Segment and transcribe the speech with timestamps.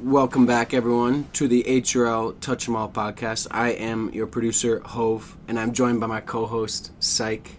[0.00, 3.46] Welcome back, everyone, to the HRL Touch 'em All podcast.
[3.50, 7.58] I am your producer, Hove, and I'm joined by my co host, Psych.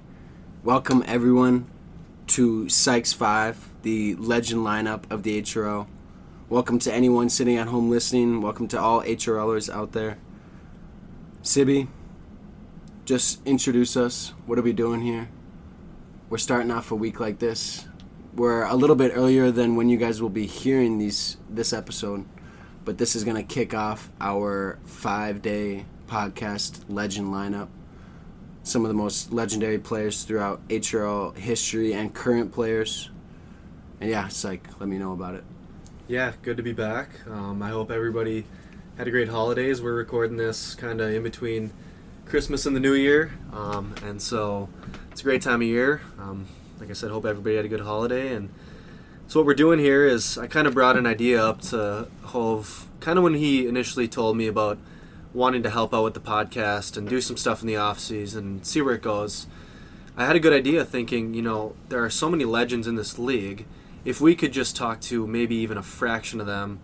[0.64, 1.66] Welcome, everyone,
[2.28, 5.88] to Psych's 5, the legend lineup of the HRL.
[6.50, 8.42] Welcome to anyone sitting at home listening.
[8.42, 10.18] Welcome to all HRLers out there.
[11.42, 11.88] Sibby,
[13.06, 14.34] just introduce us.
[14.46, 15.30] What are we doing here?
[16.30, 17.86] We're starting off a week like this.
[18.36, 22.26] We're a little bit earlier than when you guys will be hearing these this episode,
[22.84, 27.70] but this is gonna kick off our five day podcast legend lineup.
[28.62, 33.10] Some of the most legendary players throughout HRL history and current players.
[34.02, 35.46] And yeah, Psych, let me know about it.
[36.10, 37.12] Yeah, good to be back.
[37.30, 38.44] Um, I hope everybody
[38.98, 39.82] had a great holidays.
[39.82, 41.72] We're recording this kind of in between
[42.26, 44.68] Christmas and the New Year, um, and so
[45.10, 46.02] it's a great time of year.
[46.20, 46.48] Um,
[46.80, 48.34] like I said, hope everybody had a good holiday.
[48.34, 48.50] And
[49.28, 52.88] so what we're doing here is I kind of brought an idea up to Hove,
[53.00, 54.78] kind of when he initially told me about
[55.34, 58.46] wanting to help out with the podcast and do some stuff in the off season
[58.46, 59.48] and see where it goes.
[60.16, 63.20] I had a good idea, thinking, you know, there are so many legends in this
[63.20, 63.66] league.
[64.06, 66.80] If we could just talk to maybe even a fraction of them,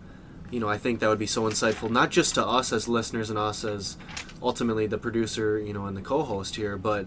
[0.50, 3.30] you know, I think that would be so insightful, not just to us as listeners
[3.30, 3.96] and us as
[4.42, 7.06] ultimately the producer, you know, and the co-host here, but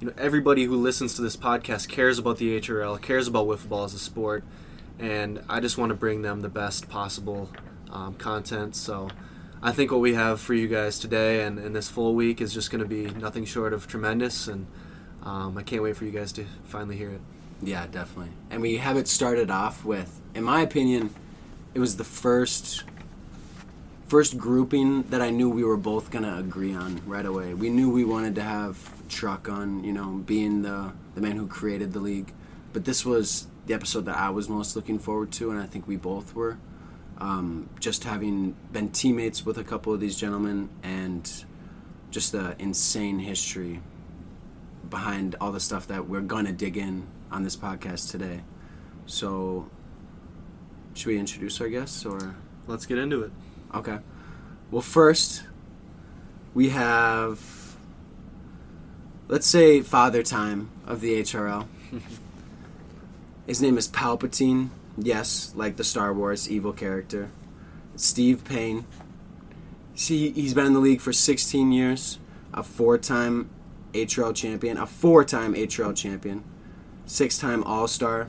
[0.00, 3.68] you know everybody who listens to this podcast cares about the HRL, cares about wiffle
[3.68, 4.44] ball as a sport,
[4.98, 7.50] and I just want to bring them the best possible
[7.90, 8.76] um, content.
[8.76, 9.08] So
[9.62, 12.52] I think what we have for you guys today and, and this full week is
[12.52, 14.66] just going to be nothing short of tremendous, and
[15.22, 17.20] um, I can't wait for you guys to finally hear it.
[17.62, 18.32] Yeah, definitely.
[18.50, 21.14] And we have it started off with, in my opinion,
[21.74, 22.84] it was the first
[24.08, 27.54] first grouping that I knew we were both gonna agree on right away.
[27.54, 31.46] We knew we wanted to have Truck on, you know, being the the man who
[31.46, 32.32] created the league.
[32.72, 35.86] But this was the episode that I was most looking forward to, and I think
[35.86, 36.58] we both were.
[37.18, 41.44] Um, just having been teammates with a couple of these gentlemen and
[42.10, 43.80] just the insane history
[44.90, 48.42] behind all the stuff that we're gonna dig in on this podcast today.
[49.06, 49.70] So,
[50.94, 52.36] should we introduce our guests or?
[52.66, 53.30] Let's get into it.
[53.74, 53.98] Okay.
[54.70, 55.44] Well, first,
[56.52, 57.38] we have,
[59.28, 61.66] let's say, Father Time of the HRL.
[63.46, 64.70] His name is Palpatine.
[64.98, 67.30] Yes, like the Star Wars evil character.
[67.96, 68.86] Steve Payne.
[69.94, 72.18] See, he's been in the league for 16 years,
[72.52, 73.48] a four time
[73.92, 76.44] HRL champion, a four time HRL champion,
[77.06, 78.28] six time All Star.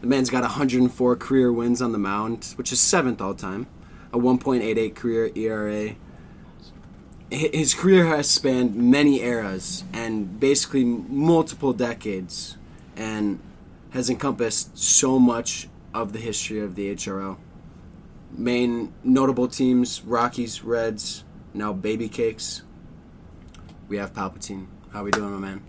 [0.00, 3.66] The man's got 104 career wins on the mound, which is seventh all time
[4.12, 5.94] a 1.88 career ERA.
[7.30, 12.56] His career has spanned many eras and basically multiple decades
[12.96, 13.40] and
[13.90, 17.36] has encompassed so much of the history of the HRL.
[18.30, 22.62] Main notable teams Rockies, Reds, now Baby Cakes.
[23.88, 24.66] We have Palpatine.
[24.92, 25.62] How are we doing, my man?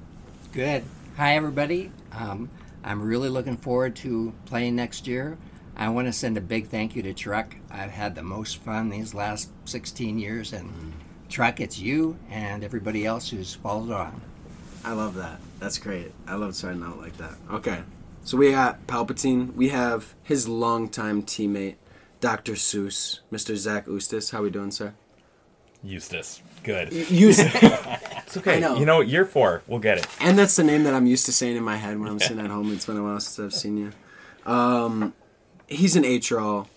[0.52, 0.84] Good.
[1.16, 1.92] Hi, everybody.
[2.12, 2.50] Um,
[2.84, 5.38] I'm really looking forward to playing next year.
[5.76, 7.56] I want to send a big thank you to Truck.
[7.70, 10.92] I've had the most fun these last 16 years, and mm.
[11.30, 14.22] Truck, it's you and everybody else who's followed on.
[14.84, 15.40] I love that.
[15.60, 16.14] That's great.
[16.28, 17.34] I love starting out like that.
[17.52, 17.82] Okay,
[18.24, 19.54] so we got Palpatine.
[19.54, 21.76] We have his longtime teammate,
[22.22, 22.54] Dr.
[22.54, 23.56] Seuss, Mr.
[23.56, 24.32] Zach Eustis.
[24.32, 24.94] How we doing, sir?
[25.84, 26.42] Eustace.
[26.64, 26.92] Good.
[26.92, 27.52] Eustace.
[27.62, 28.60] it's okay.
[28.60, 28.78] Know.
[28.78, 29.08] You know, what?
[29.08, 30.08] year four, we'll get it.
[30.20, 32.40] And that's the name that I'm used to saying in my head when I'm sitting
[32.40, 32.72] at home.
[32.74, 33.92] It's been a while since I've seen you.
[34.52, 35.14] Um,
[35.68, 36.68] he's an HRL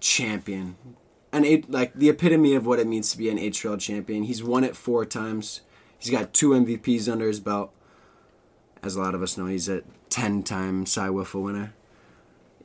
[0.00, 0.76] champion,
[1.32, 4.24] an eight, like the epitome of what it means to be an HRL champion.
[4.24, 5.62] He's won it four times.
[5.98, 7.72] He's got two MVPs under his belt.
[8.82, 11.74] As a lot of us know, he's a ten-time Cy Wiffle winner.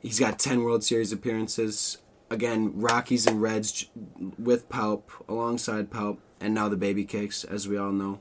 [0.00, 1.98] He's got ten World Series appearances.
[2.30, 3.86] Again, Rockies and Reds
[4.38, 8.20] with Palp, alongside Palp, and now the Baby Cakes, as we all know.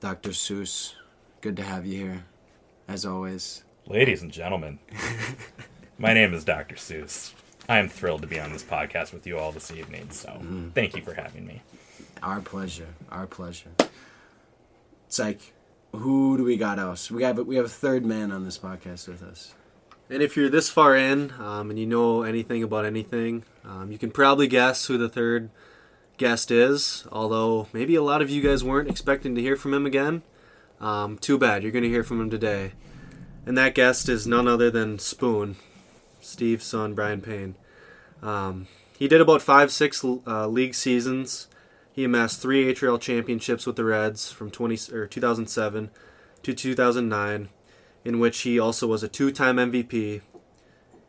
[0.00, 0.30] Dr.
[0.30, 0.94] Seuss,
[1.40, 2.24] good to have you here,
[2.88, 3.64] as always.
[3.86, 4.78] Ladies and gentlemen.
[5.98, 6.76] My name is Dr.
[6.76, 7.32] Seuss.
[7.72, 10.10] I am thrilled to be on this podcast with you all this evening.
[10.10, 10.68] So mm-hmm.
[10.72, 11.62] thank you for having me.
[12.22, 12.88] Our pleasure.
[13.10, 13.70] Our pleasure.
[15.06, 15.54] It's like,
[15.92, 17.10] who do we got else?
[17.10, 19.54] We have we have a third man on this podcast with us.
[20.10, 23.96] And if you're this far in um, and you know anything about anything, um, you
[23.96, 25.48] can probably guess who the third
[26.18, 27.06] guest is.
[27.10, 30.20] Although maybe a lot of you guys weren't expecting to hear from him again.
[30.78, 31.62] Um, too bad.
[31.62, 32.72] You're going to hear from him today.
[33.46, 35.56] And that guest is none other than Spoon
[36.22, 37.56] Steve's son, Brian Payne.
[38.22, 38.66] Um,
[38.98, 41.48] he did about five, six uh, league seasons.
[41.92, 45.90] He amassed three HRL championships with the Reds from 20 or 2007
[46.42, 47.48] to 2009,
[48.04, 50.22] in which he also was a two-time MVP.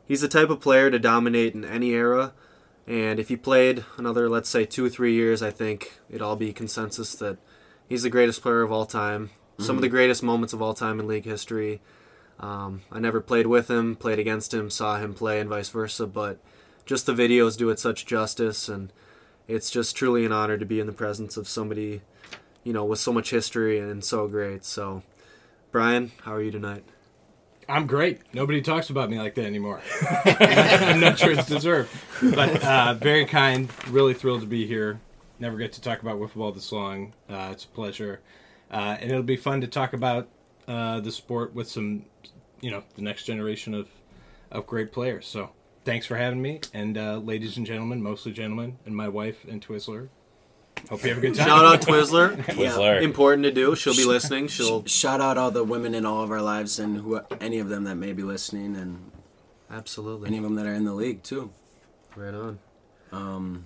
[0.05, 2.33] he's the type of player to dominate in any era.
[2.85, 6.35] And if he played another, let's say, two or three years, I think it'd all
[6.35, 7.37] be consensus that
[7.87, 9.29] he's the greatest player of all time.
[9.59, 11.79] Some of the greatest moments of all time in league history.
[12.39, 16.07] Um, I never played with him, played against him, saw him play, and vice versa.
[16.07, 16.39] But
[16.85, 18.91] just the videos do it such justice, and
[19.47, 22.01] it's just truly an honor to be in the presence of somebody,
[22.63, 24.65] you know, with so much history and so great.
[24.65, 25.03] So,
[25.71, 26.83] Brian, how are you tonight?
[27.69, 28.21] I'm great.
[28.33, 29.81] Nobody talks about me like that anymore.
[30.25, 31.89] I'm not sure it's deserved,
[32.21, 33.69] but uh, very kind.
[33.87, 34.99] Really thrilled to be here.
[35.39, 37.13] Never get to talk about wiffle ball this long.
[37.29, 38.21] Uh, it's a pleasure,
[38.71, 40.27] uh, and it'll be fun to talk about
[40.67, 42.05] uh, the sport with some,
[42.61, 43.87] you know, the next generation of
[44.51, 45.25] of great players.
[45.25, 45.49] So
[45.83, 49.65] thanks for having me, and uh, ladies and gentlemen, mostly gentlemen, and my wife and
[49.65, 50.09] Twizzler.
[50.89, 51.47] Hope you have a good time.
[51.47, 52.35] Shout out Twizzler.
[52.45, 53.01] Twizzler.
[53.01, 53.75] Important to do.
[53.75, 54.47] She'll be listening.
[54.47, 57.69] She'll Shout out all the women in all of our lives and who any of
[57.69, 59.11] them that may be listening and
[59.71, 61.51] absolutely any of them that are in the league too.
[62.15, 62.59] right on.
[63.11, 63.65] Um,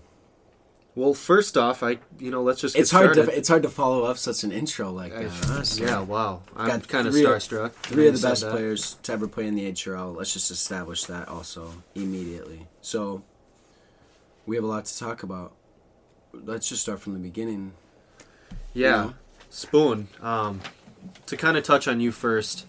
[0.98, 3.32] Well, first off, I you know let's just get it's hard started.
[3.32, 5.50] to it's hard to follow up such an intro like I- that.
[5.52, 5.86] honestly.
[5.86, 6.42] yeah, wow.
[6.56, 7.74] I'm kind of starstruck.
[7.74, 8.50] Three of the best that.
[8.50, 10.16] players to ever play in the HRL.
[10.16, 12.66] Let's just establish that also immediately.
[12.82, 13.22] So
[14.48, 15.54] we have a lot to talk about.
[16.34, 17.74] Let's just start from the beginning.
[18.74, 19.14] Yeah, know?
[19.52, 20.08] Spoon.
[20.20, 20.62] Um,
[21.28, 22.66] to kind of touch on you first,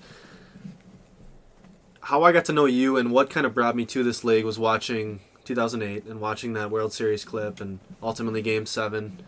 [2.03, 4.45] how I got to know you and what kind of brought me to this league
[4.45, 9.19] was watching 2008 and watching that World Series clip and ultimately Game Seven.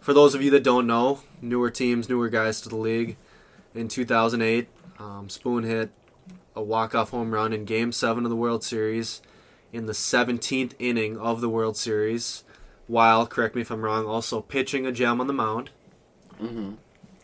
[0.00, 3.18] For those of you that don't know, newer teams, newer guys to the league.
[3.74, 4.68] In 2008,
[4.98, 5.90] um, Spoon hit
[6.54, 9.20] a walk-off home run in Game Seven of the World Series
[9.70, 12.42] in the 17th inning of the World Series,
[12.86, 15.68] while correct me if I'm wrong, also pitching a gem on the mound.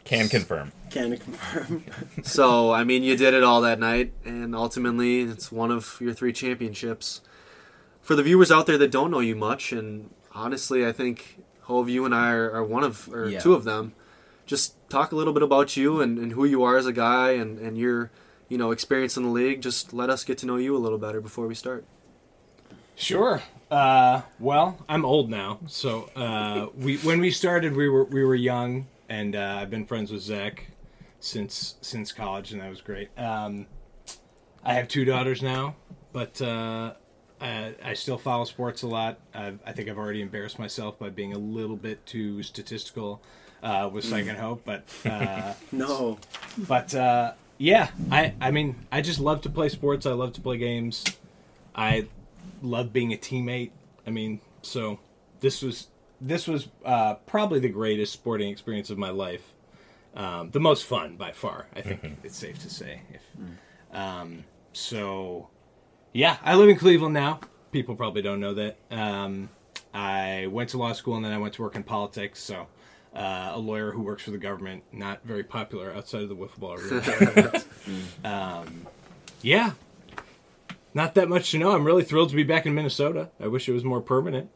[0.05, 0.73] Can confirm.
[0.91, 1.85] Can confirm.
[2.23, 6.13] So, I mean, you did it all that night, and ultimately, it's one of your
[6.13, 7.23] three championships.
[8.03, 11.89] For the viewers out there that don't know you much, and honestly, I think Hove,
[11.89, 13.39] you and I are, are one of, or Yeah.
[13.41, 13.93] two of them.
[14.45, 17.31] Just talk a little bit about you and, and who you are as a guy
[17.31, 18.11] and, and your,
[18.49, 19.63] you know, experience in the league.
[19.63, 21.85] Just let us get to know you a little better before we start.
[22.97, 23.43] Sure.
[23.71, 28.35] Uh, well, I'm old now, so uh, we when we started, we were we were
[28.35, 30.67] young, and uh, I've been friends with Zach
[31.19, 33.09] since since college, and that was great.
[33.19, 33.67] Um,
[34.63, 35.77] I have two daughters now,
[36.13, 36.93] but uh,
[37.43, 39.19] I, I still follow sports a lot.
[39.35, 43.21] i I think I've already embarrassed myself by being a little bit too statistical
[43.63, 46.19] uh, with Psych and Hove, but uh, no.
[46.57, 50.07] but uh, yeah, I I mean I just love to play sports.
[50.07, 51.05] I love to play games.
[51.75, 52.07] I
[52.63, 53.71] love being a teammate.
[54.07, 54.99] I mean, so
[55.41, 55.89] this was
[56.21, 59.53] this was uh, probably the greatest sporting experience of my life.
[60.15, 61.67] Um, the most fun by far.
[61.75, 63.01] I think it's safe to say.
[63.13, 63.23] If
[63.93, 65.49] um, so,
[66.13, 67.41] yeah, I live in Cleveland now.
[67.71, 68.77] People probably don't know that.
[68.91, 69.49] Um,
[69.95, 72.43] I went to law school and then I went to work in politics.
[72.43, 72.67] So.
[73.15, 76.59] Uh, a lawyer who works for the government, not very popular outside of the wiffle
[76.61, 77.63] ball arena.
[78.25, 78.87] um,
[79.43, 79.73] yeah,
[80.95, 81.73] not that much to know.
[81.73, 83.29] I'm really thrilled to be back in Minnesota.
[83.39, 84.49] I wish it was more permanent.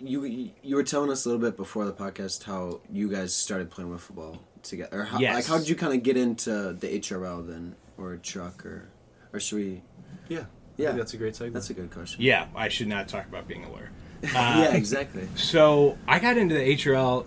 [0.00, 3.70] You you were telling us a little bit before the podcast how you guys started
[3.70, 5.02] playing with football together.
[5.02, 5.34] Or how, Yes.
[5.36, 8.88] Like how did you kind of get into the HRL then, or Truck, or
[9.32, 9.82] or should we?
[10.28, 10.44] Yeah.
[10.78, 11.54] I Yeah, think that's a great segment.
[11.54, 12.22] that's a good question.
[12.22, 13.90] Yeah, I should not talk about being a lawyer.
[14.22, 15.28] yeah, exactly.
[15.34, 17.26] So I got into the HRL.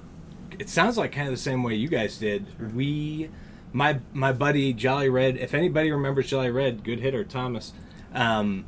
[0.59, 2.45] It sounds like kind of the same way you guys did.
[2.73, 3.29] We,
[3.73, 5.35] my my buddy Jolly Red.
[5.37, 7.73] If anybody remembers Jolly Red, good hitter Thomas.
[8.13, 8.65] Um,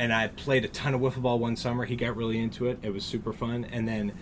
[0.00, 1.84] and I played a ton of wiffle ball one summer.
[1.84, 2.78] He got really into it.
[2.82, 3.64] It was super fun.
[3.70, 4.12] And then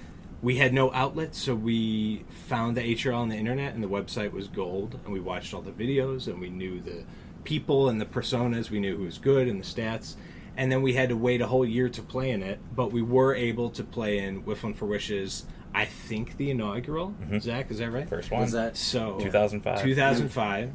[0.43, 4.33] we had no outlet, so we found the HRL on the internet, and the website
[4.33, 4.99] was gold.
[5.05, 7.05] And we watched all the videos, and we knew the
[7.47, 8.69] people and the personas.
[8.71, 10.17] We knew who was good and the stats.
[10.59, 13.03] And then we had to wait a whole year to play in it, but we
[13.03, 15.45] were able to play in Whifflin for Wishes.
[15.75, 17.15] I think the inaugural.
[17.41, 18.09] Zach, is that right?
[18.09, 18.41] First one.
[18.43, 18.76] Was that?
[18.76, 19.83] So 2005.
[19.83, 20.71] 2005.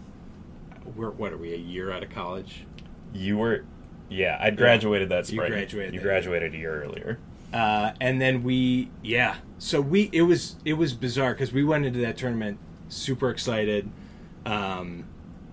[0.95, 1.53] We're what are we?
[1.53, 2.65] A year out of college.
[3.13, 3.65] You were,
[4.09, 4.37] yeah.
[4.39, 5.39] I'd graduated that spring.
[5.39, 5.59] You spring.
[5.61, 7.19] graduated You that graduated a year earlier.
[7.53, 11.85] uh, and then we yeah so we it was it was bizarre because we went
[11.85, 13.89] into that tournament super excited
[14.45, 15.03] um,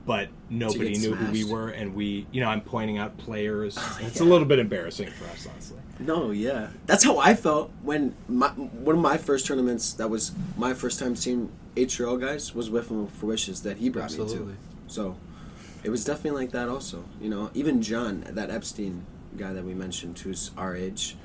[0.08, 3.76] but nobody get knew who we were and we you know i'm pointing out players
[3.78, 7.70] oh, it's a little bit embarrassing for us honestly No, yeah, that's how I felt
[7.82, 9.92] when my one of my first tournaments.
[9.94, 14.04] That was my first time seeing HRL guys was Whiffling for Wishes that he brought
[14.04, 14.38] Absolutely.
[14.38, 14.92] me to.
[14.94, 15.16] So
[15.82, 16.68] it was definitely like that.
[16.68, 21.16] Also, you know, even John, that Epstein guy that we mentioned, who's our age,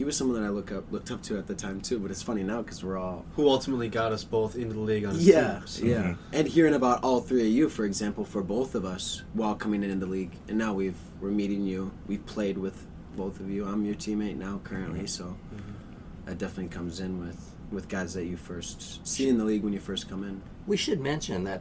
[0.00, 1.98] he was someone that I look up looked up to at the time too.
[1.98, 5.04] But it's funny now because we're all Who ultimately got us both into the league
[5.04, 5.66] on his yeah, team.
[5.66, 6.14] so- yeah.
[6.32, 9.82] And hearing about all three of you, for example, for both of us while coming
[9.82, 11.92] in in the league, and now we've we're meeting you.
[12.06, 13.66] We've played with both of you.
[13.66, 15.06] I'm your teammate now currently, mm-hmm.
[15.06, 16.24] so mm-hmm.
[16.24, 19.74] that definitely comes in with with guys that you first see in the league when
[19.74, 20.40] you first come in.
[20.66, 21.60] We should mention that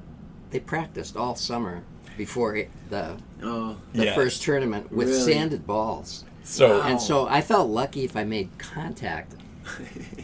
[0.51, 1.84] they practiced all summer
[2.15, 2.58] before
[2.89, 4.15] the Oh, the Yeah.
[4.15, 5.34] first tournament with Really?
[5.34, 6.24] sanded balls.
[6.50, 9.36] So And so I felt lucky if I made contact,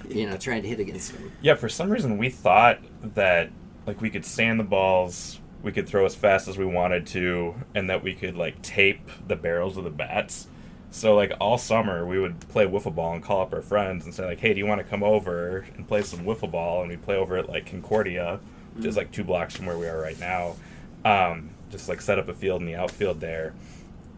[0.09, 1.31] you know, trying to hit against them.
[1.41, 2.79] yeah, for some reason we thought
[3.13, 3.51] that
[3.85, 7.53] like we could sand the balls, we could throw as fast as we wanted to,
[7.75, 10.47] and that we could like tape the barrels of the bats.
[10.89, 14.13] So like all summer we would play wiffle ball and call up our friends and
[14.13, 16.89] say like, "Hey, do you want to come over and play some wiffle ball?" And
[16.89, 18.39] we play over at like Concordia,
[18.73, 20.55] which is like two blocks from where we are right now.
[21.03, 23.53] Um, just like set up a field in the outfield there,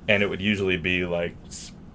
[0.07, 1.35] and it would usually be like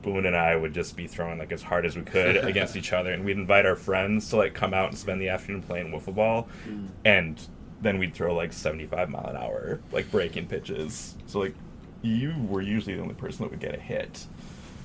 [0.02, 2.92] Spoon and I would just be throwing like as hard as we could against each
[2.92, 5.92] other, and we'd invite our friends to like come out and spend the afternoon playing
[5.92, 6.88] wiffle ball, mm.
[7.04, 7.40] and
[7.80, 11.14] then we'd throw like seventy five mile an hour like breaking pitches.
[11.26, 11.54] So like
[12.02, 14.26] you were usually the only person that would get a hit.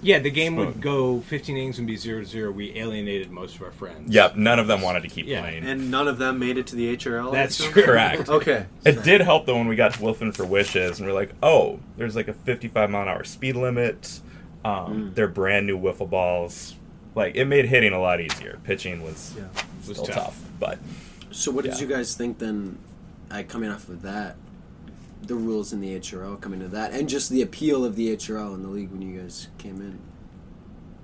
[0.04, 0.66] Yeah, the game Spoon.
[0.68, 2.52] would go 15 innings and be 0 0.
[2.52, 4.14] We alienated most of our friends.
[4.14, 5.66] Yep, none of them wanted to keep Yeah, playing.
[5.66, 7.32] And none of them made it to the HRL.
[7.32, 7.68] That's.
[7.70, 8.30] Correct.
[8.38, 8.68] Okay.
[8.86, 11.80] It did help though when we got to Whiffling for Wishes, and we're like, oh,
[11.98, 14.20] there's like a 55 mile an hour speed limit.
[14.66, 16.76] Um, They're brand new wiffle balls.
[17.16, 18.60] Like it made hitting a lot easier.
[18.64, 19.46] Pitching was Yeah.
[19.88, 20.08] Was tough.
[20.16, 20.42] tough.
[20.60, 20.80] but
[21.32, 22.78] so what did you guys think then?
[23.30, 24.36] Uh, coming off of that,
[25.24, 28.54] the rules in the HRL coming to that, and just the appeal of the HRL
[28.56, 30.00] in the league when you guys came in.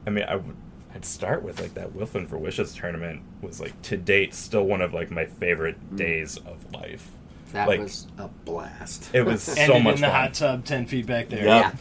[0.07, 0.55] I mean, I would.
[0.95, 4.81] I'd start with like that Whiffling for Wishes tournament was like to date still one
[4.81, 7.09] of like my favorite days of life.
[7.51, 9.09] That Like- was a blast.
[9.13, 11.43] It was so Ended much in the fun hot tub 10 feet back there.
[11.45, 11.59] Yeah.
[11.59, 11.71] Yeah.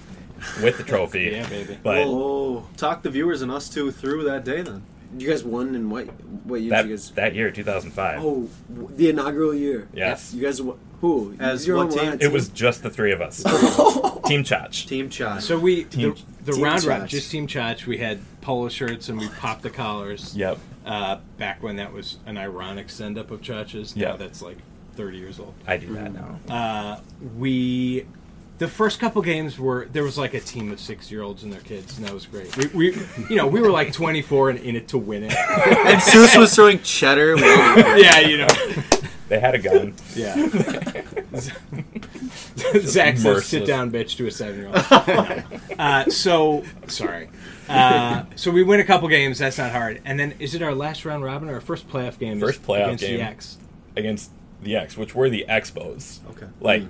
[0.62, 1.30] With the trophy.
[1.32, 1.78] Yeah, baby.
[1.82, 4.82] But Oh, talk the viewers and us two through that day then.
[5.18, 6.06] You guys won in what?
[6.44, 7.10] What year that did you guys?
[7.12, 8.20] that year, 2005.
[8.24, 9.88] Oh, the inaugural year.
[9.92, 10.78] yes, You guys won.
[11.02, 11.34] Who?
[11.40, 12.10] As You're what on team?
[12.12, 13.42] what it was just the three of us.
[14.24, 14.86] Team Chach.
[14.86, 15.40] Team Chai.
[15.40, 17.10] So we Team- the, the Team round robin Chach.
[17.10, 17.86] just team chach.
[17.86, 20.34] We had polo shirts and we popped the collars.
[20.36, 20.58] Yep.
[20.86, 23.94] Uh, back when that was an ironic send up of chachas.
[23.96, 24.14] Yeah.
[24.16, 24.58] That's like
[24.94, 25.54] 30 years old.
[25.66, 26.38] I do that now.
[26.48, 27.00] Uh,
[27.36, 28.06] we
[28.58, 31.52] the first couple games were there was like a team of six year olds and
[31.52, 32.56] their kids and that was great.
[32.56, 32.96] We, we
[33.28, 35.32] you know we were like 24 and in it to win it.
[35.48, 37.36] and Seuss was throwing cheddar.
[37.98, 38.48] Yeah, you know.
[39.28, 39.94] They had a gun.
[40.14, 40.34] Yeah.
[42.80, 44.76] Zach says, "Sit down, bitch," to a seven-year-old.
[45.78, 47.30] uh, so sorry.
[47.68, 49.38] Uh, so we win a couple games.
[49.38, 50.02] That's not hard.
[50.04, 52.38] And then is it our last round robin or our first playoff game?
[52.40, 53.16] First playoff against game.
[53.18, 53.58] the X.
[53.96, 54.30] against
[54.62, 56.18] the X, which were the Expos.
[56.30, 56.46] Okay.
[56.60, 56.82] Like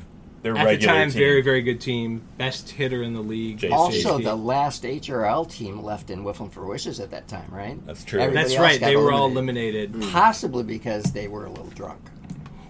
[0.42, 1.18] their At the time, team.
[1.18, 3.58] very very good team, best hitter in the league.
[3.58, 3.72] JC.
[3.72, 7.84] Also, the last HRL team left in Whiffling for Wishes at that time, right?
[7.86, 8.20] That's true.
[8.20, 8.80] Everybody That's right.
[8.80, 9.90] got They were all eliminated.
[9.90, 10.10] eliminated.
[10.10, 10.12] Mm.
[10.12, 12.00] Possibly because they were a little drunk.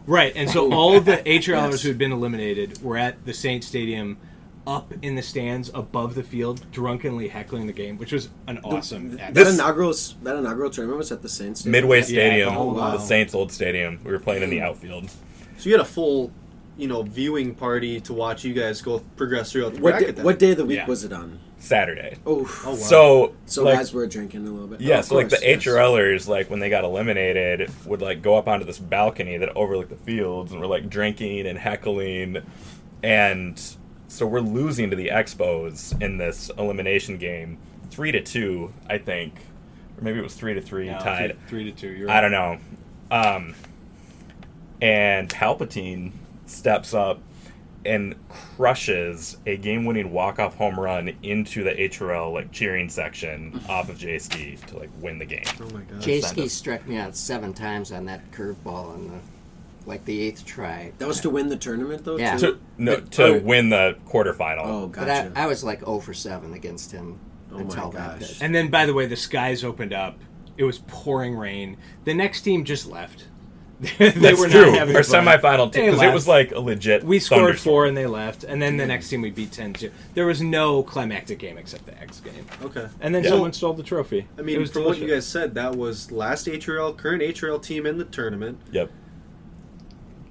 [0.06, 1.82] Right, and so all of the HRLers Yes.
[1.82, 4.18] who had been eliminated were at the Saint Stadium,
[4.66, 9.18] up in the stands above the field, drunkenly heckling the game, which was an awesome.
[9.20, 9.34] act.
[9.34, 11.60] that inaugural that inaugural tournament was at the Saints.
[11.60, 11.72] Stadium?
[11.82, 12.04] Midway Yeah.
[12.04, 12.90] Stadium, Oh, wow.
[12.92, 13.98] the Saints' old stadium.
[14.04, 15.08] We were playing in the outfield.
[15.58, 16.30] So you had a full,
[16.76, 20.16] you know, viewing party to watch you guys go progress throughout the What bracket.
[20.16, 20.86] day, what day of the week Yeah.
[20.86, 21.38] was it on?
[21.58, 22.16] Saturday.
[22.26, 22.74] Oh, Oh, wow.
[22.76, 24.80] So, so like, guys were drinking a little bit.
[24.80, 25.64] yeah, Oh, of so like the course, yes.
[25.64, 29.90] HRLers, like when they got eliminated, would like go up onto this balcony that overlooked
[29.90, 32.38] the fields, and we're like drinking and heckling,
[33.04, 33.62] and
[34.08, 37.58] so we're losing to the Expos in this elimination game,
[37.90, 39.34] three to two, I think,
[39.98, 41.36] or maybe it was three to three, No, tied.
[41.46, 41.88] three, three to two.
[41.92, 42.58] You're I don't know.
[43.12, 43.54] Um,
[44.80, 46.12] and Palpatine
[46.52, 47.20] steps up
[47.84, 53.98] and crushes a game-winning walk-off home run into the HRL like cheering section off of
[53.98, 55.42] J Ski to like win the game.
[55.60, 56.00] Oh my god.
[56.00, 59.18] J Ski struck me out seven times on that curveball on the
[59.84, 60.92] like the eighth try.
[60.98, 62.16] That was to win the tournament, though.
[62.16, 62.36] Yeah.
[62.36, 62.52] too?
[62.52, 64.60] To no, But- to oh, win the quarterfinal.
[64.64, 65.32] Oh, But gotcha.
[65.34, 67.18] I, I was like 0 for 7 against him
[67.50, 68.28] Oh my until that gosh.
[68.28, 68.38] pitch.
[68.42, 70.20] And then, by the way, the skies opened up.
[70.56, 71.78] It was pouring rain.
[72.04, 73.24] The next team just left.
[73.98, 74.66] they That's were true.
[74.66, 75.26] not having Our fun.
[75.26, 77.02] semifinal team because it was like a legit.
[77.02, 77.72] We scored thunderstorm.
[77.72, 79.90] four and they left, and then the next team we beat 10-2.
[80.14, 82.86] There was no climactic game except the X game, Okay.
[83.00, 83.30] and then Yeah.
[83.30, 84.26] someone stole the trophy.
[84.36, 87.58] I It mean, was from what you guys said, that was last HRL, current HRL
[87.58, 88.58] team in the tournament.
[88.70, 88.90] Yep.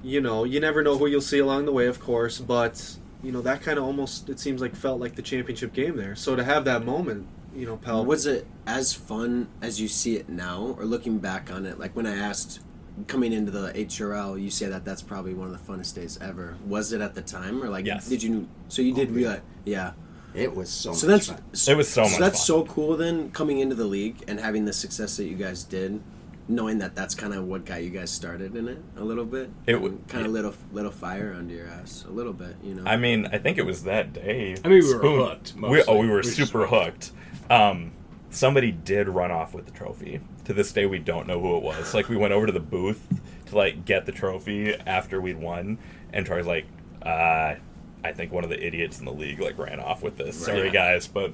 [0.04, 3.32] You know, you never know who you'll see along the way, of course, but you
[3.32, 6.16] know that kind of almost it seems like felt like the championship game there.
[6.16, 10.16] So to have that moment, you know, Pal, Was it as fun as you see
[10.16, 11.78] it now, or looking back on it?
[11.78, 12.62] Like when I asked
[13.08, 16.56] coming into the HRL, you say that that's probably one of the funnest days ever.
[16.68, 18.08] Was it at the time, or like Yes.
[18.08, 18.48] did you?
[18.68, 19.94] So you did realize, yeah.
[20.34, 21.74] It was so, So much that's fun.
[21.74, 22.46] It was so much that's fun.
[22.46, 22.96] so cool.
[22.96, 26.00] Then coming into the league and having the success that you guys did,
[26.48, 29.50] knowing that that's kind of what got you guys started in it a little bit.
[29.68, 32.76] It would kind of lit a little fire under your ass a little bit, you
[32.76, 32.84] know.
[32.86, 34.56] I mean, I think it was that day.
[34.64, 37.12] I mean, we were hooked, We, oh, we were We were just super hooked.
[37.50, 37.92] Um,
[38.32, 40.22] somebody did run off with the trophy.
[40.46, 41.94] To this day, we don't know who it was.
[41.94, 43.08] Like, we went over to the booth
[43.48, 45.78] to like get the trophy after we'd won,
[46.14, 46.66] and Troy's like,
[47.04, 47.56] uh,
[48.04, 50.44] "I think one of the idiots in the league like ran off with this.
[50.44, 51.32] Sorry, guys, but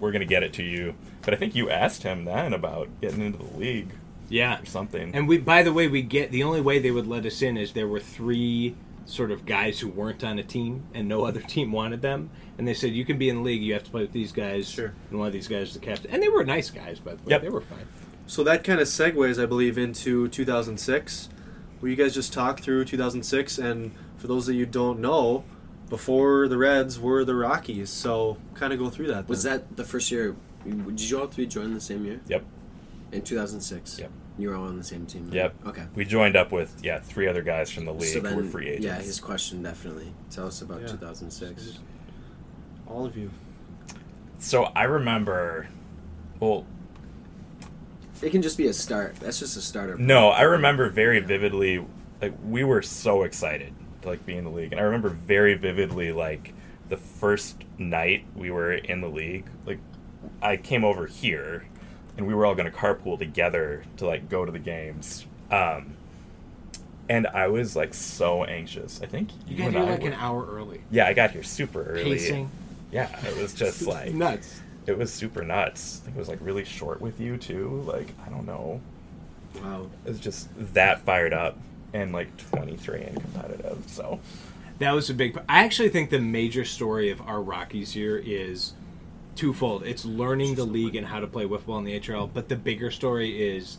[0.00, 3.20] we're gonna get it to you." But I think you asked him then about getting
[3.20, 3.90] into the league
[4.28, 4.60] yeah.
[4.60, 5.14] or something.
[5.14, 7.56] And we, by the way, we get the only way they would let us in
[7.56, 8.74] is there were three
[9.06, 12.68] sort of guys who weren't on a team and no other team wanted them, and
[12.68, 14.68] they said you can be in the league, you have to play with these guys.
[14.68, 14.92] Sure.
[15.10, 17.16] And one of these guys is the captain, and they were nice guys, by the
[17.18, 17.30] way.
[17.30, 17.42] Yep.
[17.42, 17.86] They were fine.
[18.26, 21.28] So that kind of segues, I believe, into 2006.
[21.80, 23.58] Will you guys just talk through 2006?
[23.58, 25.44] And for those of you who don't know,
[25.88, 27.90] before the Reds were the Rockies.
[27.90, 29.28] So kind of go through that.
[29.28, 30.36] was that the first year?
[30.64, 32.44] Did you all three join the same year yep,
[33.12, 34.00] in 2006?
[34.00, 34.10] Yep.
[34.38, 35.26] You were all on the same team.
[35.26, 35.34] then?
[35.34, 35.54] Yep.
[35.66, 35.84] Okay.
[35.94, 38.68] we joined up with yeah three other guys from the league So who were free
[38.68, 38.84] agents.
[38.86, 40.12] yeah, his question definitely.
[40.30, 40.88] Tell us about Yeah.
[40.88, 41.78] 2006.
[42.86, 43.30] all of you?
[44.38, 45.68] So I remember,
[46.40, 46.66] well,
[48.22, 49.16] It can just be a start.
[49.16, 49.96] That's just a starter.
[49.96, 51.84] No, I remember very vividly.
[52.20, 55.54] Like we were so excited to like be in the league, and I remember very
[55.54, 56.52] vividly like
[56.88, 59.46] the first night we were in the league.
[59.66, 59.78] Like
[60.42, 61.66] I came over here,
[62.16, 65.26] and we were all going to carpool together to like go to the games.
[65.50, 65.94] Um,
[67.08, 69.00] and I was like so anxious.
[69.02, 70.80] I think You you, got here like were- an hour early.
[70.90, 72.02] Yeah, I got here super early.
[72.16, 72.50] Pacing.
[72.90, 74.60] Yeah, it was just like nuts.
[74.86, 76.00] it was super nuts.
[76.02, 77.82] I think it was like really short with you too.
[77.86, 78.80] Like I don't know.
[79.62, 79.86] Wow.
[80.04, 81.58] It was just that fired up
[81.94, 83.82] and like 23 and competitive.
[83.86, 84.20] So
[84.80, 85.38] That was a big.
[85.48, 88.72] I actually think the major story of our Rockies year is
[89.36, 89.84] twofold.
[89.84, 92.56] It's learning the league and how to play wiffle ball in the HRL, but the
[92.56, 93.78] bigger story is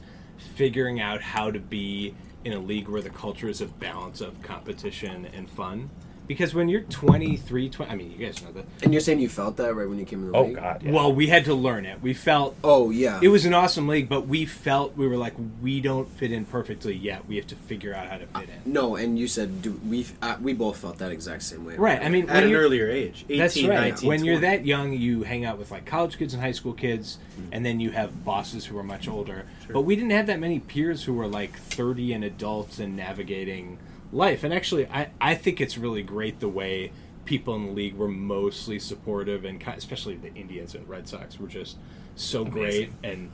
[0.55, 4.41] figuring out how to be in a league where the culture is a balance of
[4.41, 5.89] competition and fun.
[6.27, 8.65] Because when you're 23, 20, I mean, you guys know that.
[8.83, 10.41] And you're saying you felt that right when you came in the league?
[10.43, 10.55] oh league?
[10.57, 10.83] god.
[10.83, 10.91] Yeah.
[10.91, 12.01] Well, we had to learn it.
[12.01, 13.19] We felt Oh yeah.
[13.23, 16.43] it was an awesome league, but we felt we were like we don't fit in
[16.45, 17.25] perfectly yet.
[17.27, 18.73] We have to figure out how to fit in.
[18.73, 21.75] No, and you said do, we uh, we both felt that exact same way.
[21.77, 22.01] Right.
[22.01, 23.79] I mean, At an you're- earlier age, 18, That's right.
[23.91, 24.47] 19, when you're 20.
[24.57, 27.19] that young, you hang out with like college kids and high school kids,
[27.51, 29.45] and then you have bosses who are much older.
[29.71, 33.77] But we didn't have that many peers who were like 30 and adults and navigating
[34.11, 34.43] life.
[34.43, 36.91] And actually, I, I think it's really great the way
[37.25, 41.47] people in the league were mostly supportive, and especially the Indians and Red Sox were
[41.47, 41.77] just
[42.15, 43.29] so great and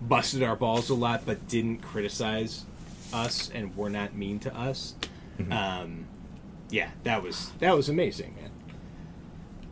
[0.00, 2.64] busted our balls a lot, but didn't criticize
[3.12, 4.94] us and were not mean to us.
[5.50, 6.06] Um,
[6.70, 8.50] yeah, that was that was amazing, man.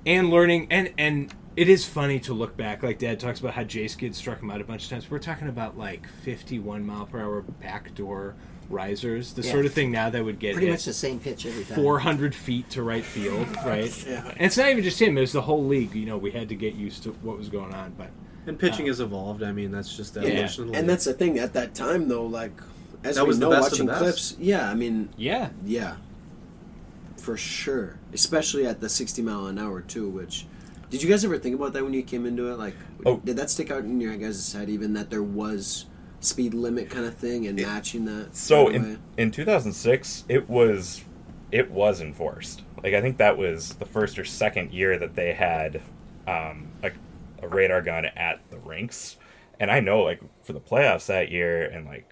[0.06, 2.82] And learning and and it is funny to look back.
[2.82, 5.10] Like dad talks about how J Ski struck him out a bunch of times.
[5.10, 8.34] We're talking about like 51 mile per hour backdoor
[8.68, 9.52] risers the Yeah.
[9.52, 11.76] sort of thing now that would get Pretty much the same pitch every time.
[11.76, 15.42] 400 feet to right field right and it's not even just him it was the
[15.42, 18.10] whole league you know we had to get used to what was going on but
[18.46, 19.42] And pitching uh, has evolved.
[19.42, 20.26] I mean, that's just the Yeah.
[20.44, 21.38] evolution And that's the thing.
[21.40, 22.52] At that time, though, like
[23.02, 24.00] as That we was the know, best of the watching best.
[24.00, 25.96] clips, yeah, I mean, yeah yeah,
[27.16, 27.96] for sure.
[28.12, 30.08] Especially at the sixty mile an hour too.
[30.08, 30.46] Which
[30.90, 32.58] did you guys ever think about that when you came into it?
[32.58, 32.74] Like,
[33.04, 33.20] Oh.
[33.24, 34.68] did that stick out in your guys' head?
[34.70, 35.86] Even that there was
[36.26, 38.34] speed limit kind of thing and matching that.
[38.34, 41.04] so in in 2006 it was
[41.52, 42.62] it was enforced.
[42.82, 45.80] Like I think that was the first or second year that they had
[46.26, 46.90] um, a,
[47.42, 49.16] a radar gun at the rinks.
[49.58, 52.10] And I know like for the playoffs that year and like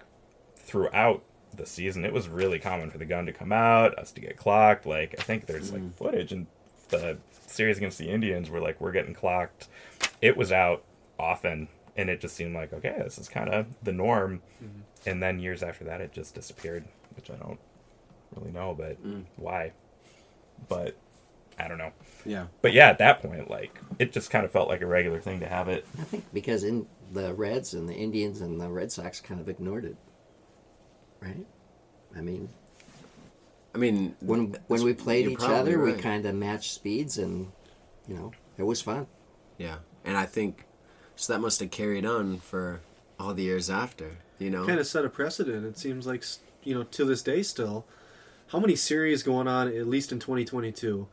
[0.55, 1.23] throughout
[1.53, 4.37] the season it was really common for the gun to come out, us to get
[4.37, 4.85] clocked.
[4.85, 6.47] Like I think there's like footage and
[6.89, 9.67] the series against the Indians where like we're getting clocked.
[10.21, 10.83] It was out
[11.19, 14.41] often and it just seemed like okay, this is kind of the norm.
[14.63, 15.09] Mm-hmm.
[15.09, 17.59] And then years after that it just disappeared, which I don't
[18.35, 19.23] really know but mm.
[19.35, 19.73] why.
[20.67, 20.95] But
[21.57, 21.91] I don't know.
[22.25, 25.21] yeah, But yeah, at that point like it just kind of felt like a regular
[25.21, 25.85] thing to have it.
[25.99, 29.47] I think because in the Reds and the Indians and the Red Sox kind of
[29.47, 29.95] ignored it,
[31.21, 31.45] right?
[32.15, 32.49] I mean,
[33.73, 37.51] I mean, when when we played each probably other, we kind of matched speeds, and
[38.07, 39.07] you know, it was fun.
[39.57, 40.64] yeah, and I think
[41.15, 41.33] so.
[41.33, 42.81] That must have carried on for
[43.19, 44.17] all the years after.
[44.39, 45.65] You know, kind of set a precedent.
[45.65, 46.23] It seems like
[46.63, 47.85] you know to this day still.
[48.49, 51.07] How many series going on at least in 2022?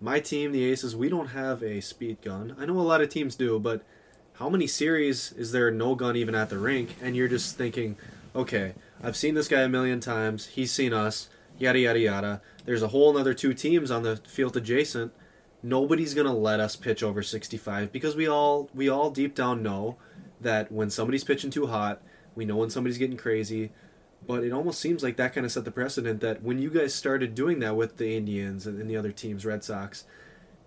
[0.00, 2.54] My team, the Aces, we don't have a speed gun.
[2.58, 3.82] I know a lot of teams do, but
[4.34, 6.94] how many series is there no gun even at the rink?
[7.02, 7.96] And you're just thinking,
[8.34, 10.46] okay, I've seen this guy a million times.
[10.48, 11.28] He's seen us.
[11.58, 12.42] Yada yada yada.
[12.66, 15.12] There's a whole another two teams on the field adjacent.
[15.66, 19.96] Nobody's gonna let us pitch over 65 because we all we all deep down know
[20.40, 22.00] that when somebody's pitching too hot,
[22.36, 23.72] We know when somebody's getting crazy.
[24.24, 26.94] But it almost seems like that kind of set the precedent that when you guys
[26.94, 30.04] started doing that with the Indians and, the other teams, Red Sox,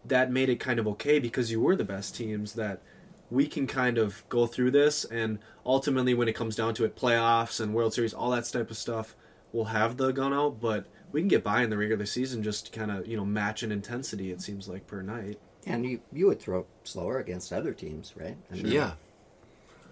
[0.04, 2.82] that made it kind of okay because you were the best teams that
[3.32, 6.96] we can kind of go through this and ultimately when it comes down to it
[6.96, 9.16] playoffs and world series all that type of stuff
[9.54, 12.72] we'll have the gun out but we can get by in the regular season just
[12.72, 16.28] kind of you know match in intensity it seems like per night And you, you
[16.28, 18.38] would throw slower against other teams, right?
[18.52, 18.92] I mean, Yeah.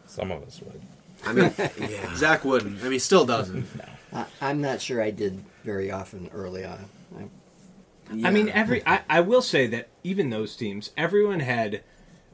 [0.06, 0.82] Some of us would.
[1.26, 1.54] I mean,
[1.90, 2.16] yeah.
[2.16, 3.66] zach wouldn't i mean still doesn't
[4.14, 6.86] I, I'm not sure I did very often early on.
[8.10, 11.84] I, I mean, every I, I will say that even those teams, everyone had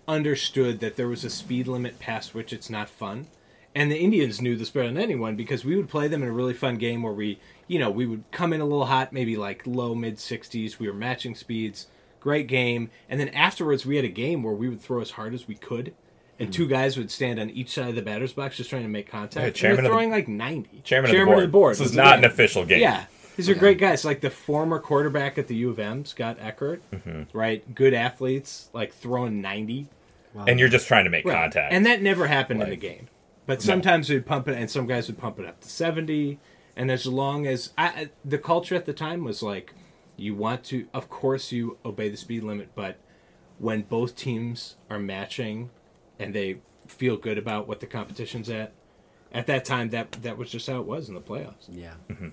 [0.07, 3.27] understood that there was a speed limit past which it's not fun.
[3.75, 6.33] And the Indians knew this better than anyone because we would play them in a
[6.33, 9.35] really fun game where we, you know, we would come in a little hot, maybe
[9.37, 10.79] like low mid 60s.
[10.79, 11.87] We were matching speeds,
[12.19, 12.89] great game.
[13.09, 15.55] And then afterwards, we had a game where we would throw as hard as we
[15.55, 15.93] could.
[16.39, 18.89] And two guys would stand on each side of the batter's box just trying to
[18.89, 19.45] make contact.
[19.45, 20.81] Yeah, chairman of the- throwing like 90.
[20.83, 21.73] Chairman, of, the board.
[21.77, 22.81] This is not an official game.
[22.81, 23.05] Yeah,
[23.37, 24.03] these are great guys.
[24.03, 27.37] Like the former quarterback at the U of M, Scott Eckert, Mm-hmm.
[27.37, 27.73] right?
[27.75, 29.87] Good athletes, like throwing ninety,
[30.47, 31.35] And you're just trying to make Right.
[31.37, 31.71] contact.
[31.71, 33.07] and that never happened in the game.
[33.45, 36.39] But sometimes we'd pump it, and some guys would pump it up to seventy.
[36.75, 39.73] And as long as I, I- the culture at the time was like,
[40.17, 42.97] you want to, of course, you obey the speed limit, but
[43.59, 45.69] when both teams are matching,
[46.19, 46.57] and they
[46.87, 48.73] feel good about what the competition's at,
[49.31, 51.65] at that time, that that was just how it was in the playoffs.
[51.69, 51.93] Yeah.
[52.09, 52.29] Mm-hmm.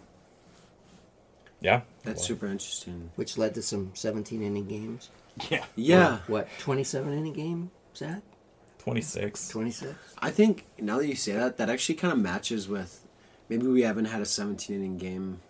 [1.60, 1.82] yeah.
[2.02, 3.10] That's Well, super interesting.
[3.16, 5.10] which led to some 17 inning games.
[5.48, 5.64] Yeah.
[5.76, 6.18] Yeah.
[6.26, 8.20] What, 27 inning game, Zach?
[8.78, 9.48] 26.
[9.48, 9.94] 26?
[10.18, 12.99] I think now that you say that, that actually kind of matches with
[13.50, 15.40] maybe we haven't had a 17 inning game.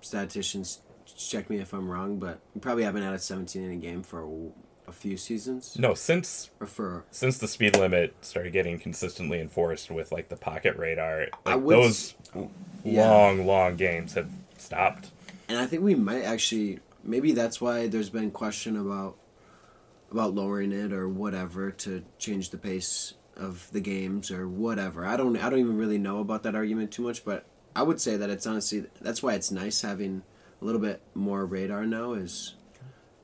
[0.00, 0.80] Statisticians
[1.16, 4.24] check me if I'm wrong, but we probably haven't had a 17 inning game for
[4.24, 5.78] a, a few seasons.
[5.78, 10.36] No, since Or for since the speed limit started getting consistently enforced with like the
[10.36, 12.14] pocket radar, like would those
[12.82, 13.08] yeah.
[13.08, 15.10] long, long games have stopped.
[15.48, 19.16] and I think we might actually maybe that's why there's been question about
[20.10, 25.04] about lowering it or whatever to change the pace of the games or whatever.
[25.06, 28.00] I don't I don't even really know about that argument too much, but I would
[28.00, 30.22] say that it's honestly that's why it's nice having
[30.60, 32.54] a little bit more radar now is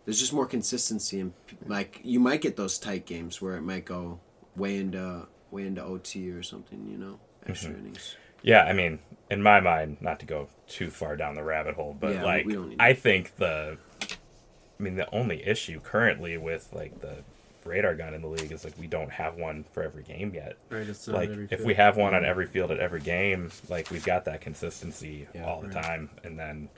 [0.05, 1.33] there's just more consistency and
[1.67, 4.21] like you might get those tight games where it might go
[4.57, 7.81] way into way into OT or something, you know, extra mm-hmm.
[7.81, 8.17] innings.
[8.43, 11.97] Yeah, I mean, in my mind, not to go too far down the rabbit hole,
[11.99, 16.37] but Yeah, like we don't need I think the I mean the only issue currently
[16.37, 17.25] with like the
[17.67, 20.57] radar gun in the league is like we don't have one for every game yet.
[20.71, 24.25] right like if we have one on every field at every game, like we've got
[24.27, 26.69] that consistency Yeah, all the time, and then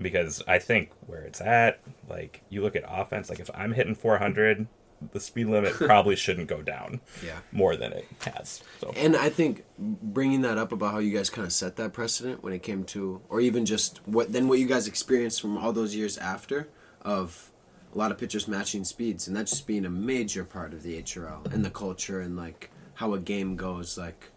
[0.00, 3.94] because I think where it's at, like you look at offense, like if I'm hitting
[3.94, 4.66] 400,
[5.12, 7.38] the speed limit probably shouldn't go down Yeah.
[7.52, 8.62] more than it has.
[8.80, 11.92] So And I think bringing that up about how you guys kind of set that
[11.92, 15.58] precedent when it came to, or even just what then what you guys experienced from
[15.58, 16.68] all those years after
[17.02, 17.50] of
[17.94, 21.00] a lot of pitchers matching speeds, and that just being a major part of the
[21.02, 24.30] HRL and the culture and like how a game goes, like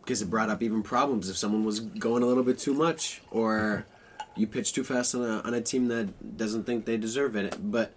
[0.00, 3.22] because it brought up even problems if someone was going a little bit too much
[3.30, 3.84] or
[4.36, 7.56] you pitch too fast on a on a team that doesn't think they deserve it,
[7.70, 7.92] but.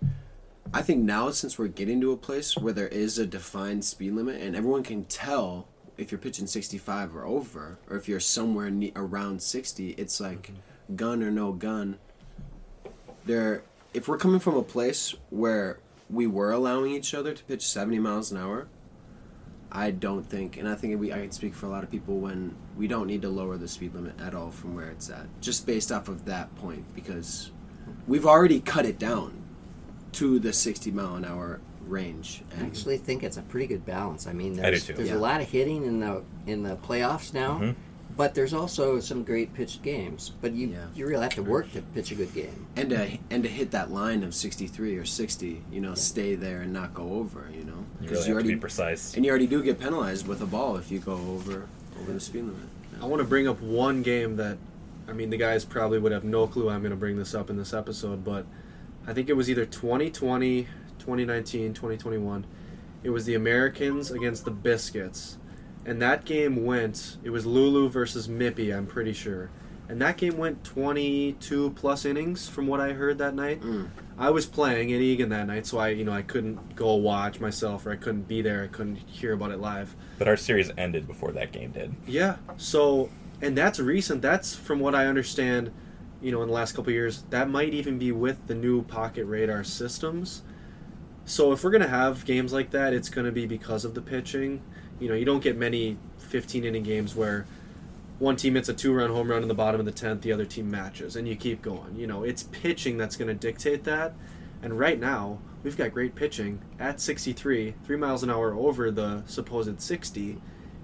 [0.72, 4.14] I think now since we're getting to a place where there is a defined speed
[4.14, 5.68] limit and everyone can tell
[5.98, 10.44] if you're pitching 65 or over or if you're somewhere ne- around 60 it's like
[10.44, 10.96] mm-hmm.
[10.96, 11.98] gun or no gun
[13.26, 17.68] there if we're coming from a place where we were allowing each other to pitch
[17.68, 18.68] 70 miles an hour
[19.72, 22.18] I don't think and I think we I can speak for a lot of people
[22.20, 25.28] when we don't need to lower the speed limit at all from where it's at
[25.42, 27.52] just based off of that point because
[28.08, 29.44] we've already cut it down
[30.14, 32.44] to the 60 mile an hour range.
[32.60, 34.26] I actually think it's a pretty good balance.
[34.28, 34.94] I mean, there's, too.
[34.94, 35.16] there's Yeah.
[35.16, 37.76] a lot of hitting in the in the playoffs now, Mhm.
[38.18, 40.32] But there's also some great pitched games.
[40.42, 40.86] But you Yeah.
[40.96, 42.66] you really have to work to pitch a good game.
[42.76, 46.62] and to and to hit that line of 63 or 60, you know, stay there
[46.62, 49.14] and not go over, you know, because you really have to be precise.
[49.16, 51.68] and you already do get penalized with a ball if you go over
[52.02, 52.56] over the speed limit.
[53.02, 54.58] I want to bring up one game that,
[55.08, 57.50] I mean, the guys probably would have no clue I'm going to bring this up
[57.50, 58.46] in this episode, but
[59.08, 60.68] I think it was either 2020,
[61.00, 62.46] 2019, 2021.
[63.04, 65.38] It was the Americans against the Biscuits.
[65.90, 69.50] And that game went, it was Lulu versus Mippy, I'm pretty sure.
[69.88, 73.60] And that game went 22 plus innings from what I heard that night.
[73.62, 73.90] Mm.
[74.16, 77.40] I was playing at Eagan that night, so I, you know, I couldn't go watch
[77.40, 78.64] myself or I couldn't be there.
[78.64, 79.96] I couldn't hear about it live.
[80.20, 81.96] But our series ended before that game did.
[82.06, 82.38] Yeah.
[82.58, 83.10] So,
[83.42, 84.22] and that's recent.
[84.22, 85.72] That's from what I understand,
[86.22, 87.24] you know, in the last couple of years.
[87.32, 90.44] That might even be with the new pocket radar systems.
[91.26, 93.96] So, if we're going to have games like that, it's going to be because of
[93.96, 94.62] the pitching.
[95.00, 97.46] You know, you don't get many 15 inning games where
[98.20, 100.34] one team hits a two run home run in the bottom of the 10th, the
[100.34, 101.96] other team matches, and you keep going.
[101.98, 104.14] You know, it's pitching that's going to dictate that.
[104.62, 109.24] And right now, we've got great pitching at 63, three miles an hour over the
[109.26, 110.38] supposed 60.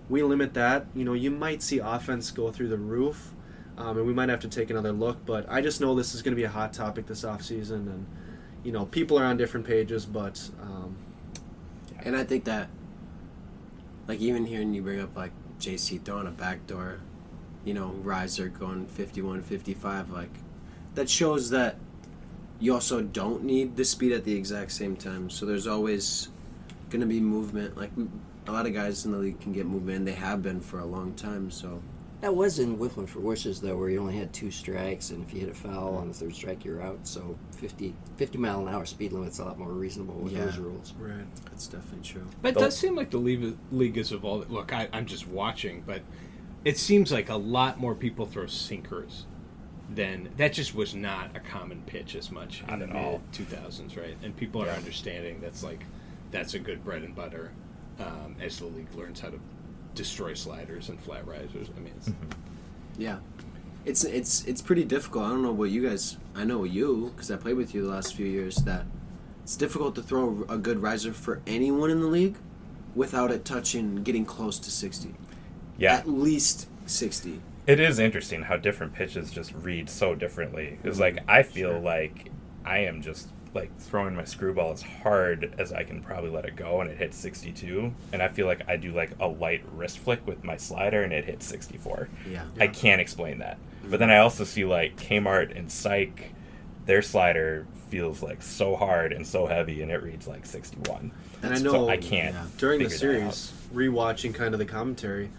[0.08, 0.86] We limit that.
[0.95, 3.34] You know, you might see offense go through the roof,
[3.78, 5.25] um, and we might have to take another look.
[5.25, 8.06] But I just know this is going to be a hot topic this offseason, and
[8.63, 10.97] you know, people are on different pages, but um,
[11.99, 12.69] And I think that,
[14.08, 17.00] like, even hearing you bring up, like, JC throwing a backdoor,
[17.63, 20.30] you know, riser going 51, 55, like,
[20.94, 21.78] that shows that
[22.60, 25.30] you also don't need the speed at the exact same time.
[25.30, 26.30] So there's always
[26.89, 27.78] going to be movement.
[27.78, 27.91] Like,
[28.48, 30.80] a lot of guys in the league can get movement, and they have been for
[30.80, 31.52] a long time.
[31.52, 31.82] So,
[32.21, 35.34] That was in Whiffling for Wishes, though, where you only had two strikes, and if
[35.34, 36.99] you hit a foul on the third strike, you're out.
[37.04, 40.45] So 50, 50 mile an hour speed limit's a lot more reasonable with Yeah.
[40.45, 40.93] those rules.
[40.99, 41.25] right.
[41.45, 42.25] that's definitely true.
[42.41, 44.49] But it Don't- does seem like the league, league is evolving.
[44.49, 46.01] Look, I, I'm just watching, but
[46.63, 49.25] it seems like a lot more people throw sinkers
[49.93, 50.54] than that.
[50.54, 53.12] Just was not a common pitch as much Not in the at all.
[53.12, 54.17] mid 2000s, right?
[54.23, 55.86] And people are understanding that's like
[56.32, 57.51] that's a good bread and butter
[57.99, 59.39] um, as the league learns how to
[59.96, 61.70] destroy sliders and flat risers.
[61.76, 62.30] I mean, it's, mm-hmm.
[63.02, 63.18] Yeah,
[63.86, 65.26] it's it's it's pretty difficult.
[65.26, 66.18] I don't know what you guys.
[66.36, 68.56] I know you because I played with you the last few years.
[68.58, 68.86] That
[69.44, 72.36] it's difficult to throw a good riser for anyone in the league
[72.96, 75.16] without it touching, getting close to sixty.
[75.78, 77.42] Yeah, at least sixty.
[77.68, 80.80] it is interesting how different pitches just read so differently.
[80.84, 81.80] It's like I feel Sure.
[81.80, 82.32] like
[82.64, 86.56] I am just like throwing my screwball as hard as I can probably let it
[86.56, 87.94] go, and it hits 62.
[88.13, 91.13] And I feel like I do like a light wrist flick with my slider, and
[91.13, 92.10] it hits 64.
[92.30, 92.44] Yeah.
[92.60, 93.58] I can't explain that.
[93.82, 93.98] But mm-hmm.
[93.98, 96.34] then I also see like Kmart and Psych,
[96.86, 101.12] their slider feels like so hard and so heavy, and it reads like 61.
[101.41, 102.36] And I So know I can't.
[102.36, 102.46] yeah.
[102.58, 105.30] during the series, rewatching kind of the commentary,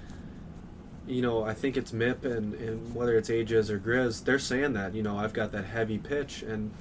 [1.06, 4.72] you know, I think it's Mip and, and whether it's Ages or Grizz, they're saying
[4.72, 6.72] that, you know, I've got that heavy pitch, and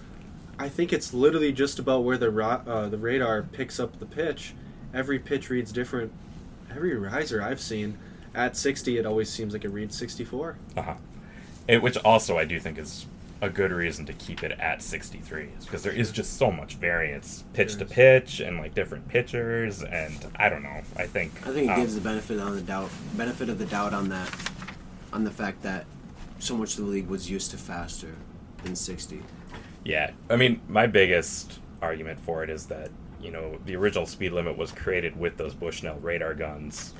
[0.57, 4.05] I think it's literally just about where the ra- uh, the radar picks up the
[4.05, 4.53] pitch.
[4.93, 6.11] Every pitch reads different.
[6.71, 7.97] Every riser I've seen
[8.33, 10.57] at 60, it always seems like it reads 64.
[10.77, 10.93] Uh-huh.
[11.67, 13.05] It, which also I do think is
[13.41, 16.75] a good reason to keep it at 63 is because there is just so much
[16.75, 20.81] variance pitch to pitch and like different pitchers and I don't know.
[20.95, 23.65] I think I think it um, gives the benefit on the doubt, benefit of the
[23.65, 24.33] doubt on that,
[25.11, 25.85] on the fact that
[26.39, 28.15] so much of the league was used to faster
[28.63, 29.21] than sixty.
[29.85, 32.89] Yeah, I mean, my biggest argument for it is that
[33.21, 36.93] you know the original speed limit was created with those Bushnell radar guns,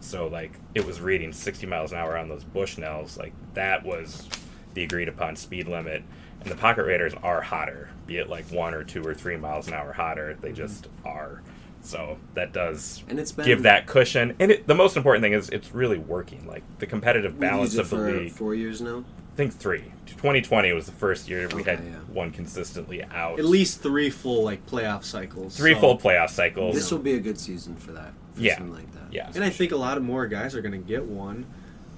[0.00, 3.18] so like it was reading 60 miles an hour on those Bushnells.
[3.18, 4.28] Like that was
[4.74, 6.04] the agreed upon speed limit,
[6.40, 9.66] and the pocket radars are hotter, be it like one or two or three miles
[9.66, 10.38] an hour hotter.
[10.40, 10.56] They mm-hmm.
[10.56, 11.42] just are.
[11.82, 14.36] So that does And it's been give that cushion.
[14.38, 16.46] And it, the most important thing is it's really working.
[16.46, 18.32] Like the competitive balance of the for league.
[18.32, 19.04] four years now.
[19.32, 19.84] I think three.
[20.06, 21.92] 2020 was the first year we Okay, had yeah.
[22.12, 23.38] one consistently out.
[23.38, 25.56] At least three full like playoff cycles.
[25.56, 26.74] three so- full playoff cycles.
[26.74, 28.12] This will be a good season for that.
[28.34, 28.56] For Yeah.
[28.58, 29.12] something like that.
[29.12, 31.46] yeah, And I think a lot of more guys are going to get one.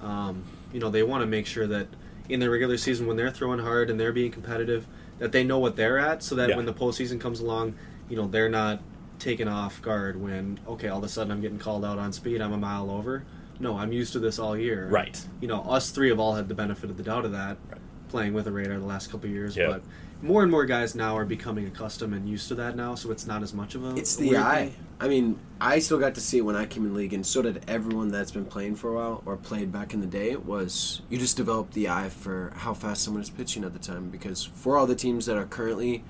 [0.01, 1.87] Um, you know, they want to make sure that
[2.29, 4.85] in the regular season, when they're throwing hard and they're being competitive,
[5.19, 6.55] that they know what they're at, so that Yeah.
[6.55, 7.73] when the postseason comes along,
[8.09, 8.81] you know, they're not
[9.19, 12.41] taken off guard when okay, all of a sudden I'm getting called out on speed,
[12.41, 13.23] I'm a mile over.
[13.59, 14.87] No, I'm used to this all year.
[14.89, 15.23] Right.
[15.41, 17.79] You know, us three have all had the benefit of the doubt of that, Right.
[18.09, 19.55] playing with a radar the last couple of years.
[19.55, 19.67] Yeah.
[19.67, 19.83] But
[20.21, 23.27] more and more guys now are becoming accustomed and used to that now, so it's
[23.27, 23.95] not as much of a.
[23.95, 24.65] It's the weird eye.
[24.67, 24.75] thing.
[24.99, 27.41] I mean, I still got to see it when I came in league, and so
[27.41, 30.35] did everyone that's been playing for a while or played back in the day.
[30.37, 34.09] Was you just develop the eye for how fast someone is pitching at the time?
[34.09, 36.03] Because for all the teams that are currently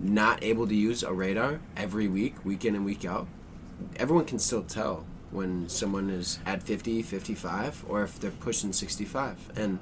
[0.00, 3.28] not able to use a radar every week, week in and week out,
[3.96, 9.36] everyone can still tell when someone is at 50, 55, or if they're pushing 65.
[9.56, 9.78] And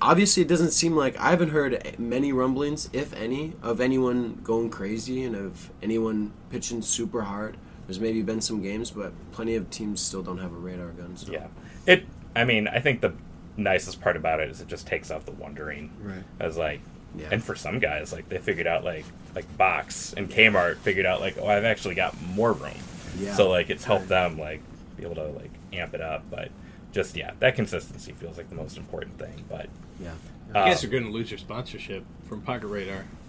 [0.00, 4.70] obviously, it doesn't seem like I haven't heard many rumblings, if any, of anyone going
[4.70, 7.56] crazy and of anyone pitching super hard.
[7.86, 11.16] There's maybe been some games, but plenty of teams still don't have a radar gun.
[11.16, 11.32] So.
[11.32, 11.46] yeah.
[11.86, 12.06] It.
[12.34, 13.12] I mean, I think the
[13.56, 15.90] nicest part about it is it just takes out the wondering.
[16.02, 16.24] Right.
[16.40, 16.80] As like,
[17.16, 17.28] Yeah.
[17.30, 19.04] and for some guys, like they figured out like
[19.34, 22.72] like Box and Kmart figured out like oh I've actually got more room.
[23.18, 23.34] Yeah.
[23.34, 24.60] So like it's helped them like
[24.96, 26.50] be able to like amp it up, but
[26.92, 29.44] just yeah, that consistency feels like the most important thing.
[29.48, 29.68] But
[30.00, 30.12] Yeah.
[30.54, 33.04] I uh, guess you're going to lose your sponsorship from Pocket Radar.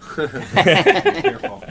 [0.62, 1.64] Careful.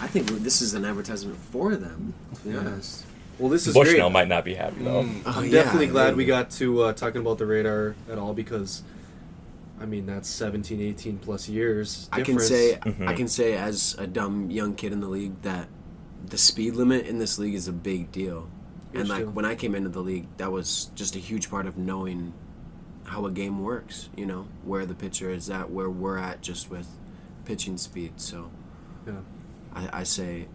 [0.00, 2.12] I think this is an advertisement for them.
[2.36, 2.58] To be Yeah.
[2.58, 3.04] honest.
[3.38, 4.12] Well, this is Bushnell great.
[4.12, 5.02] might not be happy though.
[5.04, 5.22] Mm.
[5.26, 6.16] Oh, I'm yeah, definitely glad really.
[6.18, 8.82] we got to uh, talking about the radar at all because,
[9.80, 12.08] I mean, that's 17, 18 plus years.
[12.12, 12.48] I can difference.
[12.48, 13.08] say Mhm.
[13.08, 15.66] I can say as a dumb young kid in the league that
[16.28, 18.48] the speed limit in this league is a big deal.
[18.92, 19.30] and like deal.
[19.30, 22.32] when I came into the league, that was just a huge part of knowing
[23.04, 24.08] how a game works.
[24.16, 26.88] You know where the pitcher is at, where we're at, just with
[27.44, 28.20] pitching speed.
[28.20, 28.50] So
[29.06, 29.20] Yeah.
[29.74, 30.46] I, I say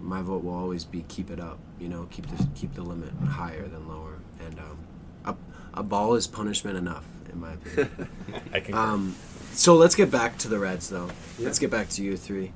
[0.00, 1.58] my vote will always be keep it up.
[1.78, 4.78] You know, keep the keep the limit higher than lower, and um,
[5.24, 8.08] a, a ball is punishment enough, in my opinion.
[8.52, 8.74] I can.
[8.74, 9.14] Um,
[9.52, 11.08] so let's get back to the Reds, though.
[11.38, 11.46] Yeah.
[11.46, 12.52] Let's get back to you three.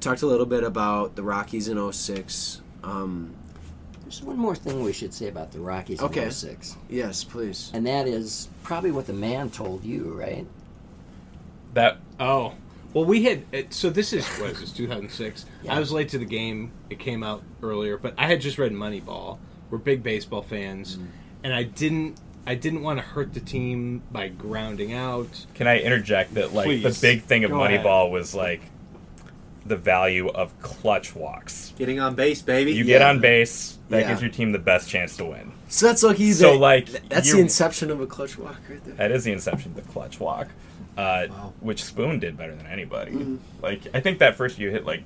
[0.00, 2.62] Talked a little bit about the Rockies in 06.
[2.82, 3.34] Um,
[4.02, 6.24] There's one more thing we should say about the Rockies Okay.
[6.24, 6.76] in 06.
[6.88, 7.70] yes, please.
[7.74, 10.46] And that is probably what the man told you, right?
[11.74, 12.54] that Oh,
[12.94, 13.44] well, we had.
[13.72, 14.72] So this is what is this?
[14.76, 15.44] 2006.
[15.62, 15.74] Yeah.
[15.76, 16.72] I was late to the game.
[16.88, 19.38] It came out earlier, but I had just read Moneyball.
[19.70, 21.06] We're big baseball fans, Mm-hmm.
[21.44, 22.18] and I didn't.
[22.46, 25.44] I didn't want to hurt the team by grounding out.
[25.54, 26.82] Can I interject that like Please.
[27.00, 27.84] the big thing of Go ahead.
[27.84, 28.62] Moneyball was like
[29.66, 31.72] the value of clutch walks.
[31.78, 32.72] Getting on base, baby.
[32.72, 34.08] You get on base, that Yeah.
[34.08, 35.52] gives your team the best chance to win.
[35.68, 36.32] So that's lucky.
[36.32, 38.94] So, that- like, that's the inception of a clutch walk right there.
[38.94, 40.48] That is the inception of the clutch walk,
[40.96, 41.52] uh, Wow.
[41.60, 43.12] which Spoon did better than anybody.
[43.12, 43.36] Mm-hmm.
[43.62, 45.02] Like I think that first year hit like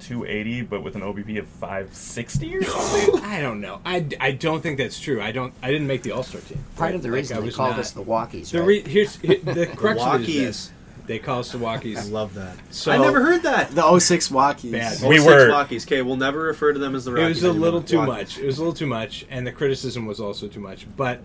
[0.00, 3.22] 280, but with an OBP of 560 or something.
[3.24, 3.80] I don't know.
[3.86, 5.22] I, I don't think that's true.
[5.22, 5.54] I don't.
[5.62, 6.58] I didn't make the All Star team.
[6.76, 6.94] Part Right?
[6.96, 8.66] of the Like, reason I they was called not- us the Walkies, The right?
[8.66, 10.40] re, here's here- the correction of it is Walkies.
[10.46, 10.70] this.
[11.06, 12.10] They call us the I Walkies.
[12.12, 12.56] love that.
[12.70, 13.72] So I never heard that.
[13.74, 14.70] The 06 Walkies.
[14.72, 15.02] Bad.
[15.02, 15.84] We 06 were- Walkies.
[15.86, 17.60] Okay, we'll never refer to them as the It was a anymore.
[17.64, 18.38] little too Walk- much.
[18.38, 20.86] It was a little too much, and the criticism was also too much.
[20.96, 21.20] But,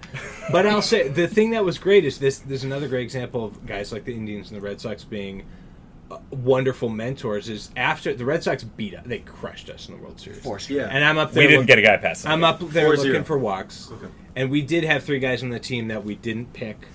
[0.52, 2.40] but I'll say the thing that was great is this.
[2.40, 5.46] There's another great example of guys like the Indians and the Red Sox being
[6.10, 7.48] uh, wonderful mentors.
[7.48, 10.40] Is after the Red Sox beat us, they crushed us in the World Series.
[10.40, 10.78] For sure.
[10.78, 10.88] Yeah.
[10.90, 11.44] And I'm up there.
[11.44, 12.26] we didn't look- get a guy past.
[12.28, 12.98] I'm up there 4-0.
[13.06, 14.12] looking for walks, Okay.
[14.36, 16.88] and we did have three guys on the team that we didn't pick,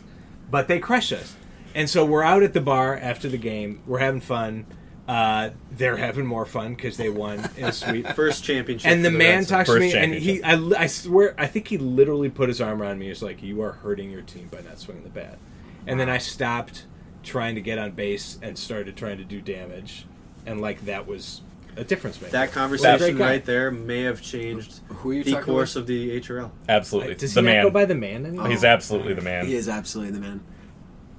[0.51, 1.37] but they crushed us.
[1.75, 3.83] And so we're out at the bar after the game.
[3.87, 4.67] We're having fun.
[5.09, 8.07] Uh, they're having more fun because they won in a sweep.
[8.15, 8.91] First championship.
[8.91, 9.69] And the for man Red Sox.
[9.69, 12.81] talks to me, and he, I, I swear, I think he literally put his arm
[12.81, 13.09] around me.
[13.09, 15.39] He's like, "You are hurting your team by not swinging the bat."
[15.87, 16.87] And then I stopped
[17.25, 20.07] trying to get on base and started trying to do damage,
[20.47, 21.43] and like that was
[21.77, 22.33] a difference maker.
[22.33, 23.25] That conversation guy.
[23.25, 25.81] right there may have changed Who are you the course about?
[25.83, 26.51] of the HRL.
[26.69, 27.65] absolutely Does he the not man.
[27.65, 28.49] go by the man anymore?
[28.49, 29.47] He's absolutely the man.
[29.47, 30.45] He is absolutely the man.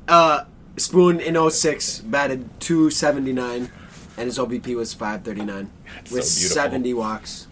[0.07, 0.45] Uh,
[0.77, 3.69] Spoon in 06 batted 279,
[4.17, 7.47] and his OBP was 539 That's with so 70 walks.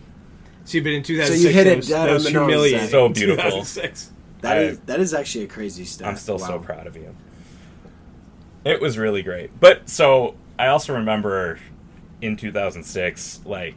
[0.66, 2.48] See, but in So you hit that it was, dead that on was the nose,
[2.50, 2.88] humiliating.
[2.88, 3.44] So beautiful.
[3.44, 4.12] 2006.
[4.42, 6.08] That I- is that is actually a crazy stat.
[6.08, 7.16] I'm still so proud of you.
[8.64, 9.52] It was really great.
[9.60, 11.60] But so I also remember
[12.22, 13.76] in 2006, like,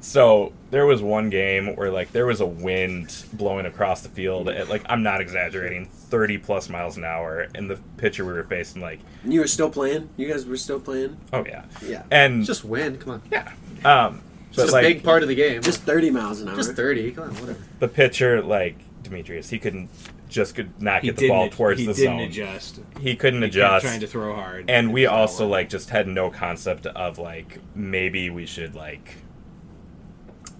[0.00, 4.48] so there was one game where like there was a wind blowing across the field
[4.48, 8.42] at like I'm not exaggerating, 30 plus miles an hour, and the pitcher we were
[8.44, 10.10] facing like, you were still playing.
[10.16, 11.16] You guys were still playing.
[11.32, 12.98] oh yeah, Yeah, and just win.
[12.98, 13.22] Come on.
[13.30, 13.52] yeah,
[13.84, 15.62] um, It's but just like a big part of the game.
[15.62, 16.56] just 30 miles an hour.
[16.56, 17.12] just 30.
[17.12, 17.58] Come on, whatever.
[17.78, 19.88] the pitcher like Demetrius, he couldn't
[20.28, 22.20] just could not He get the ball didn't- towards he the didn't zone.
[22.20, 22.80] adjust.
[23.00, 23.86] He couldn't He kept adjust.
[23.86, 24.68] trying to throw hard.
[24.70, 29.16] and we also like just had no concept of like maybe we should like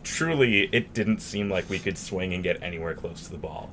[0.02, 3.70] truly it didn't seem like we could swing and get anywhere close to the ball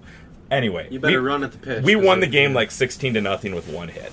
[0.51, 1.83] anyway You better we, run at the pitch.
[1.83, 4.12] we won the game like 16 to nothing with one hit.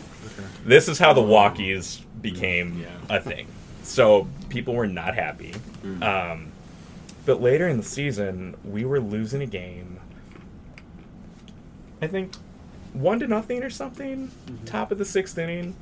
[0.64, 3.16] This is how the walkies became Yeah.
[3.16, 3.46] a thing.
[3.82, 5.54] So people were not happy.
[6.02, 6.52] Um,
[7.26, 10.00] but later in the season we were losing a game
[12.02, 12.34] i think
[12.92, 14.30] one to nothing or something
[14.66, 15.74] top of the sixth inning.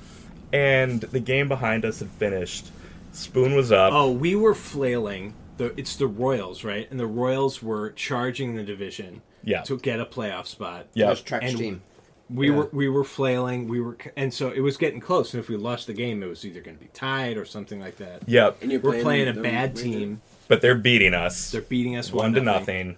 [0.52, 2.70] And the game behind us had finished.
[3.12, 3.92] Spoon was up.
[3.94, 5.32] Oh, we were flailing.
[5.56, 6.90] The, it's the Royals, right?
[6.90, 9.62] And the Royals were charging the division Yeah.
[9.62, 10.87] to get a playoff spot.
[10.94, 11.83] yeah Those Trex And- team.
[12.31, 12.57] We Yeah.
[12.57, 13.68] were we were flailing.
[13.68, 15.35] We were, and so it was getting close.
[15.35, 17.78] And if we lost the game, it was either going to be tied or something
[17.81, 18.22] like that.
[18.26, 20.22] yep And you're We're playing a bad the- team.
[20.48, 22.96] but they're beating us They're beating us one to nothing.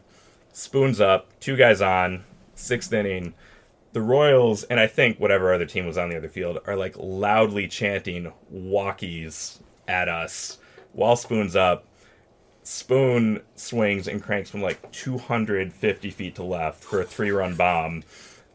[0.52, 2.22] Spoons up, two guys on,
[2.54, 3.35] sixth inning.
[3.92, 6.94] The Royals and I think whatever other team was on the other field are like
[6.96, 10.59] loudly chanting walkies at us
[10.92, 11.87] while Spoon's up.
[12.64, 18.02] Spoon swings and cranks from like 250 feet to left for a three run bomb.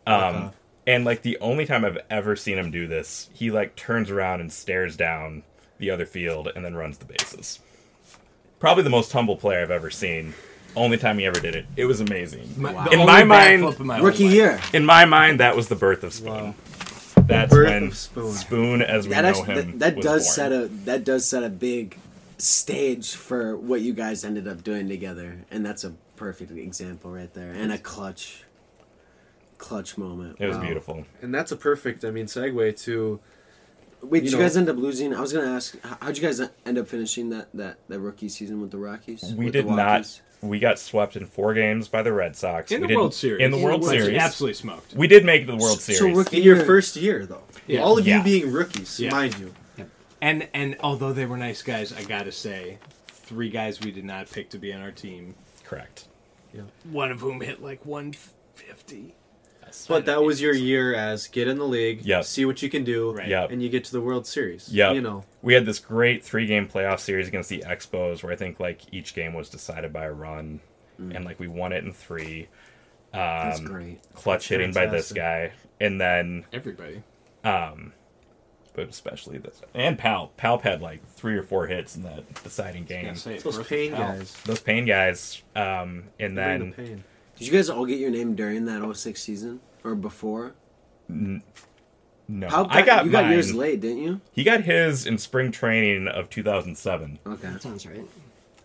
[0.07, 0.51] Um,
[0.88, 4.41] and like the only time I've ever seen him do this, he like turns around
[4.41, 5.43] and stares down
[5.78, 7.60] the other field and then runs the bases.
[8.60, 10.34] Probably the most humble player I've ever seen.
[10.76, 11.66] Only time he ever did it.
[11.78, 12.53] It was amazing.
[12.57, 12.86] My- Wow.
[12.88, 14.34] In my mind- backflip of my Rookie life.
[14.34, 14.60] year.
[14.74, 16.28] In my mind, that was the birth of Spoon.
[16.34, 16.55] Wow.
[17.28, 18.34] That's birth when of Spoon.
[18.34, 20.34] Spoon, as we That know actually, him, that, that was does born.
[20.36, 21.97] set a that does set a big
[22.39, 27.33] stage for what you guys ended up doing together, and that's a perfect example right
[27.33, 28.43] there, and a clutch,
[29.57, 30.37] clutch moment.
[30.39, 30.63] It was Wow.
[30.63, 31.05] beautiful.
[31.21, 33.19] And that's a perfect, I mean, segue to
[34.01, 35.13] Wait, You did you know- guys end up losing?
[35.13, 38.61] I was gonna ask, how'd you guys end up finishing that that, that rookie season
[38.61, 39.33] with the Rockies?
[39.35, 42.71] We With did not we got swept in four games by the Red Sox.
[42.71, 43.43] In we the World Series.
[43.43, 44.17] In the In World World Series.
[44.17, 44.93] Absolutely smoked.
[44.95, 46.15] We did make the World So Series.
[46.15, 47.43] rookie- In your year- first year, though.
[47.67, 47.81] Yeah.
[47.81, 48.19] All of Yeah.
[48.19, 49.11] you being rookies, Yeah.
[49.11, 49.53] mind you.
[50.22, 54.30] And and although they were nice guys, I gotta say, three guys we did not
[54.30, 55.36] pick to be on our team.
[55.63, 56.07] Correct.
[56.53, 56.63] Yeah.
[56.91, 59.15] One of whom hit like 150.
[59.88, 62.24] But that was your year as get in the league, Yep.
[62.24, 63.28] see what you can do, Right.
[63.28, 63.51] Yep.
[63.51, 64.67] and you get to the World Series.
[64.74, 64.95] Yep.
[64.95, 68.36] You know, We had this great three game playoff series against the Expos where I
[68.36, 70.59] think like each game was decided by a run
[70.97, 72.47] and like we won it in three.
[73.13, 73.99] Um, That's great.
[74.15, 75.51] Clutch hitting by this guy.
[75.80, 77.03] And then Everybody.
[77.43, 77.93] um
[78.80, 80.32] but especially this and Pal.
[80.39, 83.13] Palp had like three or four hits in that deciding game.
[83.15, 83.99] Say it's those pain foul.
[84.17, 84.34] guys.
[84.45, 85.41] Those pain guys.
[85.53, 87.03] Um and then the pain.
[87.38, 90.53] Did you guys all get your name during that 06 season or before?
[91.09, 91.41] no,
[92.47, 94.21] How I got you got yours late, didn't you?
[94.32, 97.49] He got his in spring training of 2007, Okay.
[97.49, 98.05] That sounds right.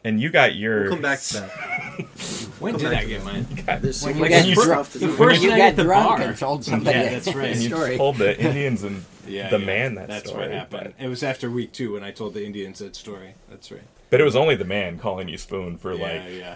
[0.04, 0.88] And you got yours.
[0.90, 1.50] We'll come back to that.
[2.60, 3.46] When did I get mine?
[3.82, 5.82] There's so When you much get stuff drunk- to the first When you got the
[5.82, 6.20] drunk bar.
[6.28, 7.50] and told somebody Yeah, that's right.
[7.52, 7.96] And you story.
[7.98, 9.66] told the Indians and Yeah, the yeah.
[9.66, 10.08] man that story.
[10.14, 10.42] That's story.
[10.48, 10.94] what happened.
[10.96, 13.34] But, It was after week two when I told the Indians that story.
[13.50, 13.82] That's right.
[14.08, 16.54] but it was only the man calling you spoon for yeah, like yeah.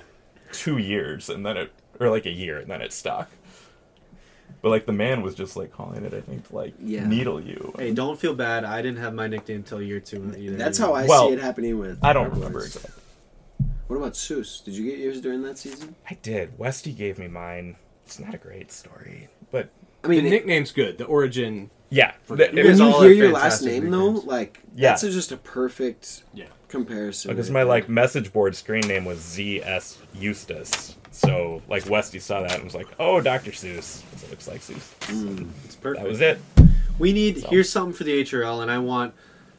[0.53, 3.29] two years, and then it or like a year, and then it stuck.
[4.63, 7.07] But like the man was just like calling it, I think, to like Yeah.
[7.07, 7.75] needle you.
[7.79, 8.65] Hey, don't feel bad.
[8.65, 10.33] I didn't have my nickname till year two.
[10.39, 10.57] Either.
[10.57, 12.03] That's how I Well, see it happening with.
[12.03, 12.77] I don't remember boys.
[12.77, 13.03] exactly.
[13.89, 14.63] What about Seuss?
[14.65, 15.95] Did you get yours during that season?
[16.09, 16.59] I did.
[16.59, 17.77] Westy gave me mine.
[18.07, 19.71] It's not a great story, but
[20.05, 20.99] I The mean, it- nickname's good.
[20.99, 21.71] The origin.
[21.91, 22.45] yeah, Okay.
[22.45, 24.91] it You when you hear your last fantastic name though, like Yeah.
[24.91, 26.47] that's a, just a perfect Yeah.
[26.69, 27.31] comparison.
[27.31, 27.67] because right my there.
[27.69, 30.97] like message board screen name was ZS Eustace.
[31.11, 33.51] So like Westy saw that and was like, "Oh, Dr.
[33.53, 34.95] Seuss." 'cause It looks like Seuss.
[35.09, 35.49] Mm.
[35.65, 36.03] It's perfect.
[36.03, 36.39] That was it.
[36.99, 37.49] We need So.
[37.49, 39.15] here's something for the HRL, and I want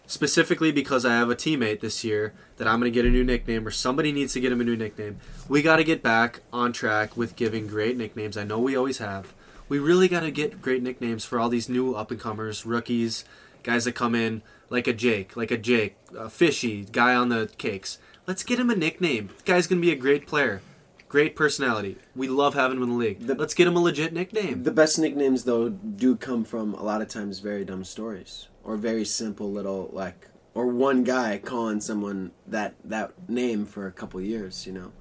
[0.09, 3.23] specifically because I have a teammate this year that I'm going to get a new
[3.23, 5.19] nickname, or somebody needs to get him a new nickname.
[5.47, 8.35] We got to get back on track with giving great nicknames.
[8.35, 9.33] I know we always have.
[9.69, 13.23] We really got to get great nicknames for all these new up and comers, rookies,
[13.61, 14.41] guys that come in
[14.71, 17.99] like a Jake, like a Jake, a fishy guy on the cakes.
[18.25, 19.27] Let's get him a nickname.
[19.27, 20.61] This guy's going to be a great player.
[21.07, 21.97] Great personality.
[22.15, 23.27] We love having him in the league.
[23.27, 24.63] The- Let's get him a legit nickname.
[24.63, 28.77] The best nicknames though do come from a lot of times very dumb stories or
[28.77, 34.21] very simple little like or one guy calling someone that that name for a couple
[34.21, 34.91] years, you know.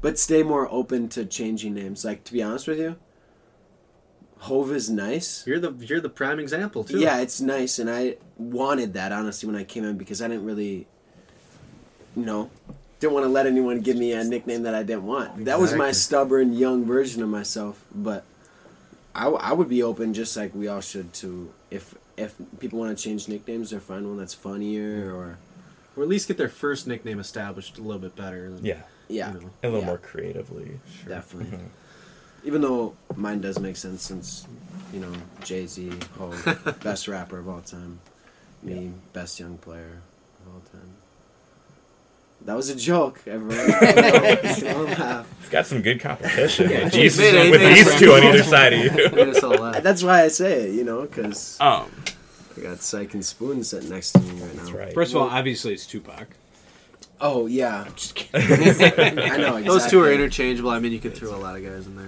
[0.00, 2.04] But stay more open to changing names.
[2.04, 2.94] Like to be honest with you,
[4.38, 5.44] Hove is nice.
[5.48, 7.00] You're the you're the prime example too.
[7.00, 10.44] Yeah, it's nice, and I wanted that honestly when I came in because I didn't
[10.44, 10.86] really,
[12.16, 12.50] you know,
[13.00, 15.44] didn't want to let anyone give me a nickname that I didn't want.
[15.44, 17.84] That was my stubborn young version of myself.
[17.92, 18.24] But
[19.12, 22.78] I, w- I would be open, just like we all should, to if if people
[22.80, 25.38] want to change nicknames or find one that's funnier or
[25.96, 28.50] or at least get their first nickname established a little bit better.
[28.50, 29.86] than- Yeah, yeah, You know, a little Yeah.
[29.86, 30.78] more creatively.
[31.06, 31.58] definitely.
[31.58, 31.68] Mhm.
[32.44, 34.46] Even though mine does make sense since,
[34.92, 35.12] you know,
[35.42, 37.98] Jay Z, Hove, best rapper of all time,
[38.62, 39.98] me, best young player
[40.46, 40.92] of all time.
[42.42, 43.56] That was a joke, everyone.
[44.60, 45.26] Don't laugh.
[45.40, 46.84] It's got some good competition Yeah.
[46.84, 48.90] with, these, Made with these two on either side of you.
[49.10, 49.82] Made us all laugh.
[49.82, 51.90] That's why I say it, you know, because Um,
[52.56, 54.62] I got Psych and Spoon sitting next to me right now.
[54.62, 54.94] That's right.
[54.94, 56.28] first of all, obviously it's Tupac.
[57.20, 58.54] Oh yeah, Just I know.
[58.54, 59.62] Exactly.
[59.64, 60.70] Those two are interchangeable.
[60.70, 62.06] I mean, you could throw a lot of guys in there.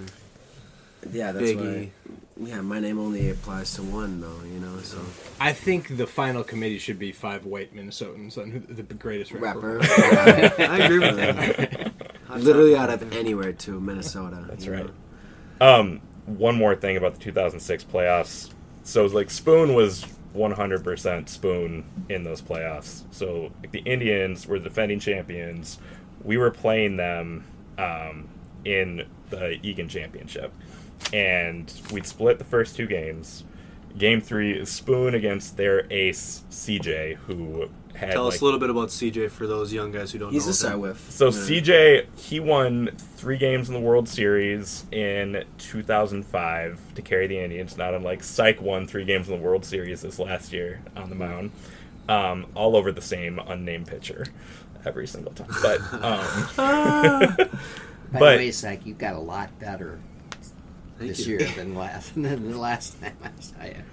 [1.11, 1.89] Yeah, that's Biggie.
[2.05, 2.11] why.
[2.43, 4.79] Yeah, my name only applies to one though, you know.
[4.79, 4.99] So
[5.39, 9.77] I think the final committee should be five white Minnesotans on who the greatest rapper.
[9.77, 10.53] rapper.
[10.63, 11.91] I agree with that.
[12.35, 14.43] Literally out of anywhere to Minnesota.
[14.47, 14.85] That's right.
[15.59, 15.79] know?
[15.79, 18.49] Um, one more thing about the 2006 playoffs.
[18.83, 23.03] So like Spoon was 100% Spoon in those playoffs.
[23.11, 25.79] So like the Indians were defending champions.
[26.23, 27.45] We were playing them
[27.77, 28.29] um,
[28.65, 30.53] in the Eagan Championship,
[31.13, 33.43] and we'd split the first two games.
[33.97, 38.59] Game three is Spoon against their ace CJ, who had Tell like, us a little
[38.59, 40.51] bit about CJ for those young guys who don't He's know.
[40.51, 40.79] a side him.
[40.79, 41.11] whiff.
[41.11, 41.31] So Yeah.
[41.31, 47.77] CJ, he won three games in the World Series in 2005 to carry the Indians.
[47.77, 51.15] Not unlike Psych won three games in the World Series this last year on the
[51.15, 51.51] mound,
[52.07, 54.25] um, all over the same unnamed pitcher
[54.85, 55.49] every single time.
[55.61, 57.35] But um,
[58.11, 59.99] By But- the way, Zach, you got a lot better
[61.01, 61.37] Thank this you.
[61.39, 63.83] year than last than the last time I saw you.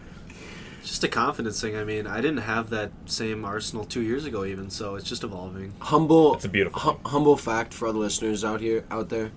[0.84, 1.76] Just a confidence thing.
[1.76, 4.70] I mean, I didn't have that same arsenal two years ago, even.
[4.70, 5.74] So it's just evolving.
[5.80, 6.34] humble.
[6.36, 7.00] It's a beautiful hu- thing.
[7.04, 9.30] humble fact for all the listeners out here, out there.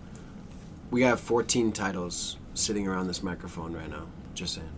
[0.92, 4.04] We have 14 titles sitting around this microphone right now.
[4.34, 4.70] Just saying.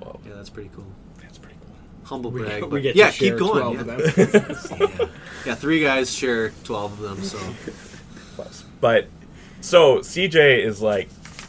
[0.00, 0.86] whoa, Yeah, that's pretty cool.
[1.20, 1.74] that's pretty cool.
[2.04, 2.62] Humble We, brag.
[2.64, 3.74] we but get yeah, to share keep going.
[3.74, 3.80] 12 Yeah.
[3.80, 4.88] of them.
[5.00, 5.06] Yeah.
[5.46, 7.22] yeah, three guys share twelve of them.
[7.24, 7.38] So
[8.36, 8.64] Close.
[8.80, 9.08] but
[9.60, 11.08] so CJ is like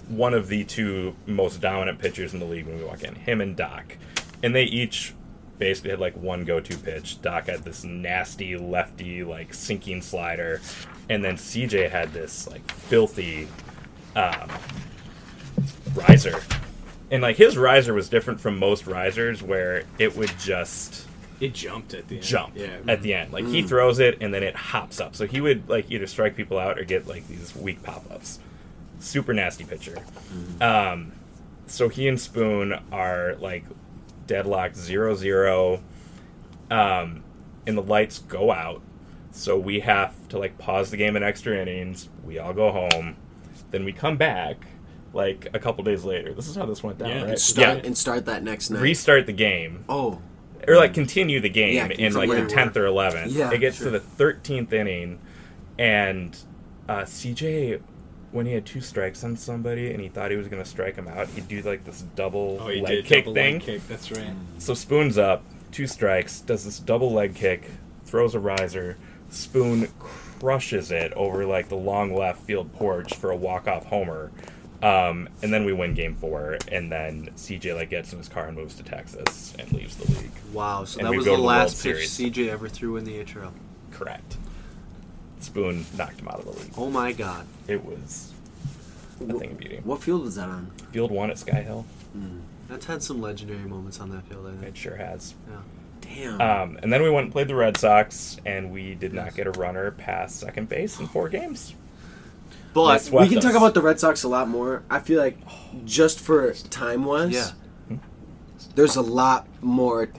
[0.09, 3.15] one of the two most dominant pitchers in the league when we walk in.
[3.15, 3.95] Him and Doc,
[4.43, 5.13] and they each
[5.57, 7.21] basically had like one go-to pitch.
[7.21, 10.61] Doc had this nasty lefty like sinking slider,
[11.09, 13.47] and then CJ had this like filthy
[14.15, 14.49] um,
[15.95, 16.39] riser.
[17.11, 21.07] And like his riser was different from most risers, where it would just
[21.39, 22.23] It jumped at the end.
[22.23, 22.77] jump Yeah.
[22.87, 23.33] at the end.
[23.33, 25.15] Like he throws it and then it hops up.
[25.15, 28.39] So he would like either strike people out or get like these weak pop ups.
[28.99, 29.97] Super nasty pitcher.
[30.61, 31.13] Um,
[31.67, 33.65] so he and Spoon are like
[34.27, 35.81] deadlocked 0 0.
[36.69, 37.23] Um,
[37.65, 38.81] and the lights go out.
[39.31, 42.09] So we have to like pause the game in extra innings.
[42.23, 43.15] We all go home.
[43.71, 44.65] Then we come back
[45.13, 46.33] like a couple days later.
[46.33, 47.21] This is how this went down, Yeah.
[47.21, 47.29] right?
[47.29, 47.85] And start yeah.
[47.85, 48.81] and start that next night.
[48.81, 50.19] Restart the game oh,
[50.67, 53.31] or like continue the game Yeah, in like the tenth or eleventh.
[53.31, 53.85] Yeah, it gets sure.
[53.85, 55.19] to the thirteenth inning,
[55.77, 56.37] and
[56.87, 57.81] uh, CJ,
[58.31, 60.95] when he had two strikes on somebody and he thought he was going to strike
[60.95, 63.53] him out, he'd do like this double Oh, he leg did kick double thing.
[63.55, 63.87] leg kick.
[63.87, 64.29] That's right.
[64.59, 67.69] So Spoon's up, two strikes, does this double leg kick,
[68.05, 68.97] throws a riser.
[69.31, 74.31] Spoon crushes it over like the long left field porch for a walk off homer.
[74.81, 78.47] Um, and then we win game four, and then CJ like gets in his car
[78.47, 80.31] and moves to Texas and leaves the league.
[80.53, 82.33] Wow, so And that was the the last World pitch Series.
[82.33, 83.51] CJ ever threw in the HRL.
[83.91, 84.37] Correct.
[85.49, 86.73] Spoon knocked him out of the league.
[86.77, 87.47] Oh my god.
[87.67, 88.31] It was
[89.19, 89.81] a thing of beauty.
[89.83, 90.71] what field was that on?
[90.91, 91.85] Field one at Sky Hill.
[92.67, 94.63] That's had some legendary moments on that field, I think.
[94.63, 95.33] It sure has.
[95.49, 95.57] Yeah.
[96.01, 96.41] Damn.
[96.41, 99.47] Um, and then we went and played the Red Sox, and we did not get
[99.47, 101.73] a runner past second base in four games.
[102.73, 103.43] But we can us.
[103.43, 104.83] talk about the Red Sox a lot more.
[104.87, 105.37] I feel like
[105.85, 107.33] just for time wise,
[107.89, 107.97] yeah,
[108.75, 110.09] there's a lot more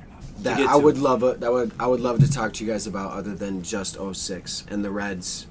[0.43, 0.78] that I to.
[0.78, 3.34] would love a, that would I would love to talk to you guys about other
[3.34, 5.47] than just 06 and the Reds,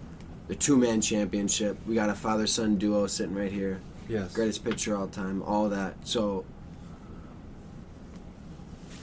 [0.48, 1.78] the two man championship.
[1.88, 4.34] We got a father son duo sitting right here, yes.
[4.34, 5.96] greatest pitcher all time, all that.
[6.08, 6.46] So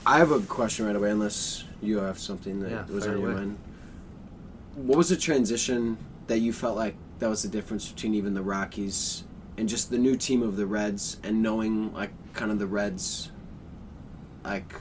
[0.05, 3.25] I have a question right away, unless you have something that Yeah, was on your
[3.31, 3.39] away.
[3.39, 3.57] mind.
[4.75, 8.41] What was the transition that you felt like that was the difference between even the
[8.41, 9.23] Rockies
[9.57, 13.31] and just the new team of the Reds and knowing like kind of the Reds,
[14.45, 14.73] like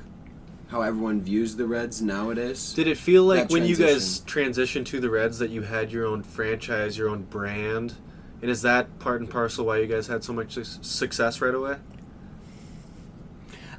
[0.68, 2.72] how everyone views the Reds nowadays?
[2.72, 5.92] Did it feel like That when you guys transitioned to the Reds that you had
[5.92, 7.94] your own franchise, your own brand?
[8.42, 11.76] And is that part and parcel why you guys had so much success right away?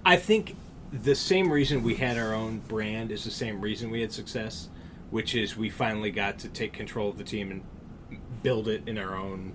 [0.05, 0.55] I think
[0.91, 4.69] the same reason we had our own brand is the same reason we had success,
[5.09, 8.97] which is we finally got to take control of the team and build it in
[8.97, 9.53] our own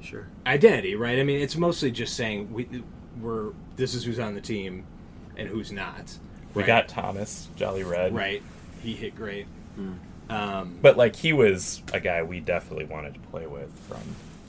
[0.00, 0.26] Sure.
[0.46, 1.18] identity, right?
[1.18, 2.68] I mean, it's mostly just saying we
[3.20, 4.84] we're this is who's on the team
[5.36, 6.18] and who's not.
[6.54, 6.66] We right?
[6.66, 8.42] got Thomas Jolly Red, right.
[8.82, 9.46] He hit great.
[10.30, 14.00] Um, But like he was a guy we definitely wanted to play with from.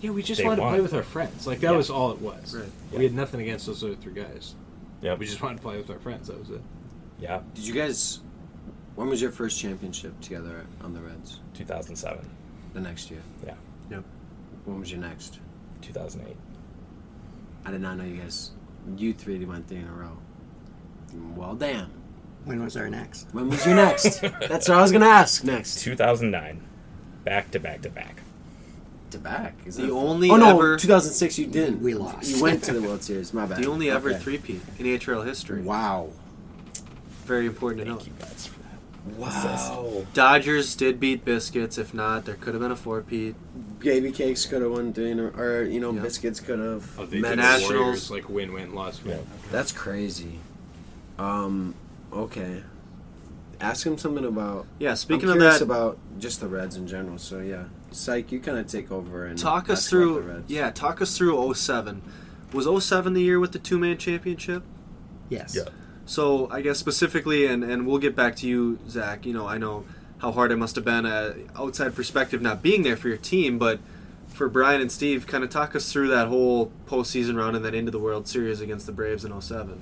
[0.01, 1.45] yeah, we just Day wanted to play with our friends.
[1.47, 1.78] Like that Yeah.
[1.78, 2.56] was all it was.
[2.56, 2.70] Right.
[2.91, 2.97] Yeah.
[2.99, 4.56] We had nothing against those other three guys.
[5.01, 5.16] Yeah.
[5.16, 6.28] We just wanted to play with our friends.
[6.28, 6.62] That was it.
[7.20, 8.20] Yeah, Did you guys?
[8.95, 11.39] When was your first championship together on the Reds?
[11.53, 12.26] 2007.
[12.74, 13.22] The next year.
[13.45, 13.53] Yeah,
[13.89, 14.03] Yep.
[14.66, 15.39] When was your next?
[15.82, 16.36] 2008.
[17.66, 18.51] I did not know you guys.
[18.97, 20.18] You three went three in a row.
[21.36, 21.89] Well, damn.
[22.45, 23.28] When was our next?
[23.32, 24.22] When was your next?
[24.22, 25.43] That's what I was gonna ask.
[25.43, 26.61] Next 2009.
[27.24, 28.22] Back to back to back.
[29.11, 29.55] to back.
[29.66, 31.82] Is The that- only oh no, ever 2006 you didn't.
[31.82, 32.30] We lost.
[32.36, 33.34] You went to the World Series.
[33.34, 33.57] My bad.
[33.63, 34.20] the only ever Okay.
[34.20, 35.61] three-peat in HRL history.
[35.63, 36.09] Wow.
[37.26, 37.97] Very important to know.
[37.97, 39.18] Thank you guys for that.
[39.18, 40.05] Wow.
[40.13, 41.78] Dodgers did beat Biscuits.
[41.80, 43.36] If not, there could have been a four-peat.
[43.80, 46.01] Baby cakes could have won three, in a- or you know, Yeah.
[46.01, 46.88] biscuits could have.
[46.99, 47.70] Oh, they Met did Nationals.
[47.72, 49.20] the Warriors, like win win loss win.
[49.51, 50.39] That's crazy.
[51.18, 51.76] Um.
[52.11, 52.63] Okay.
[53.61, 54.68] Ask him something about.
[54.80, 54.91] Yeah.
[54.91, 57.18] I'm Speaking of curious that, about just the Reds in general.
[57.18, 60.20] So yeah, Psych, you kind of take over and talk us ask the through.
[60.22, 60.49] Reds.
[60.51, 62.01] Yeah, talk us through 07.
[62.53, 64.63] Was 07 the year with the two-man championship?
[65.30, 65.55] Yes.
[65.55, 65.70] Yeah.
[66.05, 69.26] So I guess specifically, and, and we'll get back to you, Zach.
[69.26, 69.86] You know, I know
[70.20, 73.57] how hard it must have been, uh, outside perspective, not being there for your team,
[73.57, 73.80] but
[74.28, 77.74] for Brian and Steve, kind of talk us through that whole postseason round and then
[77.74, 79.82] into the World Series against the Braves in 07.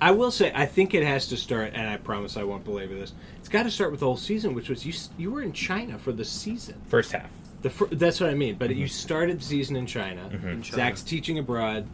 [0.00, 2.94] I will say, I think it has to start, and I promise I won't belabor
[2.94, 3.12] this.
[3.38, 4.92] It's got to start with the whole season, which was you.
[5.16, 6.80] You were in China for the season.
[6.86, 7.30] First half.
[7.62, 8.56] The fir- that's what I mean.
[8.56, 10.28] But you started the season in China.
[10.32, 10.64] In China.
[10.64, 11.86] Zach's teaching abroad.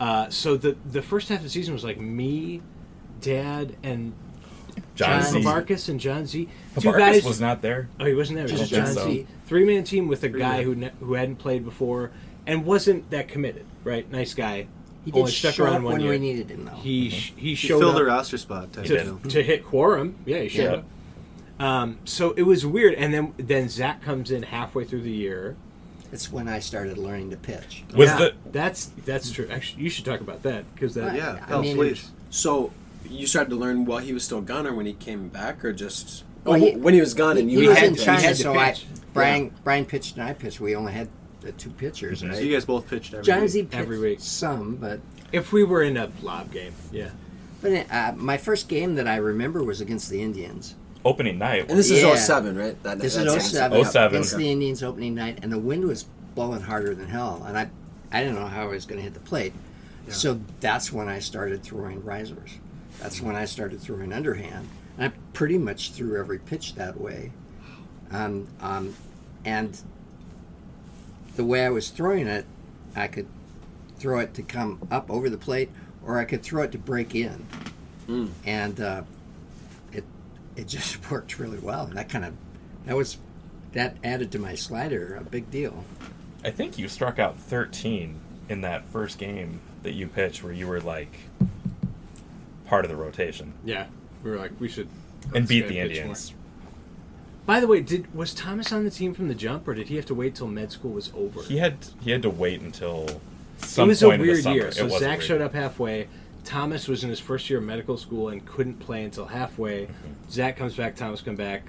[0.00, 2.60] Uh, so the the first half of the season was like me,
[3.20, 4.12] Dad, and
[4.94, 6.48] John John Marcus and John Z.
[6.78, 7.24] Two Habarkus guys.
[7.24, 7.88] was not there.
[8.00, 8.46] oh, he wasn't there.
[8.46, 9.20] It was Just just John John Z.
[9.22, 9.26] Z.
[9.46, 10.64] Three man team with a guy man.
[10.64, 12.10] who ne- who hadn't played before
[12.46, 13.64] and wasn't that committed.
[13.84, 14.66] Right, nice guy.
[15.08, 16.10] He did Only stuck show around up one when year.
[16.10, 16.72] we needed him, though.
[16.72, 18.74] He sh- he He showed filled up a roster spot.
[18.74, 19.18] Type to, deal.
[19.30, 20.16] to hit quorum.
[20.26, 20.62] Yeah, he showed
[21.58, 21.62] Yeah.
[21.62, 21.66] up.
[21.66, 25.56] Um, so it was weird, and then then Zach comes in halfway through the year,
[26.12, 27.84] it's when I started learning to pitch.
[27.96, 28.18] Was Yeah.
[28.18, 29.48] the That's that's true.
[29.50, 31.16] Actually, you should talk about that because that.
[31.16, 32.10] Yeah, I Phelps, mean, please.
[32.28, 32.70] So
[33.08, 35.72] you started to learn while he was still gone, or when he came back, or
[35.72, 37.94] just oh, Well, he- when he was gone and you he we was had in
[37.94, 38.84] to- we China, had to so I pitch.
[39.14, 40.60] Brian Brian pitched and I pitched.
[40.60, 41.08] We only had
[41.48, 42.34] the two pitchers, right?
[42.34, 43.52] So you guys both pitched every John week.
[43.52, 44.18] Pitched Every week.
[44.20, 45.00] some, but
[45.32, 47.10] If we were in a lob game, yeah.
[47.62, 50.74] but uh, my first game that I remember was against the Indians.
[51.04, 51.66] opening night?
[51.70, 52.08] And this Yeah.
[52.12, 52.82] is 07, right?
[52.82, 53.40] That, This is it.
[53.40, 54.16] 07, 07.
[54.16, 57.70] against the Indians opening night, and the wind was blowing harder than hell, and I
[58.12, 59.52] I didn't know how I was going to hit the plate.
[60.08, 62.52] So that's when I started throwing risers.
[63.00, 64.66] That's when I started throwing underhand.
[64.96, 67.30] And I pretty much threw every pitch that way.
[68.10, 68.94] Um, um,
[69.44, 69.78] and
[71.38, 72.44] the way I was throwing it,
[72.96, 73.28] I could
[73.96, 75.70] throw it to come up over the plate,
[76.04, 77.46] or I could throw it to break in.
[78.08, 78.30] Mm.
[78.44, 79.02] And uh,
[79.92, 80.04] it
[80.56, 81.84] it just worked really well.
[81.84, 82.34] And that kind of
[82.86, 83.18] that was
[83.72, 85.84] that added to my slider a big deal.
[86.44, 88.18] I think you struck out 13
[88.48, 91.14] in that first game that you pitched, where you were like
[92.66, 93.86] part of the rotation Yeah,
[94.24, 94.88] we were like, we should.
[95.34, 96.34] and beat the a pitch Indians.
[97.48, 97.56] More.
[97.56, 99.96] By the way, did was Thomas on the team from the jump, or did he
[99.96, 101.42] have to wait till med school was over?
[101.42, 103.20] He had he had to wait until it
[103.64, 104.66] some was a point in the weird year.
[104.68, 106.08] It So Zach weird showed up halfway.
[106.44, 109.82] Thomas was in his first year of medical school and couldn't play until halfway.
[109.82, 110.30] Mm-hmm.
[110.30, 111.62] Zach comes back, Thomas come back,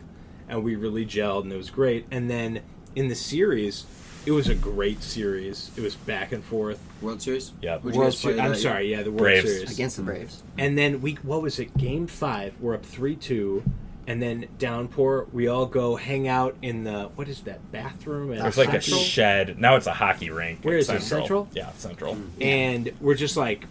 [0.48, 2.06] and we really gelled, and it was great.
[2.12, 2.62] And then
[2.96, 3.86] in the series,
[4.26, 5.72] it was a great series.
[5.76, 6.82] It was back and forth.
[7.02, 7.52] World Series?
[7.62, 7.78] Yeah.
[7.80, 8.40] World Series.
[8.40, 9.50] I'm that sorry, yeah, the World Braves.
[9.50, 10.44] Series Against the Braves.
[10.58, 11.76] And then we what was it?
[11.78, 12.54] Game five.
[12.60, 13.64] We're up three two,
[14.10, 15.28] and then downpour.
[15.32, 18.34] We all go hang out in the what is that bathroom?
[18.34, 19.60] it's There's like a shed.
[19.60, 20.64] Now it's a hockey rink.
[20.64, 21.47] where is at is it, Central?
[21.53, 22.16] Yeah, Central.
[22.16, 22.43] Mm.
[22.43, 23.66] and we're just like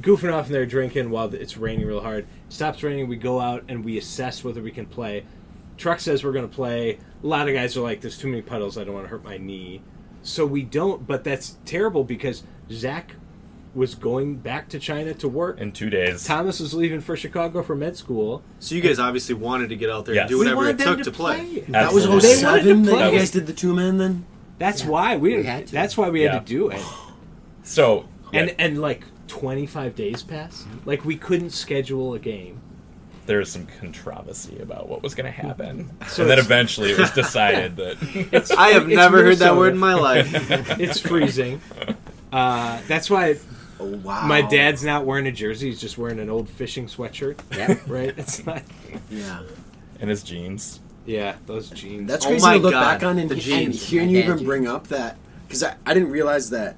[0.00, 2.26] goofing off in there drinking while it's raining real hard.
[2.48, 5.24] Stops raining, we go out and we assess whether we can play.
[5.76, 6.98] Truck says we're going to play.
[7.22, 8.78] A lot of guys are like, "There's too many puddles.
[8.78, 9.82] I don't want to hurt my knee,"
[10.22, 11.06] so we don't.
[11.06, 13.16] But that's terrible because Zach
[13.74, 15.60] was going back to China to work.
[15.60, 16.24] In two days.
[16.24, 18.42] Thomas was leaving for Chicago for med school.
[18.60, 20.22] So you guys obviously wanted to get out there Yes.
[20.22, 21.64] and do whatever it took to play.
[21.68, 22.34] That was Absolutely.
[22.36, 23.12] They wanted 07 that play.
[23.12, 24.26] you guys did the two man then?
[24.58, 24.88] That's Yeah.
[24.90, 25.72] why we, We had to.
[25.72, 26.34] That's why we Yeah.
[26.34, 26.82] had to do it.
[27.66, 30.66] So yeah, And and like 25 days passed.
[30.84, 32.60] Like we couldn't schedule a game.
[33.26, 36.98] there was some controversy about what was going to happen, So and then eventually it
[36.98, 37.96] was decided that
[38.58, 40.30] I have It's never heard that word in my life.
[40.78, 41.62] It's freezing.
[42.30, 43.36] Uh, that's why
[43.80, 44.26] Oh, wow.
[44.26, 45.68] my dad's not wearing a jersey.
[45.68, 47.38] He's just wearing an old fishing sweatshirt.
[47.56, 47.76] Yeah.
[47.86, 48.14] Right?
[48.16, 48.62] It's not.
[49.10, 49.42] Yeah.
[50.00, 50.80] And his jeans.
[51.06, 52.08] Yeah, those jeans.
[52.08, 53.82] That's Oh crazy my to look God, back on and, the and jeans.
[53.86, 54.46] hearing you even jeans.
[54.46, 55.16] bring up that
[55.46, 56.76] because I, I didn't realize that.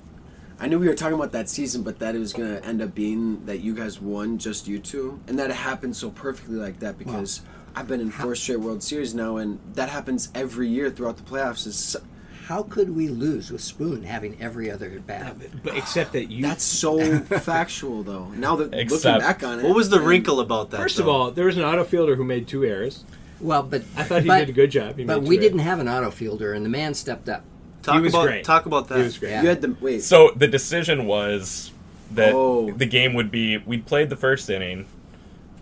[0.59, 2.80] I knew we were talking about that season, but that it was going to end
[2.80, 6.57] up being that you guys won just you two, and that it happened so perfectly
[6.57, 7.42] like that because
[7.74, 11.22] I've been in four straight World Series now, and that happens every year throughout the
[11.24, 11.66] playoffs.
[11.66, 12.01] Is so-
[12.47, 15.36] How could we lose with Spoon having every other at bat?
[15.64, 16.42] but except that you.
[16.42, 18.26] that's so factual, though.
[18.28, 20.76] Now that looking back on it, What was the wrinkle about that?
[20.76, 23.05] First of all, there was an outfielder who made two errors.
[23.40, 24.97] Well, but I thought he but, did a good job.
[24.97, 25.68] He But we two didn't errors.
[25.70, 27.42] have an outfielder, and the man stepped up.
[27.82, 28.44] talk was about great.
[28.44, 28.99] talk about that.
[28.99, 29.30] He was great.
[29.30, 29.42] Yeah.
[29.42, 30.03] You had the wait.
[30.05, 31.72] So the decision was
[32.12, 32.70] that Oh.
[32.70, 33.59] the game would be.
[33.59, 34.86] We played the first inning.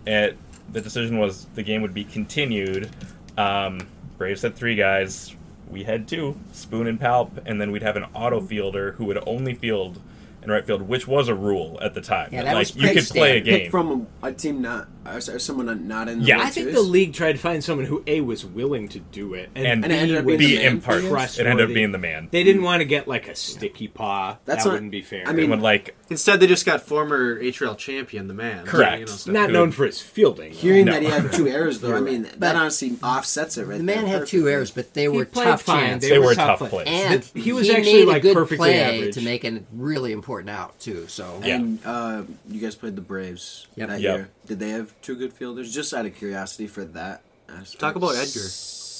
[0.05, 0.35] At
[0.71, 2.91] the decision was the game would be continued.
[3.39, 3.87] Um,
[4.19, 5.35] Braves had three guys.
[5.69, 9.21] We had two, Spoon and Palp, and then we'd have an auto fielder who would
[9.27, 9.99] only field
[10.45, 12.29] in right field, which was a rule at the time.
[12.31, 13.59] Yeah, that like was you could play a game.
[13.61, 16.39] pick from a, a team not or someone not in the Yeah.
[16.41, 19.49] I think the league tried to find someone who a was willing to do it,
[19.53, 21.01] and, and, And it ended up being be the man in part.
[21.01, 21.15] for you?
[21.15, 22.27] It ended up being the man.
[22.31, 24.37] They didn't want to get like a sticky paw.
[24.45, 25.23] That's that not- wouldn't be fair.
[25.27, 28.63] I mean- would like Instead, they just got former HRL champion, the man.
[28.65, 28.99] Correct.
[29.27, 30.51] You know, not known for his fielding.
[30.51, 30.57] though.
[30.57, 30.91] Hearing No.
[30.93, 33.83] that he had two errors, though, I mean, that But- honestly offsets it right The
[33.83, 35.85] man there had two errors, but they were played tough fine.
[35.87, 36.09] chances.
[36.11, 36.87] They were were tough tough plays.
[36.87, 37.31] plays.
[37.35, 39.15] and He was actually, like, a perfectly average.
[39.15, 41.07] to make a really important out too.
[41.07, 41.55] So Yeah.
[41.55, 43.89] And uh, you guys played the Braves Yep.
[43.89, 44.15] that Yep.
[44.17, 44.29] year.
[44.47, 45.73] Did they have two good fielders?
[45.73, 47.21] Just out of curiosity for that.
[47.49, 47.79] aspect.
[47.79, 48.39] Talk about Edgar.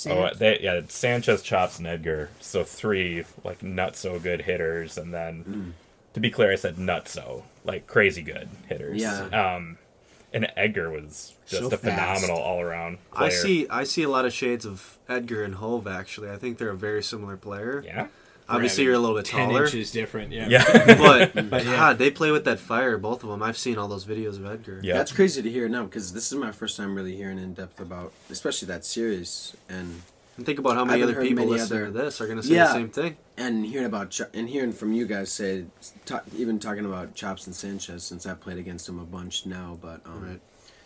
[0.07, 2.29] Oh, they, yeah, Sanchez, Chops, and Edgar.
[2.39, 5.73] So three like not so good hitters, and then
[6.13, 9.01] to be clear, I said not so like crazy good hitters.
[9.01, 9.23] Yeah.
[9.55, 9.77] Um,
[10.31, 12.97] and Edgar was just So a phenomenal all around.
[13.13, 13.67] I see.
[13.69, 15.87] I see a lot of shades of Edgar and Hove.
[15.87, 17.81] Actually, I think they're a very similar player.
[17.85, 18.07] Yeah.
[18.47, 19.43] Obviously, you're a little bit taller.
[19.43, 20.31] ten taller, inches different.
[20.31, 20.47] Yeah.
[20.49, 20.63] Yeah.
[20.97, 21.75] but But yeah.
[21.75, 22.97] God, they play with that fire.
[22.97, 23.41] Both of them.
[23.41, 24.79] I've seen all those videos of Edgar.
[24.83, 24.93] yeah.
[24.95, 27.79] That's crazy to hear now because this is my first time really hearing in depth
[27.79, 30.01] about, especially that series and
[30.37, 32.43] And think about how many other people many listening other- to this are going to
[32.43, 32.67] say Yeah.
[32.67, 33.17] the same thing.
[33.37, 35.65] and hearing about Cho- and hearing from you guys say,
[36.05, 39.77] ta even talking about Chops and Sanchez since I played against him a bunch now,
[39.81, 40.41] but um, Right.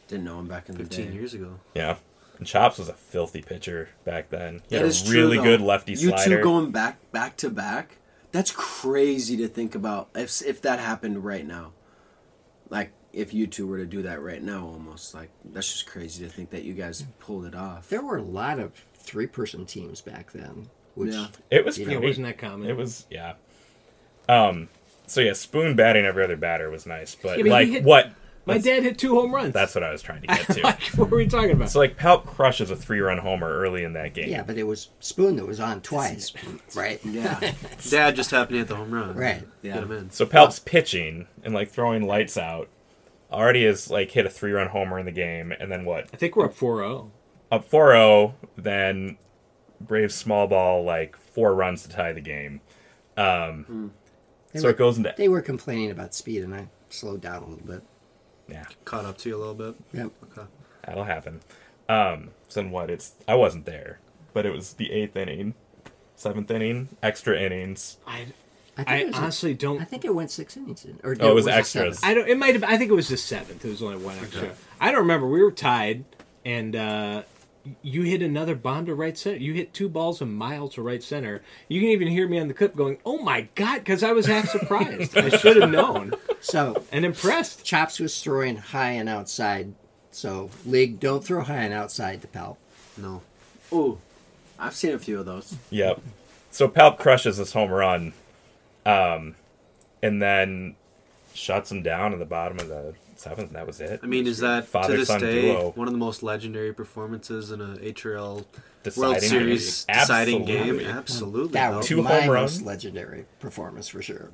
[0.07, 1.13] didn't know him back in the Fifteen day.
[1.15, 1.59] years ago.
[1.75, 1.97] yeah.
[2.39, 4.61] And Chops was a filthy pitcher back then.
[4.69, 5.43] He That had is true, really though.
[5.43, 6.37] good lefty You slider.
[6.37, 7.97] two going back back to back.
[8.31, 10.09] That's crazy to think about.
[10.15, 11.73] If if that happened right now,
[12.69, 16.23] like if you two were to do that right now, almost like that's just crazy
[16.25, 17.89] to think that you guys pulled it off.
[17.89, 21.27] There were a lot of three person teams back then, which Yeah.
[21.51, 21.93] it was pretty.
[21.93, 22.69] it wasn't that common.
[22.69, 23.33] It was yeah.
[24.29, 24.69] Um.
[25.07, 28.11] So yeah, Spoon batting every other batter was nice, but Yeah, but like hit- what?
[28.45, 29.53] My that's- dad hit two home runs.
[29.53, 30.61] That's what I was trying to get to.
[30.61, 31.69] like, what were we talking about?
[31.69, 34.29] so like Palp crushes a three-run homer early in that game.
[34.29, 36.33] yeah, but it was Spoon that was on twice,
[36.75, 36.99] right?
[37.05, 37.39] Yeah,
[37.89, 39.15] Dad just happened to hit the home run.
[39.15, 39.41] Right.
[39.61, 39.81] Get yeah.
[39.81, 40.09] him in.
[40.11, 42.69] So Palp's pitching and like throwing lights out.
[43.31, 46.07] Already has like hit a three-run homer in the game, and then what?
[46.11, 46.65] I think we're up oh.
[46.65, 47.09] 4-0.
[47.51, 49.17] Up 4-0, then
[49.81, 52.61] Braves small ball like four runs to tie the game.
[53.17, 53.91] Um,
[54.53, 57.43] They so were- it goes into They were complaining about speed, and I slowed down
[57.43, 57.83] a little bit.
[58.51, 59.75] Yeah, Caught up to you a little bit.
[59.93, 60.11] Yep.
[60.37, 60.47] Okay.
[60.85, 61.41] that'll happen.
[61.87, 62.89] Um, so then what?
[62.89, 63.99] It's I wasn't there,
[64.33, 65.53] but it was the eighth inning,
[66.15, 67.97] seventh inning, extra innings.
[68.05, 68.25] I,
[68.77, 69.81] I, think I it was a- honestly don't.
[69.81, 70.85] I think it went six innings.
[70.85, 71.99] in- Or Oh, it was a extras.
[72.03, 72.27] I don't.
[72.29, 72.63] It might have.
[72.63, 73.63] I think it was the seventh.
[73.65, 74.51] It was only one extra.
[74.79, 75.27] I don't remember.
[75.27, 76.05] We were tied,
[76.45, 77.23] and uh,
[77.81, 79.37] you hit another bomb to right center.
[79.37, 81.41] You hit two balls a mile to right center.
[81.67, 84.25] You can even hear me on the clip going, "Oh my god!" Because I was
[84.25, 85.17] half surprised.
[85.17, 87.63] I should have known So and impressed.
[87.63, 89.73] Chops was throwing high and outside.
[90.11, 92.57] So league, don't throw high and outside to Pal.
[92.97, 93.21] No.
[93.71, 93.99] Ooh,
[94.57, 95.55] I've seen a few of those.
[95.69, 96.01] Yep.
[96.51, 98.13] So Palp crushes this home run,
[98.85, 99.35] um,
[100.01, 100.75] and then
[101.33, 103.51] shuts him down in the bottom of the seventh.
[103.53, 103.99] That was it.
[104.03, 105.71] I mean, is that to Father this son day duo.
[105.75, 108.45] one of the most legendary performances in a HRL
[108.83, 109.97] Deciding World Series game.
[109.99, 110.79] deciding game?
[110.79, 110.85] Absolutely.
[110.85, 111.51] Absolutely.
[111.53, 112.61] That was Two my home most runs?
[112.63, 114.31] legendary performance for sure.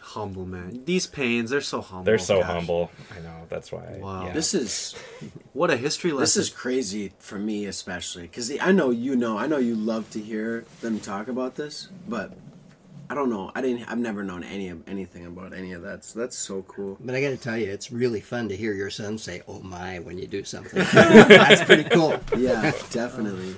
[0.00, 0.82] humble man.
[0.84, 2.04] These pains, they're so humble.
[2.04, 2.50] They're so Gosh.
[2.50, 2.90] humble.
[3.16, 3.46] I know.
[3.48, 3.98] That's why.
[4.00, 4.26] Wow.
[4.26, 4.32] yeah.
[4.32, 4.94] This is
[5.52, 6.22] What a history lesson.
[6.22, 9.38] this is crazy for me, especially because I know you know.
[9.38, 12.32] I know you love to hear them talk about this, but
[13.10, 13.52] I don't know.
[13.54, 13.84] I didn't.
[13.90, 16.04] I've never known any of anything about any of that.
[16.04, 16.96] So that's so cool.
[17.00, 19.60] But I got to tell you, it's really fun to hear your son say "Oh
[19.60, 20.82] my" when you do something.
[20.92, 22.18] That's pretty cool.
[22.36, 23.56] Yeah, definitely.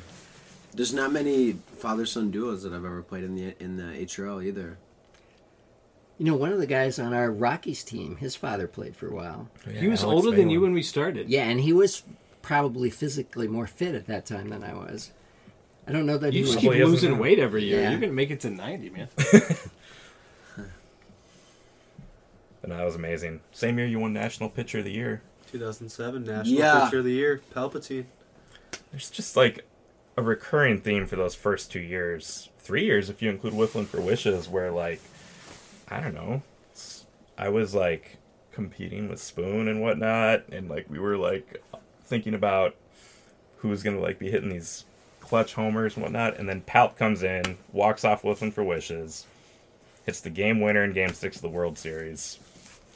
[0.75, 4.79] There's not many father-son duos that I've ever played in the in the HRL either.
[6.19, 9.15] You know, one of the guys on our Rockies team, his father played for a
[9.15, 9.49] while.
[9.67, 11.29] Oh, yeah, he was Alex older than you when we started.
[11.29, 12.03] Yeah, and he was
[12.43, 15.13] probably physically more fit at that time than I was.
[15.87, 17.81] I don't know that You just keep Well, losing hasn't- weight every year.
[17.83, 17.91] Yeah.
[17.91, 19.09] You're gonna make it to ninety, man.
[22.63, 23.41] And that was amazing.
[23.53, 25.23] Same year you won National Pitcher of the Year.
[25.53, 26.85] 2007 National Yeah.
[26.87, 28.07] Pitcher of the Year, Palpatine.
[28.91, 29.65] There's just like
[30.17, 34.01] a recurring theme for those first two years, three years if you include Whiffling for
[34.01, 35.01] Wishes, where like
[35.89, 36.43] I don't know,
[37.39, 38.17] I was like
[38.51, 41.63] competing with Spoon and whatnot, and like we were like
[42.05, 42.75] thinking about
[43.59, 44.85] who's gonna like be hitting these
[45.27, 49.27] clutch homers and whatnot, and then Palp comes in, walks off Whiffling for Wishes,
[50.05, 52.39] hits the game winner in Game Six of the World Series.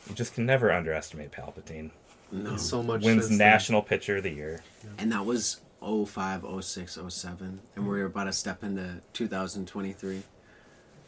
[0.08, 1.90] You just can never underestimate Palpatine.
[2.32, 2.86] No, So mm.
[2.86, 3.38] much Wins since then.
[3.38, 4.62] National Pitcher of the Year.
[4.98, 10.22] and that was 05, 06, 07, and we're about to step into 2023.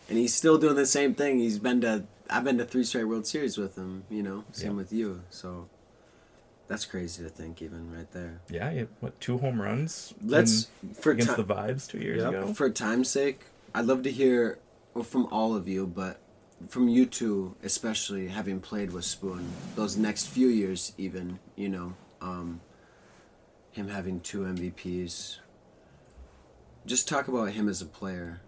[0.08, 1.38] And he's still doing the same thing.
[1.38, 4.04] He's been to I've been to three straight World Series with him.
[4.10, 4.76] You know, same Yeah.
[4.78, 5.22] with you.
[5.30, 5.68] So
[6.72, 8.40] that's crazy to think, even right there.
[8.50, 10.14] Yeah, you, what two home runs?
[10.24, 12.28] Let's in- for against ti- the Vibes two years Yep.
[12.30, 12.54] ago.
[12.54, 13.40] for time's sake,
[13.74, 14.58] I'd love to hear
[15.04, 16.18] from all of you, but
[16.68, 19.46] from you two, especially having played with Spoon,
[19.76, 22.60] those next few years, even you know, um,
[23.72, 25.38] him having two MVPs.
[26.86, 28.40] Just talk about him as a player,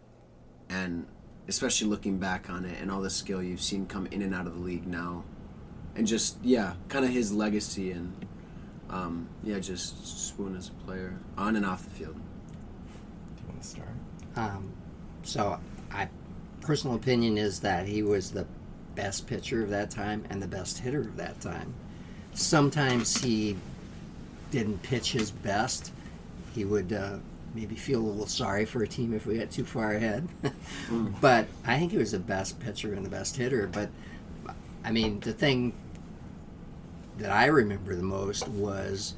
[0.68, 1.06] and
[1.46, 4.46] especially looking back on it and all the skill you've seen come in and out
[4.46, 5.24] of the league now,
[5.96, 8.14] and just yeah, kind of his legacy and
[8.90, 12.14] um, yeah, just Spoon as a player on and off the field.
[12.14, 13.88] Do you want to start?
[14.36, 14.72] Um,
[15.22, 15.58] so,
[15.90, 16.08] I
[16.60, 18.46] personal opinion is that he was the
[18.94, 21.74] best pitcher of that time and the best hitter of that time.
[22.32, 23.56] Sometimes he
[24.50, 25.92] didn't pitch his best.
[26.54, 27.18] He would uh,
[27.54, 30.28] maybe feel a little sorry for a team if we got too far ahead.
[31.20, 33.66] but I think he was the best pitcher and the best hitter.
[33.66, 33.88] But
[34.84, 35.72] I mean, the thing
[37.18, 39.14] that I remember the most was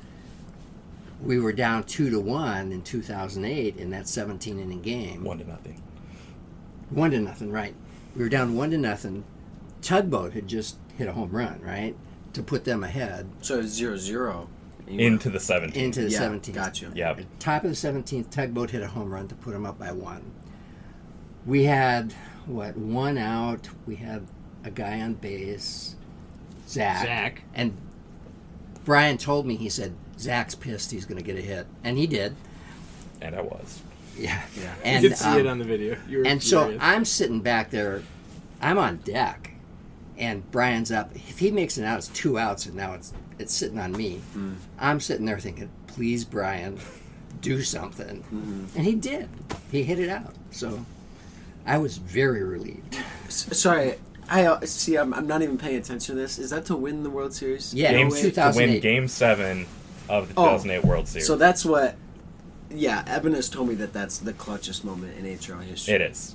[1.22, 5.24] we were down two to one in 2008 in that 17 inning game.
[5.24, 5.82] One to nothing.
[6.90, 7.74] One to nothing, right?
[8.14, 9.24] We were down one to nothing.
[9.82, 11.94] Tugboat had just hit a home run, right,
[12.32, 14.48] to put them ahead So it's zero zero.
[14.86, 15.82] And you Into the 17.
[15.82, 16.54] into the Yeah, 17th.
[16.54, 16.92] gotcha.
[16.94, 17.18] Yep.
[17.20, 19.90] At top of the 17th, Tugboat hit a home run to put them up by
[19.92, 20.22] one.
[21.44, 22.12] We had
[22.46, 23.68] what one out.
[23.86, 24.26] We had
[24.64, 25.96] a guy on base,
[26.68, 27.42] Zach, Zach.
[27.54, 27.76] and
[28.86, 32.06] Brian told me he said Zach's pissed he's going to get a hit, and he
[32.06, 32.34] did.
[33.20, 33.82] And I was.
[34.16, 35.96] Yeah, Yeah, And, you could see it um, on the video.
[36.08, 36.82] You were and so furious.
[36.82, 38.02] I'm sitting back there,
[38.62, 39.50] I'm on deck,
[40.16, 41.14] and Brian's up.
[41.14, 44.22] If he makes an out, it's two outs, and now it's it's sitting on me.
[44.78, 46.78] I'm sitting there thinking, please, Brian,
[47.42, 48.24] do something,
[48.74, 49.28] and he did.
[49.70, 50.32] He hit it out.
[50.50, 50.86] So
[51.66, 52.96] I was very relieved.
[53.26, 53.96] S- Sorry,
[54.28, 54.96] I uh, see.
[54.96, 56.38] I'm, I'm not even paying attention to this.
[56.38, 57.72] Is that to win the World Series?
[57.72, 59.66] Yeah, Game, it was to win Game Seven
[60.08, 60.44] of the Oh.
[60.56, 61.26] 2008 World Series.
[61.26, 61.96] So that's what.
[62.70, 65.94] Yeah, Evan has told me that that's the clutchest moment in HRL history.
[65.94, 66.34] it is,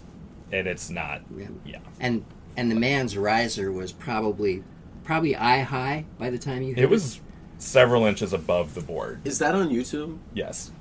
[0.51, 1.21] and it's not.
[1.35, 1.47] Yeah.
[1.65, 1.79] Yeah.
[1.99, 2.23] And
[2.55, 4.63] and the man's riser was probably
[5.03, 7.19] probably eye high by the time you hit It was
[7.57, 9.21] several inches above the board.
[9.25, 10.17] Is that on YouTube?
[10.33, 10.71] Yes.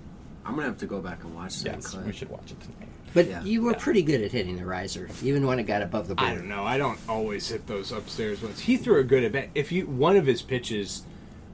[0.44, 1.86] I'm gonna have to go back and watch that Yes.
[1.88, 2.06] clip.
[2.06, 2.88] We should watch it tonight.
[3.12, 3.42] But Yeah.
[3.42, 3.78] you were Yeah.
[3.78, 6.30] pretty good at hitting the riser, even when it got above the board.
[6.30, 6.64] I don't know.
[6.64, 8.60] I don't always hit those upstairs ones.
[8.60, 9.48] He threw a good at bat.
[9.54, 11.02] If you one of his pitches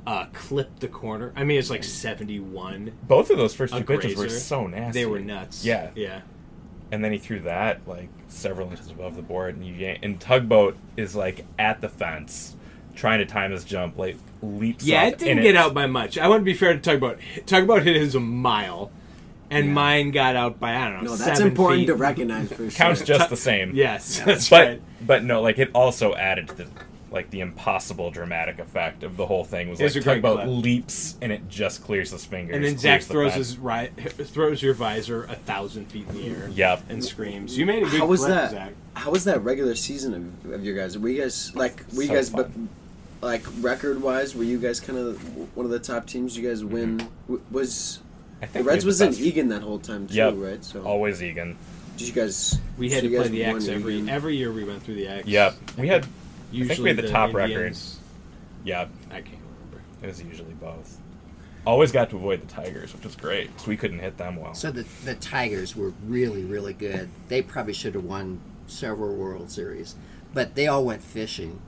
[0.07, 2.93] uh, clipped the corner, I mean it's like seventy one.
[3.09, 5.01] Both of those first two pitches were so nasty.
[5.01, 5.65] They were nuts.
[5.65, 5.91] Yeah.
[5.95, 6.21] yeah.
[6.93, 10.21] and then he threw that like several inches above the board, and you yank- and
[10.21, 12.55] tugboat is like at the fence,
[12.95, 14.85] trying to time his jump, like leaps.
[14.87, 16.17] Yeah, up, it didn't and get out by much.
[16.17, 17.19] I want to be fair to Tugboat.
[17.47, 18.93] Tugboat hit his a mile,
[19.51, 19.73] and Yeah.
[19.73, 21.11] mine got out by I don't know.
[21.11, 21.87] No, that's seven important feet.
[21.87, 22.71] to recognize for sure.
[22.71, 23.73] Counts just the same.
[23.75, 24.83] Yes, that's but right.
[25.07, 26.67] but no, like it also added to the
[27.13, 30.41] like the impossible dramatic effect of the whole thing was It's like a great tugboat
[30.45, 30.65] clip.
[30.65, 32.57] leaps and it just clears his fingers.
[32.57, 33.91] And then Zach clears the throws his ri-
[34.27, 36.49] throws your visor a thousand feet in the air.
[36.53, 36.83] Yep.
[36.91, 37.57] and screams.
[37.57, 38.51] You made a good How was clip, that?
[38.51, 38.73] Zach.
[38.95, 40.99] How was that regular season of, of your guys?
[40.99, 42.51] Were you guys like were you So guys but
[43.23, 44.35] like record wise?
[44.35, 46.37] Were you guys kind of one of the top teams?
[46.37, 46.99] You guys win?
[46.99, 47.09] Mm-hmm.
[47.35, 48.01] W- Was
[48.43, 50.35] I think we Reds was the in Eagan that whole time too, Yep.
[50.37, 50.65] right?
[50.65, 51.57] So Always Eagan.
[51.97, 52.59] did you guys?
[52.77, 54.09] We had so to play the X every Eagan?
[54.09, 54.53] every year.
[54.53, 55.27] We went through the X.
[55.27, 55.55] Yep.
[55.79, 56.07] We had
[56.53, 57.53] Usually think we had the top record.
[57.53, 57.99] Indians-
[58.65, 59.85] yeah, I can't remember.
[60.03, 60.99] it was usually both.
[61.67, 64.55] Always got to avoid the Tigers, which was great because we couldn't hit them well.
[64.55, 67.09] So the the Tigers were really really good.
[67.29, 69.97] They probably should have won several World Series,
[70.35, 71.61] but they all went fishing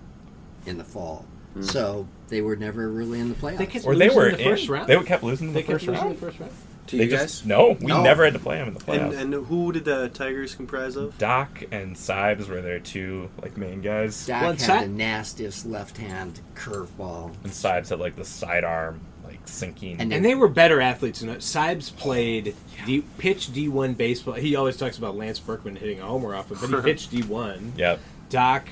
[0.66, 1.24] in the fall,
[1.56, 1.64] mm.
[1.64, 3.58] so they were never really in the playoffs.
[3.58, 4.88] They kept or they losing were in the first round.
[4.88, 6.16] They kept losing They the kept first losing round.
[6.16, 6.52] the first round.
[6.88, 7.46] To They you just guys?
[7.46, 8.02] no, we No.
[8.02, 9.20] never had to play them in the And, playoffs.
[9.20, 11.18] and who did the Tigers comprise of?
[11.18, 15.66] Doc and Sibes were their two like main guys, Doc Well, had Sa- the nastiest
[15.66, 17.32] left hand curveball.
[17.44, 20.00] and Sibes had like the sidearm like sinking.
[20.00, 21.44] And And they were better athletes And us.
[21.44, 22.54] Sibes played
[22.86, 24.34] D, pitch D1 baseball.
[24.34, 27.72] He always talks about Lance Berkman hitting a homer off it, but he pitched D1.
[27.76, 28.00] yep,
[28.30, 28.64] Doc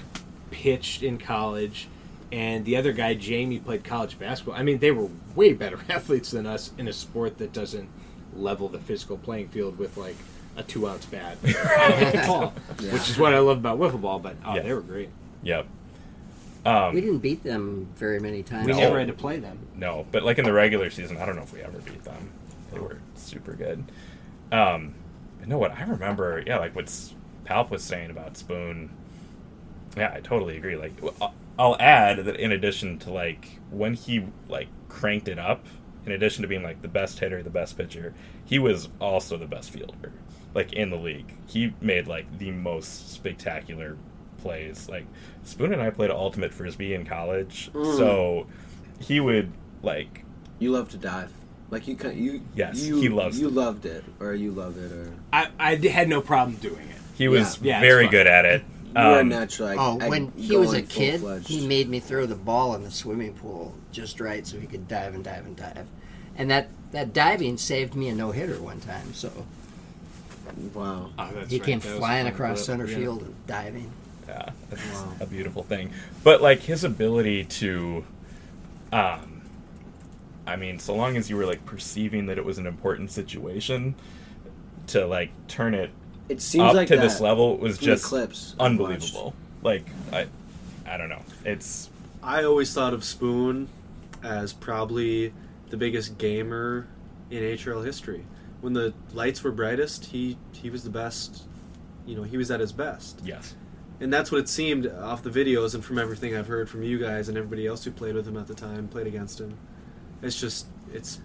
[0.50, 1.88] pitched in college,
[2.32, 4.54] and the other guy, Jamie, played college basketball.
[4.56, 7.88] I mean, they were way better athletes than us in a sport that doesn't
[8.34, 10.16] level the physical playing field with like
[10.56, 11.36] a two ounce bat,
[12.26, 12.92] ball, Yeah.
[12.92, 14.18] which is what I love about wiffle ball.
[14.18, 14.62] But oh, Yeah.
[14.62, 15.10] they were great.
[15.42, 15.66] yep.
[16.64, 18.66] Um, We didn't beat them very many times.
[18.66, 18.78] We No.
[18.80, 19.58] never had to play them.
[19.76, 22.30] No, but like in the regular season, I don't know if we ever beat them.
[22.72, 23.84] They were super good.
[24.50, 24.94] Um,
[25.38, 27.14] but no, what I remember, yeah, like what S-
[27.44, 28.90] Palp was saying about Spoon.
[29.96, 30.76] Yeah, I totally agree.
[30.76, 35.38] Like, w- I'll- I'll add that in addition to like when he like cranked it
[35.38, 35.66] up,
[36.04, 39.46] in addition to being like the best hitter, the best pitcher, he was also the
[39.46, 40.12] best fielder,
[40.54, 41.34] like in the league.
[41.46, 43.96] He made like the most spectacular
[44.38, 44.88] plays.
[44.88, 45.06] Like
[45.44, 47.96] Spoon and I played ultimate frisbee in college, Mm.
[47.96, 48.46] so
[49.00, 49.50] he would
[49.82, 50.24] like
[50.58, 51.30] You love to dive.
[51.70, 52.42] Like you, kind you.
[52.54, 53.54] Yes, you, he loves You to.
[53.54, 56.96] loved it, or you love it, or I, I had no problem doing it.
[57.18, 58.10] he was Yeah, it's very fun.
[58.12, 58.62] good at it.
[58.96, 59.68] You were Um, natural.
[59.68, 61.48] Like, Oh, like when he was a kid, full-fledged.
[61.48, 64.88] he made me throw the ball in the swimming pool just right so he could
[64.88, 65.86] dive and dive and dive.
[66.36, 69.12] And that, that diving saved me a no hitter one time.
[69.14, 69.30] So
[70.74, 71.10] Wow.
[71.18, 71.66] Oh, that's he right.
[71.66, 72.66] came That flying across clip.
[72.66, 72.96] center Yeah.
[72.98, 73.90] field and diving.
[74.28, 75.12] Yeah, it's Wow.
[75.20, 75.90] a beautiful thing.
[76.22, 78.04] But like his ability to,
[78.92, 79.42] um,
[80.46, 83.94] I mean, so long as you were like perceiving that it was an important situation,
[84.88, 85.90] to like turn it
[86.28, 89.34] It seems up like to that this level was the just clips unbelievable.
[89.62, 90.26] Like I,
[90.86, 91.22] I don't know.
[91.44, 91.90] It's
[92.22, 93.68] I always thought of Spoon
[94.22, 95.32] as probably
[95.70, 96.86] the biggest gamer
[97.30, 98.24] in HRL history.
[98.60, 101.42] When the lights were brightest, he he was the best.
[102.06, 103.20] You know, he was at his best.
[103.24, 103.56] yes,
[103.98, 107.00] And that's what it seemed off the videos and from everything I've heard from you
[107.00, 109.56] guys and everybody else who played with him at the time, played against him.
[110.22, 111.20] It's just it's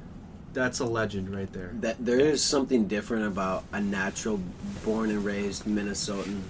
[0.53, 1.71] that's a legend right there.
[1.79, 4.39] That there is something different about a natural,
[4.83, 6.41] born and raised Minnesotan,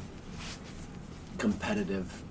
[1.37, 2.21] competitive,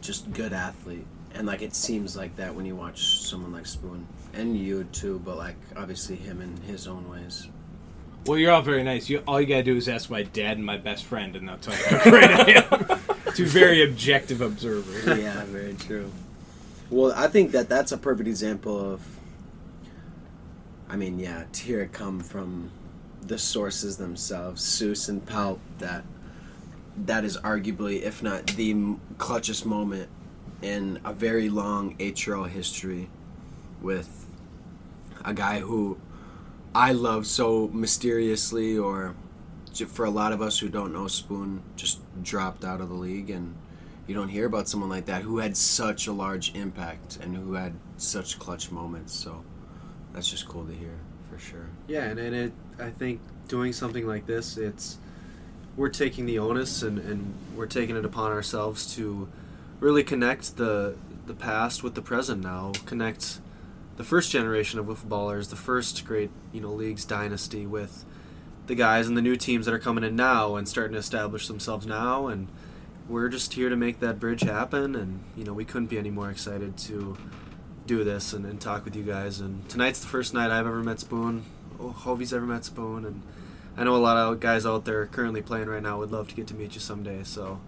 [0.00, 4.06] just good athlete, and like it seems like that when you watch someone like Spoon
[4.34, 7.48] and you too, but like obviously him in his own ways.
[8.26, 9.08] Well, you're all very nice.
[9.08, 11.58] You, all you gotta do is ask my dad and my best friend, and they'll
[11.58, 13.00] tell you how great I am.
[13.34, 15.18] Two very objective observers.
[15.18, 16.10] yeah, very true.
[16.90, 19.11] Well, I think that that's a perfect example of.
[20.92, 22.70] I mean, yeah, to hear it come from
[23.22, 26.04] the sources themselves, Seuss and Palp, that
[27.06, 28.74] that is arguably, if not the
[29.16, 30.10] clutchest moment
[30.60, 33.08] in a very long HRL history,
[33.80, 34.26] with
[35.24, 35.96] a guy who
[36.74, 39.14] I love so mysteriously, or
[39.88, 43.30] for a lot of us who don't know Spoon, just dropped out of the league
[43.30, 43.54] and
[44.06, 47.54] you don't hear about someone like that who had such a large impact and who
[47.54, 49.14] had such clutch moments.
[49.14, 49.42] So
[50.12, 50.98] that's just cool to hear
[51.30, 51.66] for sure.
[51.86, 54.98] Yeah, and, and it, I think doing something like this, it's
[55.76, 59.28] we're taking the onus and, and we're taking it upon ourselves to
[59.80, 60.96] really connect the
[61.26, 63.38] the past with the present now, connect
[63.96, 68.04] the first generation of wiffle ballers, the first great you know league's dynasty with
[68.66, 71.48] the guys and the new teams that are coming in now and starting to establish
[71.48, 72.46] themselves now and
[73.08, 76.10] we're just here to make that bridge happen and you know we couldn't be any
[76.10, 77.16] more excited to
[77.86, 80.82] do this and, and talk with you guys and tonight's the first night I've ever
[80.82, 81.44] met Spoon
[81.80, 83.22] oh, Hovey's ever met Spoon and
[83.76, 86.34] I know a lot of guys out there currently playing right now would love to
[86.34, 87.60] get to meet you someday so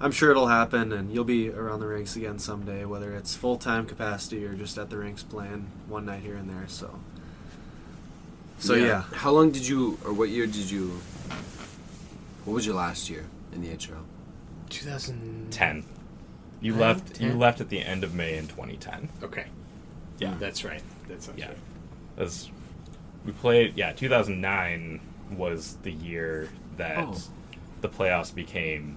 [0.00, 3.86] I'm sure it'll happen and you'll be around the rinks again someday whether it's full-time
[3.86, 6.98] capacity or just at the rinks playing one night here and there so
[8.60, 11.00] so yeah, How long did you, or what year did you?
[12.44, 14.04] What was your last year in the HRL?
[14.68, 15.84] 2010.
[16.60, 16.66] Ten.
[16.66, 17.20] You Nine, left.
[17.20, 19.08] You left at the end of May in 2010.
[19.22, 19.46] Okay.
[20.18, 20.34] Yeah.
[20.38, 20.82] That's right.
[21.08, 21.48] That sounds Yeah.
[21.48, 21.56] right.
[22.18, 22.48] As
[23.24, 23.76] we played.
[23.76, 25.00] Yeah, 2009
[25.36, 27.16] was the year that Oh.
[27.80, 28.96] the playoffs became.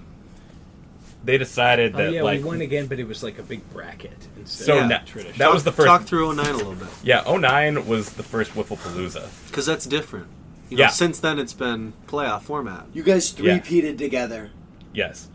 [1.24, 3.62] They decided Oh that yeah, like we won again, but it was like a big
[3.72, 5.38] bracket instead So of na- traditional.
[5.38, 5.88] that was the first.
[5.88, 9.30] talk through 09 a little bit yeah, 09 was the first Wiffle Palooza.
[9.48, 10.28] because that's different
[10.70, 10.90] you know, Yeah.
[10.90, 13.58] since then it's been playoff format You guys Yeah.
[13.60, 14.52] three-peated together.
[14.94, 15.30] Yes.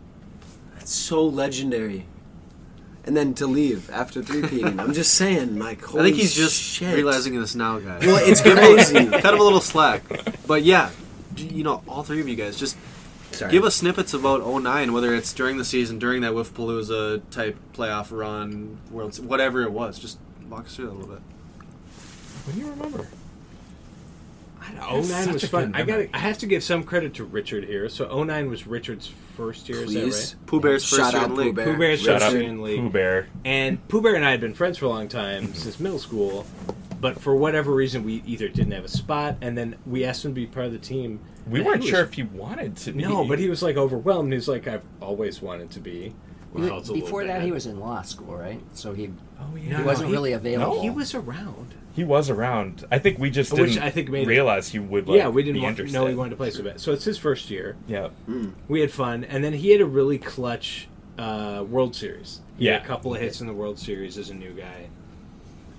[0.77, 2.05] That's so legendary.
[3.09, 4.79] And then to leave after three-peating.
[4.79, 6.93] I'm just saying, like, I think he's just shit.
[6.93, 8.05] realizing this now, guys.
[8.05, 9.07] Well, it's crazy.
[9.09, 10.03] Cut him a little slack.
[10.45, 10.91] But yeah,
[11.35, 12.77] you know, all three of you guys, just
[13.31, 13.51] Sorry.
[13.51, 18.15] give us snippets about 09, whether it's during the season, during that Palooza type playoff
[18.15, 19.97] run, World, whatever it was.
[19.97, 21.21] Just walk us through that a little bit.
[22.45, 23.07] What do you remember?
[24.79, 25.75] I 09 was fun.
[25.75, 26.05] I got.
[26.13, 27.89] I have to give some credit to Richard here.
[27.89, 29.79] So 09 was Richard's first year.
[29.79, 30.31] Is Please.
[30.31, 30.45] that right?
[30.47, 31.55] Pooh Bear's first Shout year out in the league.
[31.55, 31.65] Pooh Bear.
[31.73, 32.79] Pooh Bear's Shut first up, year in league.
[32.79, 33.27] Pooh Bear.
[33.45, 35.53] And Pooh Bear and I had been friends for a long time hmm.
[35.53, 36.45] since middle school,
[36.99, 40.31] but for whatever reason, we either didn't have a spot, and then we asked him
[40.31, 41.19] to be part of the team.
[41.47, 43.01] We and weren't he sure was- if he wanted to be.
[43.03, 44.31] No, but he was like overwhelmed.
[44.31, 46.13] He was like, "I've always wanted to be." He
[46.53, 47.43] Well, was- it's a little before that, bad.
[47.43, 48.59] he was in law school, right?
[48.73, 49.61] So he Oh yeah.
[49.61, 49.83] he yeah.
[49.83, 50.75] wasn't he- really available.
[50.77, 50.81] no.
[50.81, 51.73] He was around.
[51.99, 52.85] He was around.
[52.89, 55.09] I think we just Which didn't I think made it- realize he would.
[55.09, 55.93] Like, yeah, we didn't be want, interested.
[55.99, 56.79] know he wanted to play so bad.
[56.79, 57.75] So it's his first year.
[57.89, 58.07] Yeah.
[58.69, 60.87] We had fun, and then he had a really clutch
[61.17, 62.39] uh, World Series.
[62.57, 62.83] He had Yeah.
[62.83, 64.87] a couple of hits in the World Series as a new guy.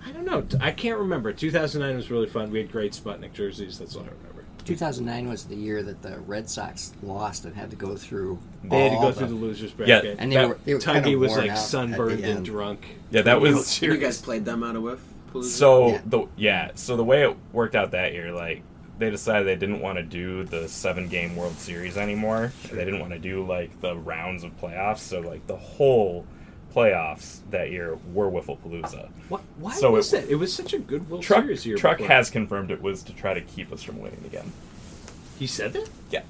[0.06, 0.44] I don't know.
[0.60, 1.32] I can't remember.
[1.32, 2.50] 2009 was really fun.
[2.50, 3.78] We had great Sputnik jerseys.
[3.78, 4.44] That's all I remember.
[4.66, 8.38] 2009 was the year that the Red Sox lost and had to go through.
[8.62, 10.04] They had to go the- through the losers bracket.
[10.04, 12.84] Yeah, and they That- were they were kind of was like sunburned and drunk.
[13.10, 15.00] Yeah, that was- World You guys played them out of whiff?
[15.32, 15.44] Palooza?
[15.44, 16.00] So Yeah.
[16.06, 18.62] the yeah, so the way it worked out that year, like
[18.98, 22.52] they decided they didn't want to do the seven game World Series anymore.
[22.70, 24.98] They didn't want to do like the rounds of playoffs.
[24.98, 26.26] So like the whole
[26.74, 29.08] playoffs that year were Wiffle Palooza.
[29.28, 30.30] What, why So was it- that?
[30.30, 31.76] It was such a good World Truck Series year.
[31.76, 32.14] Truck before.
[32.14, 34.52] has confirmed it was to try to keep us from winning again.
[35.38, 35.88] He said that.
[36.10, 36.22] Yeah,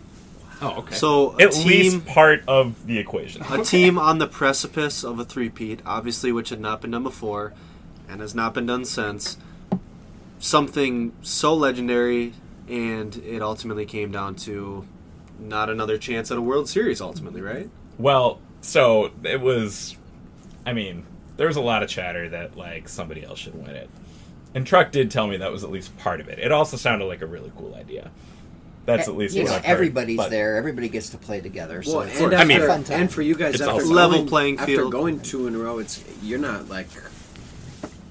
[0.63, 0.95] Oh, okay.
[0.95, 3.43] So a at team, least part of the equation.
[3.51, 7.53] a team on the precipice of a three-peat, obviously, which had not been done before,
[8.11, 9.37] and has not been done since.
[10.39, 12.33] Something so legendary,
[12.69, 14.87] and it ultimately came down to
[15.39, 17.01] not another chance at a World Series.
[17.01, 17.69] Ultimately, right?
[17.99, 19.97] Well, so it was.
[20.65, 21.05] I mean,
[21.37, 23.91] there was a lot of chatter that like somebody else should win it,
[24.55, 26.39] and Truck did tell me that was at least part of it.
[26.39, 28.11] It also sounded like a really cool idea.
[28.87, 30.57] That's eh, at least you what know, I've heard, everybody's but- there.
[30.57, 31.83] Everybody gets to play together.
[31.83, 33.01] So Well, it's and a I mean- after, fun time.
[33.03, 34.91] and for you guys It's after also- Level going- playing after field.
[34.93, 36.89] going two in a row, it's you're not like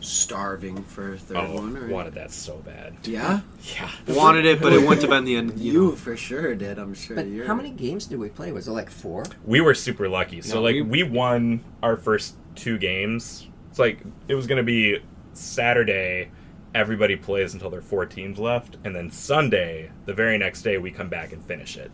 [0.10, 1.78] starving for a third Oh, one.
[1.78, 2.96] Or, wanted that so bad.
[3.04, 3.42] Yeah,
[3.76, 3.90] Yeah.
[4.08, 5.60] Wanted it, but it wouldn't have been the end.
[5.60, 5.96] you, You know.
[5.96, 6.80] for sure did.
[6.80, 7.16] I'm sure.
[7.16, 8.52] but you're, how many games did we play?
[8.52, 9.26] Was it like four?
[9.46, 10.42] We were super lucky.
[10.42, 13.48] So No, like we- we won our first two games.
[13.70, 14.98] It's like it was gonna be
[15.34, 16.32] Saturday.
[16.76, 20.78] Everybody plays until there are four teams left, and then Sunday, the very next day,
[20.78, 21.92] we come back and finish it.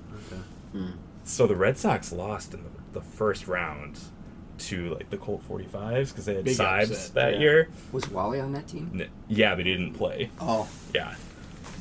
[0.76, 0.92] Okay.
[1.24, 4.00] So the Red Sox lost in the, the first round
[4.60, 7.40] to like the Colt 45s because they had Big sides upset, that yeah.
[7.40, 7.70] year.
[7.92, 8.90] Was Wally on that team?
[8.94, 10.30] N- Yeah, but he didn't play.
[10.40, 11.16] Oh, Yeah.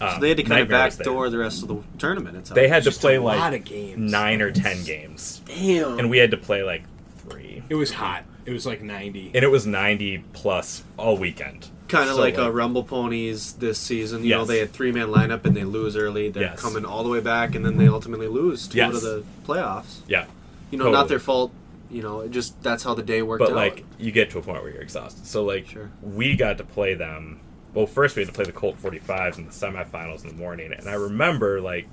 [0.01, 2.37] So Um, they had to kind of Nightmare was backdoor the rest of the tournament.
[2.37, 4.11] It's They had to play a like lot of games.
[4.11, 5.99] nine or ten games, Damn.
[6.01, 6.83] and we had to play like
[7.29, 8.25] three, It was hot.
[8.45, 9.31] It was like 90.
[9.35, 11.69] and it was ninety plus all weekend.
[11.87, 14.25] Kind of So, like, a Rumble Ponies this season.
[14.25, 16.29] You know, they had three man lineup and they lose early.
[16.31, 16.61] They're Yes.
[16.61, 18.93] coming all the way back, and then they ultimately lose to Yes.
[18.95, 20.01] go to the playoffs.
[20.09, 20.25] Yeah,
[20.71, 21.01] You know, Totally.
[21.03, 21.53] not their fault.
[21.95, 23.57] You know, it just that's how the day worked but out.
[23.57, 25.27] like you get to a point where you're exhausted.
[25.27, 25.91] So like Sure.
[26.03, 27.41] we got to play them.
[27.73, 30.73] Well, first we had to play the Colt 45s in the semifinals in the morning,
[30.73, 31.87] and I remember like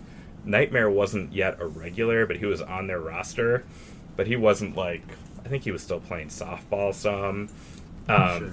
[0.43, 3.63] Nightmare wasn't yet a regular, but he was on their roster,
[4.15, 5.03] but he wasn't like
[5.45, 7.49] I think he was still playing softball some.
[8.09, 8.51] Um, Sure.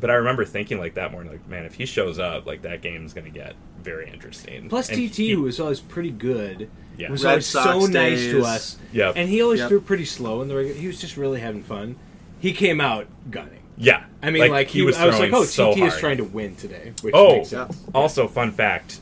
[0.00, 2.82] But I remember thinking like that morning, like man, if he shows up, like that
[2.82, 4.68] game's gonna get very interesting.
[4.68, 7.10] Plus, And TT, he- who was always pretty good, Yeah.
[7.10, 8.76] was Red always so Sox nice to us.
[8.92, 9.14] Yep.
[9.16, 9.68] And he always Yep.
[9.68, 10.78] threw pretty slow in the regular.
[10.80, 11.96] He was just really having fun.
[12.40, 13.54] He came out gunning.
[13.76, 16.24] yeah, I mean, like, he, was I was like, oh, so TT is trying to
[16.24, 16.92] win today.
[17.02, 17.76] Which Oh, makes sense.
[17.94, 19.00] also fun fact: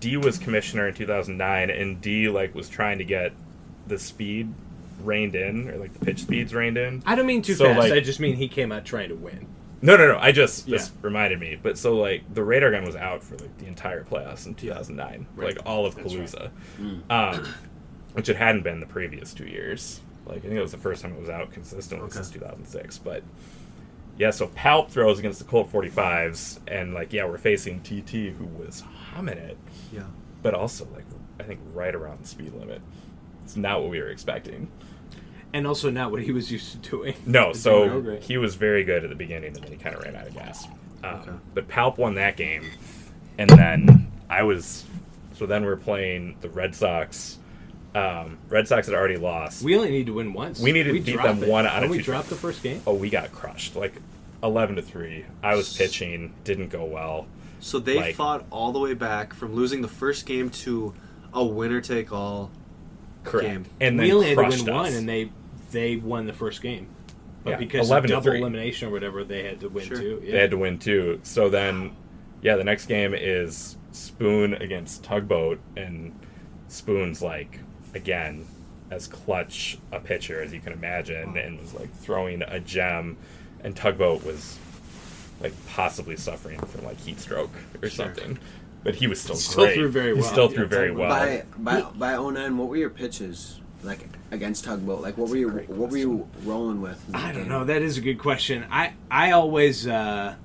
[0.00, 3.32] D was commissioner in 2009, and D like was trying to get
[3.88, 4.52] the speed
[5.02, 7.02] reined in, or like the pitch speeds reined in.
[7.04, 7.78] I don't mean too So, fast.
[7.80, 9.46] like- I just mean he came out trying to win.
[9.82, 10.18] No, no, no.
[10.18, 10.78] I just Yeah.
[10.78, 11.58] this reminded me.
[11.60, 15.26] But so like the radar gun was out for like the entire playoffs in 2009,
[15.34, 16.50] for, like all of That's Palooza,
[17.10, 17.48] um,
[18.12, 20.00] which it hadn't been the previous two years.
[20.24, 22.14] Like I think it was the first time it was out consistently Okay.
[22.14, 22.98] since 2006.
[22.98, 23.24] But
[24.18, 28.44] yeah, so Palp throws against the Colt 45s, and like yeah, we're facing TT who
[28.46, 28.82] was
[29.14, 29.56] humming it.
[29.92, 30.02] yeah.
[30.42, 31.04] but also like
[31.40, 32.80] I think right around the speed limit.
[33.42, 34.70] It's not what we were expecting.
[35.54, 37.14] And also not what he was used to doing.
[37.26, 38.22] No, so doing great.
[38.22, 40.34] he was very good at the beginning, and then he kind of ran out of
[40.34, 40.66] gas.
[41.04, 41.30] Um, Okay.
[41.54, 42.64] But Palp won that game,
[43.38, 44.84] and then I was.
[45.34, 47.38] So then we're playing the Red Sox.
[47.94, 49.62] Um, Red Sox had already lost.
[49.62, 50.60] We only need to win once.
[50.60, 51.48] We needed to beat drop them it.
[51.48, 52.04] one out of Don't we two.
[52.04, 52.80] dropped the first game?
[52.86, 53.94] oh, we got crushed, like
[54.42, 55.24] eleven to three.
[55.42, 57.26] I was pitching, didn't go well.
[57.60, 60.94] So they Like- fought all the way back from losing the first game to
[61.34, 62.50] a winner take all.
[63.24, 63.46] Correct.
[63.48, 63.64] Game.
[63.80, 64.82] And then we only had to crushed win us.
[64.88, 65.30] one, and they
[65.72, 66.86] they won the first game.
[67.44, 68.38] But Yeah, because of 11 to double three.
[68.40, 69.96] elimination or whatever, they had to win Sure.
[69.96, 70.22] too.
[70.24, 70.32] Yeah.
[70.32, 71.18] They had to win too.
[71.24, 71.90] So then,
[72.40, 76.12] yeah, the next game is Spoon against Tugboat, and
[76.68, 77.58] Spoon's like
[77.94, 78.46] again
[78.90, 83.16] as clutch a pitcher as you can imagine, and was like throwing a gem,
[83.64, 84.58] and Tugboat was
[85.40, 87.50] like possibly suffering from like heat stroke
[87.82, 88.06] or Sure.
[88.06, 88.38] something,
[88.84, 89.74] but he was still Still great.
[89.74, 90.30] threw very He well.
[90.30, 91.08] still Yeah, threw very well.
[91.08, 95.00] By by by 09, what were your pitches like against Tugboat?
[95.02, 97.02] Like what were you what were you rolling with?
[97.14, 97.48] I don't game?
[97.48, 97.64] know.
[97.64, 98.64] That is a good question.
[98.70, 100.36] I I always uh,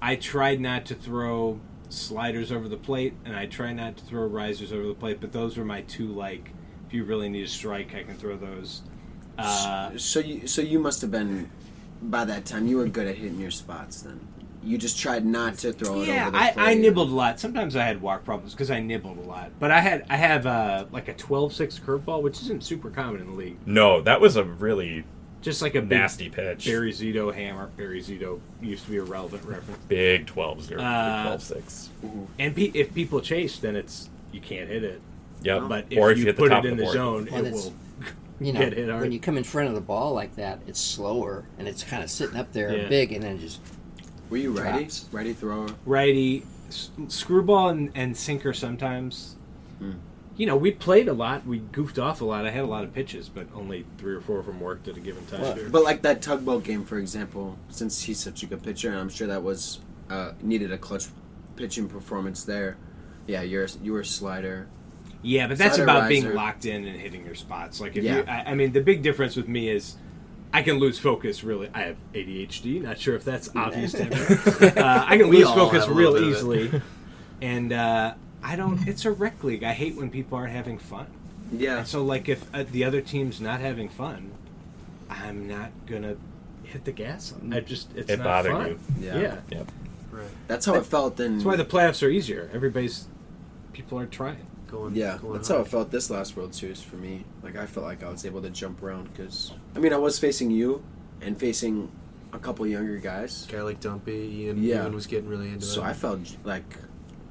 [0.00, 4.26] I tried not to throw sliders over the plate, and I try not to throw
[4.26, 5.20] risers over the plate.
[5.20, 6.50] But those were my two like.
[6.86, 8.82] If you really need a strike, I can throw those.
[9.38, 11.50] Uh, So you so you must have been
[12.02, 14.20] by that time you were good at hitting your spots then.
[14.64, 16.62] You just tried not to throw it yeah, over the I, plate.
[16.64, 17.38] I nibbled a lot.
[17.38, 19.50] Sometimes I had walk problems because I nibbled a lot.
[19.60, 23.26] But I had I have uh, like a 12-6 curveball, which isn't super common in
[23.28, 23.58] the league.
[23.66, 25.04] No, that was a really
[25.42, 26.64] Just like a big nasty pitch.
[26.64, 27.66] Barry Zito hammer.
[27.76, 29.80] Barry Zito used to be a relevant reference.
[29.88, 31.90] Big 12 0, Uh, 12 6.
[32.38, 35.00] And pe- if people chase, then it's you can't hit it.
[35.42, 35.62] Yep.
[35.68, 37.28] But if or you, if you hit the put top it in the, the zone,
[37.30, 37.74] Well, it will.
[38.40, 39.02] You know, Get hit hard.
[39.02, 42.02] when you come in front of the ball like that, it's slower and it's kind
[42.02, 42.88] of sitting up there Yeah.
[42.88, 43.60] big and then just
[44.30, 44.78] Were you righty?
[44.84, 45.08] Drops.
[45.12, 45.68] Righty thrower?
[45.84, 49.36] righty, s- screwball and, and sinker sometimes.
[49.78, 49.92] Hmm.
[50.36, 51.46] You know, we played a lot.
[51.46, 52.44] We goofed off a lot.
[52.44, 54.96] I had a lot of pitches, but only three or four of them worked at
[54.96, 55.42] a given time.
[55.42, 58.98] Well, But like that tugboat game, for example, since he's such a good pitcher, and
[58.98, 59.78] I'm sure that was
[60.10, 61.04] uh, needed a clutch
[61.54, 62.76] pitching performance there.
[63.28, 64.66] Yeah, you're you were a slider.
[65.22, 67.80] yeah, but that's Slider about being locked in and hitting your spots.
[67.80, 68.16] Like if Yeah.
[68.16, 69.96] you, I, I mean, the big difference with me is.
[70.54, 71.68] I can lose focus really.
[71.74, 72.80] I have ADHD.
[72.80, 74.78] Not sure if that's obvious to everyone.
[74.78, 76.30] Uh, I can We lose focus have a little real bit of it.
[76.36, 76.82] easily,
[77.42, 78.86] and uh, I don't.
[78.88, 79.64] It's a rec league.
[79.64, 81.06] I hate when people aren't having fun.
[81.52, 81.78] Yeah.
[81.78, 84.30] And so, like, if uh, the other team's not having fun,
[85.10, 86.16] I'm not gonna
[86.62, 87.32] hit the gas.
[87.42, 87.52] On.
[87.52, 88.68] I just it's It not bothered fun.
[88.68, 88.78] you.
[89.00, 89.18] Yeah.
[89.20, 89.40] Yeah.
[89.50, 89.72] Yep.
[90.12, 90.26] Right.
[90.46, 91.34] That's how it felt in.
[91.34, 92.48] That's why the playoffs are easier.
[92.54, 93.08] Everybody's
[93.72, 94.46] people are trying.
[94.74, 95.66] Going, Yeah, going that's how hard.
[95.68, 97.24] it felt this last World Series for me.
[97.44, 100.18] Like I felt like I was able to jump around because I mean I was
[100.18, 100.82] facing you
[101.22, 101.92] and facing
[102.32, 104.82] a couple younger guys, Guy like Dumpy, Ian, Yeah.
[104.82, 105.74] Ian was getting really into so it.
[105.74, 106.64] So I felt like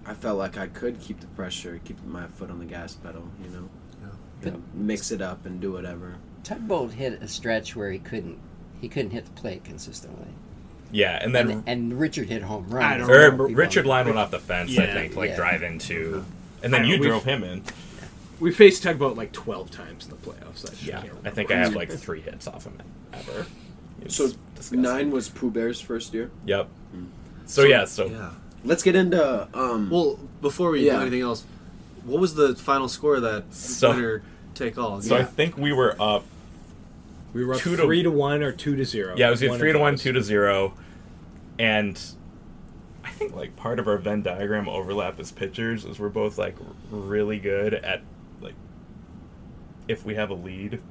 [0.06, 3.24] I felt like I could keep the pressure, keep my foot on the gas pedal,
[3.44, 3.70] you know,
[4.02, 4.46] Yeah.
[4.46, 6.16] You know, mix it up and do whatever.
[6.46, 8.40] Tugboat hit a stretch where he couldn't
[8.80, 10.28] he couldn't hit the plate consistently.
[10.94, 12.84] Yeah, and then And, and Richard hit home run.
[12.84, 13.48] I don't remember.
[13.48, 15.36] Richard line went off the fence, I think, like Yeah.
[15.36, 16.24] drive into,
[16.64, 17.64] and then you know, drove him in.
[18.40, 20.68] We faced tugboat like twelve times in the playoffs.
[20.70, 22.78] I Yeah, can't I think I have like three hits off him
[23.14, 23.46] ever.
[24.02, 24.82] It's So disgusting.
[24.82, 26.32] nine was Pooh Bear's first year.
[26.46, 26.68] Yep.
[27.46, 28.32] So, yeah, so yeah.
[28.66, 29.90] Let's get into um.
[29.90, 30.96] Well, before we Yeah.
[30.96, 31.44] do anything else,
[32.06, 34.24] what was the final score of that So- winner
[34.56, 35.02] take all?
[35.02, 36.24] so I think we were up
[37.34, 39.16] We were up two to- three to one or two to zero.
[39.18, 40.74] Yeah, it was either One three to one, two to zero,
[41.60, 42.23] and I
[43.14, 46.56] think like part of our Venn diagram overlap as pitchers is we're both like
[46.92, 48.02] really good at
[48.42, 48.56] like
[49.88, 50.82] if we have a lead,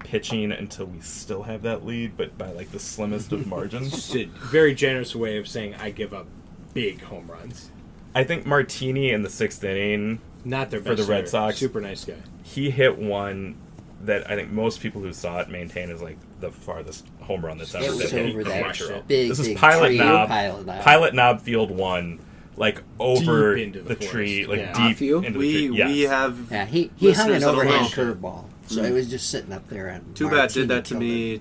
[0.00, 3.90] pitching until we still have that lead, but by like the slimmest of margins.
[3.90, 6.26] Just a very generous way of saying I give up
[6.74, 7.70] big home runs.
[8.14, 11.28] I think Martini in the sixth inning, Not their For the Red hitter.
[11.28, 11.56] Sox.
[11.56, 12.14] Super nice guy.
[12.42, 13.56] he hit one
[14.02, 17.58] that I think most people who saw it maintain is like the farthest home run
[17.58, 19.02] that's ever been hit over in that Montreal.
[19.06, 19.94] big, this is Pilot.
[19.94, 20.28] Knob.
[20.28, 20.82] Pilot Knob.
[20.82, 22.20] Pilot Knob Field One,
[22.56, 24.72] like over Deep into the, the tree, like Yeah.
[24.72, 25.16] deep Off you?
[25.18, 25.76] into the We tree.
[25.78, 25.88] Yes.
[25.88, 28.86] we have Yeah, he, he hung an Listeners that'll overhand curveball, so hmm.
[28.86, 29.88] it was just sitting up there.
[29.88, 31.06] And Too bad did that to killed it.
[31.06, 31.40] me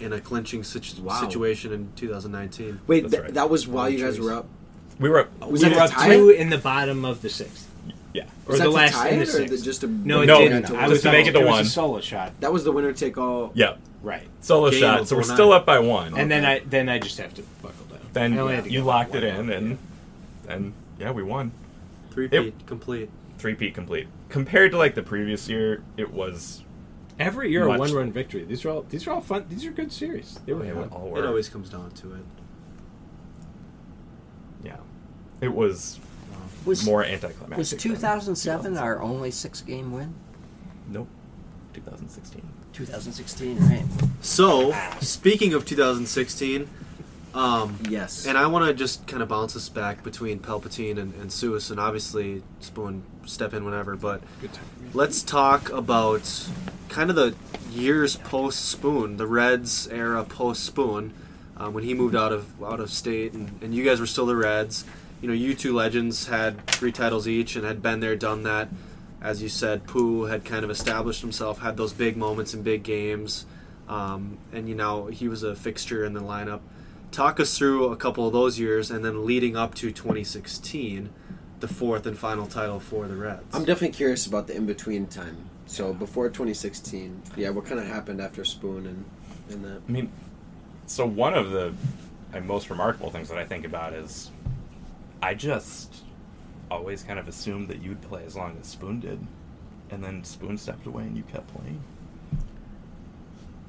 [0.00, 1.20] in a clinching situ- Wow.
[1.20, 2.80] situation in 2019.
[2.86, 3.34] Wait, th- right.
[3.34, 4.26] that was while you guys Trees.
[4.26, 4.46] were up.
[5.00, 5.40] we were up.
[5.50, 6.14] Was we that were a up tie?
[6.16, 7.66] two in the bottom of the sixth.
[8.14, 8.22] Yeah.
[8.46, 9.64] Or Was the last to in the it, or sixth.
[9.64, 10.64] just to No, it No, didn't.
[10.66, 11.60] to I was to make it to was one.
[11.60, 12.32] a solo shot.
[12.40, 13.50] That was the winner take all.
[13.54, 13.74] Yeah.
[14.08, 14.26] Right.
[14.40, 15.06] Solo Game shot.
[15.06, 15.36] So we're 49.
[15.36, 16.16] still up by one.
[16.16, 18.00] And then I then I just have to buckle down.
[18.14, 19.50] then I only had to you give locked it one.
[19.50, 19.78] in, and
[20.48, 21.52] and yeah, we won.
[22.10, 23.10] Three It- peat complete.
[23.36, 24.08] Three peat complete.
[24.30, 26.64] Compared to like the previous year, it was.
[27.18, 28.44] Every year Much- a one run victory.
[28.44, 29.44] These are all these are all fun.
[29.50, 30.38] These are good series.
[30.46, 30.88] They were They fun.
[30.90, 31.26] all It were.
[31.26, 32.24] always comes down to it.
[34.64, 34.76] Yeah.
[35.42, 36.00] It was
[36.64, 37.58] Was, more anticlimactic.
[37.58, 40.14] was than 2007 our only six game win?
[40.88, 41.08] Nope.
[41.74, 42.47] 2016.
[42.86, 43.84] 2016, right?
[44.20, 46.68] So, speaking of 2016,
[47.34, 48.24] um, Yes.
[48.26, 51.70] and I want to just kind of bounce us back between Palpatine and, and Seuss,
[51.70, 54.90] and obviously Spoon step in whenever, but Good time for me.
[54.94, 56.48] let's talk about
[56.88, 57.34] kind of the
[57.72, 61.12] years post Spoon, the Reds era post Spoon,
[61.56, 64.26] um, when he moved out of out of state, and, and you guys were still
[64.26, 64.84] the Reds.
[65.20, 68.68] You know, you two legends had three titles each and had been there, done that.
[69.20, 72.82] As you said, Pooh had kind of established himself, had those big moments in big
[72.82, 73.46] games,
[73.88, 76.60] um, and you know he was a fixture in the lineup.
[77.10, 81.10] Talk us through a couple of those years, and then leading up to 2016,
[81.60, 83.42] the fourth and final title for the Reds.
[83.52, 85.48] I'm definitely curious about the in between time.
[85.66, 89.04] So before 2016, yeah, what kind of happened after Spoon and
[89.50, 89.82] and that?
[89.88, 90.12] I mean,
[90.86, 91.72] so one of the
[92.44, 94.30] most remarkable things that I think about is
[95.22, 96.04] I just
[96.70, 99.18] always kind of assumed that you'd play as long as Spoon did.
[99.90, 101.80] And then Spoon stepped away and you kept playing.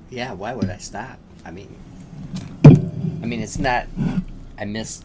[0.09, 1.17] Yeah, why would I stop?
[1.45, 1.75] I mean,
[2.65, 3.87] I mean, it's not.
[4.57, 5.03] I miss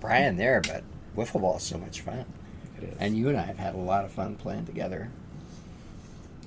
[0.00, 0.84] Brian there, but
[1.16, 2.24] wiffle ball is so much fun,
[2.78, 2.96] It is.
[3.00, 5.10] and you and I have had a lot of fun playing together.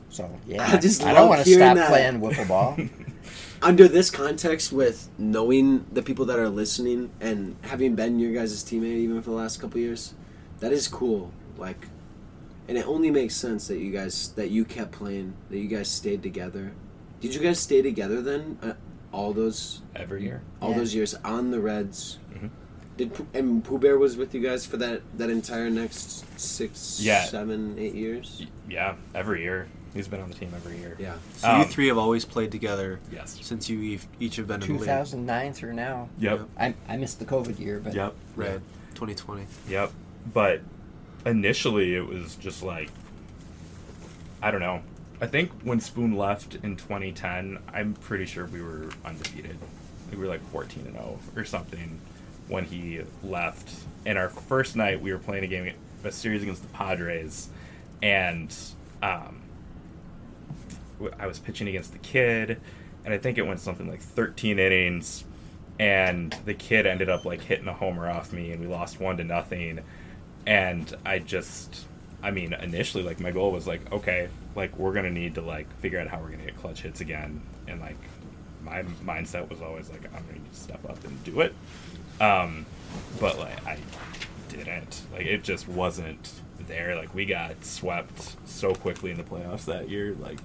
[0.10, 1.90] So yeah, I just I love don't want to hearing stop that.
[1.90, 2.78] playing wiffle ball.
[3.62, 8.64] Under this context, with knowing the people that are listening and having been your guys'
[8.64, 10.14] teammate even for the last couple years,
[10.60, 11.32] that is cool.
[11.58, 11.88] Like,
[12.68, 15.90] and it only makes sense that you guys that you kept playing, that you guys
[15.90, 16.74] stayed together.
[17.22, 18.58] Did you guys stay together then?
[18.62, 18.74] Uh,
[19.12, 20.42] all those Every year.
[20.62, 20.78] all Yeah.
[20.78, 22.18] those years on the Reds.
[22.34, 22.50] Mhm.
[22.98, 27.24] Did and Pooh Bear was with you guys for that that entire next six, Yeah.
[27.26, 28.46] seven, eight years?
[28.70, 29.68] Yeah, every year.
[29.94, 30.98] He's been on the team every year.
[31.00, 31.16] Yeah.
[31.38, 33.38] So you Um, three have always played together Yes.
[33.42, 34.82] since you each- each have been in the league.
[34.82, 36.10] 2009 through now.
[36.20, 36.50] Yep.
[36.60, 38.14] I I missed the COVID year, but Yep.
[38.36, 38.62] Red,
[38.94, 39.48] 2020.
[39.70, 39.92] Yep.
[40.32, 40.62] But
[41.26, 42.90] initially, it was just like,
[44.42, 44.82] I don't know.
[45.22, 49.58] I think when Spoon left in 2010, I'm pretty sure we were undefeated.
[50.12, 52.00] We were like 14 and 0 or something
[52.48, 53.70] when he left.
[54.06, 55.74] And our first night, we were playing a game,
[56.04, 57.50] a series against the Padres,
[58.02, 58.54] and
[59.02, 59.42] um,
[61.18, 62.60] I was pitching against the kid,
[63.04, 65.24] and I think it went something like 13 innings,
[65.80, 69.18] and the kid ended up like hitting a homer off me, and we lost one
[69.18, 69.80] to nothing.
[70.46, 71.86] And I just,
[72.22, 75.72] I mean, initially, like my goal was like, okay, like we're gonna need to like
[75.80, 77.98] figure out how we're gonna get clutch hits again, and like
[78.64, 81.54] my mindset was always like, I'm gonna need to step up and do it.
[82.22, 82.66] Um,
[83.20, 83.78] but like I
[84.50, 85.02] didn't.
[85.12, 86.32] Like it just wasn't
[86.68, 86.96] there.
[86.96, 90.16] Like we got swept so quickly in the playoffs that year.
[90.20, 90.40] Like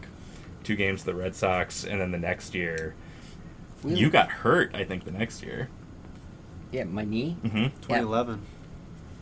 [0.64, 2.94] two games to the Red Sox, and then the next year
[3.82, 4.74] we, you got hurt.
[4.74, 5.68] I think the next year.
[6.72, 7.36] yeah my knee.
[7.42, 7.80] Mm-hmm.
[7.82, 8.40] 2011.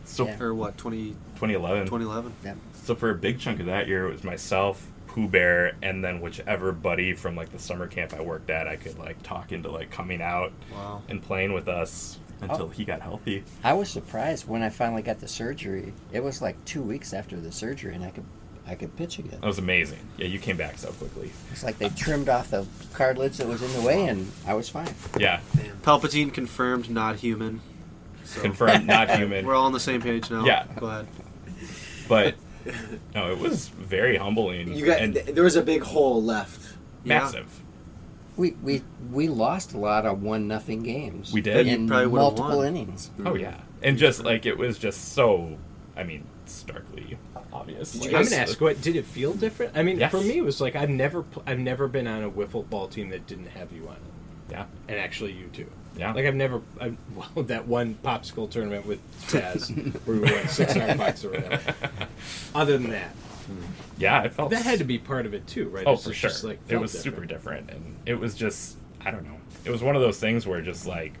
[0.09, 0.41] So Yeah.
[0.41, 1.85] Or what, 20, 2011.
[1.85, 2.33] 2011?
[2.43, 2.55] Yeah.
[2.83, 6.19] So for a big chunk of that year, it was myself, Pooh Bear, and then
[6.19, 9.69] whichever buddy from like the summer camp I worked at, I could like talk into
[9.69, 11.03] like coming out Wow.
[11.09, 12.69] and playing with us until Oh.
[12.69, 13.43] he got healthy.
[13.63, 15.93] I was surprised when I finally got the surgery.
[16.11, 18.25] It was like two weeks after the surgery, and I could
[18.67, 19.39] I could pitch again.
[19.41, 19.97] That was amazing.
[20.17, 21.31] Yeah, you came back so quickly.
[21.51, 24.69] It's like they trimmed off the cartilage that was in the way, and I was
[24.69, 24.93] fine.
[25.17, 25.39] Yeah,
[25.81, 27.61] Palpatine confirmed not human.
[28.29, 29.45] So confirmed not human.
[29.45, 30.45] We're all on the same page now.
[30.45, 30.65] Yeah.
[30.77, 31.07] Go ahead.
[32.07, 32.35] But
[33.15, 34.73] no, it was very humbling.
[34.73, 36.75] You got and th- there was a big hole left.
[37.03, 37.19] Yeah.
[37.19, 37.61] massive.
[38.37, 41.33] We we we lost a lot of one nothing games.
[41.33, 41.65] We did?
[41.67, 42.67] You in probably multiple won.
[42.67, 43.07] innings.
[43.17, 43.27] Hmm.
[43.27, 45.57] Oh yeah, and just like it was just so,
[45.97, 47.17] I mean, starkly
[47.51, 47.91] obvious.
[47.93, 49.75] Did you Like, I'm gonna ask, what did it feel different?
[49.75, 50.11] I mean, Yes.
[50.11, 53.09] for me, it was like I've never, I've never been on a wiffle ball team
[53.09, 55.69] that didn't have you on it, Yeah, and actually you too.
[55.97, 56.13] Yeah.
[56.13, 59.69] Like I've never, I, well, that one popsicle tournament with Taz
[60.05, 61.75] where we won six hundred bucks or whatever.
[62.55, 63.63] Other than that, hmm.
[63.97, 65.85] yeah, it felt that had to be part of it too, right?
[65.87, 66.49] Oh, It's for just, sure.
[66.51, 67.15] like, it was different.
[67.15, 69.37] super different, and it was just I don't know.
[69.65, 71.13] It was one of those things where just like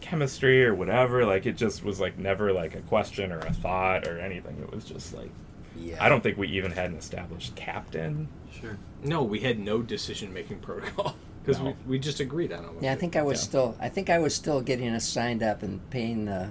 [0.00, 4.06] chemistry or whatever, like it just was like never like a question or a thought
[4.06, 4.58] or anything.
[4.62, 5.30] It was just like
[5.76, 5.96] Yeah.
[6.02, 8.28] I don't think we even had an established captain.
[8.58, 8.78] Sure.
[9.04, 11.16] No, we had no decision making protocol
[11.48, 11.70] because No.
[11.86, 12.70] we, we just agreed on it.
[12.82, 13.44] Yeah, I think I was Yeah.
[13.44, 13.76] still.
[13.80, 16.50] I think I was still getting us signed up and paying the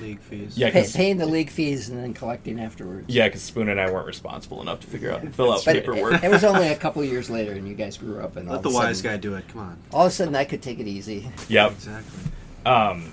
[0.00, 0.56] League fees.
[0.56, 3.04] Yeah, pay, 'cause- paying the league fees and then collecting afterwards.
[3.08, 5.80] Yeah, because Spoon and I weren't responsible enough to figure out fill out But it,
[5.84, 6.22] paperwork.
[6.24, 8.62] it was only a couple years later, and you guys grew up, and Let of
[8.62, 9.46] the a wise sudden, guy do it.
[9.48, 9.76] Come on.
[9.92, 11.28] all of a sudden I could take it easy.
[11.48, 11.72] yep.
[11.72, 12.20] Exactly.
[12.64, 13.12] Um,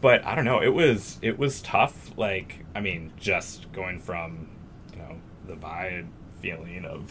[0.00, 0.62] but I don't know.
[0.62, 2.16] It was it was tough.
[2.16, 4.48] Like I mean, just going from
[4.92, 5.16] you know
[5.46, 6.06] the vibe
[6.40, 7.04] feeling of you know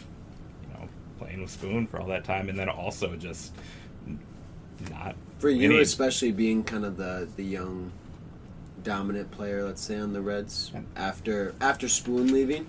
[1.18, 3.52] playing with Spoon for all that time, and then also just
[4.90, 5.82] not For you, winning.
[5.82, 7.92] especially being kind of the the young,
[8.82, 10.80] dominant player, let's say on the Reds Yeah.
[10.96, 12.66] after after Spoon leaving,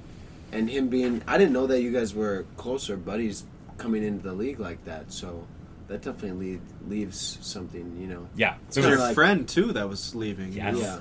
[0.51, 3.43] and him being, I didn't know that you guys were closer buddies
[3.77, 5.11] coming into the league like that.
[5.11, 5.45] So
[5.87, 8.27] that definitely leave, leaves something, you know.
[8.35, 8.55] Yeah.
[8.67, 10.53] It's Your like- friend too that was leaving.
[10.53, 10.73] Yes.
[10.73, 10.79] know?
[10.79, 10.99] Yeah.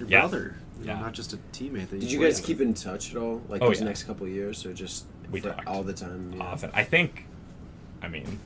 [0.00, 0.20] Your Yeah.
[0.20, 0.56] brother.
[0.80, 1.00] You know, Yeah.
[1.00, 1.88] not just a teammate.
[1.88, 2.46] That Did you played guys with.
[2.46, 3.86] keep in touch at all, like Oh, those yeah.
[3.86, 6.32] next couple of years, or just We for talked all the time?
[6.36, 6.42] yeah?
[6.44, 6.70] often.
[6.74, 7.26] I think,
[8.02, 8.38] I mean,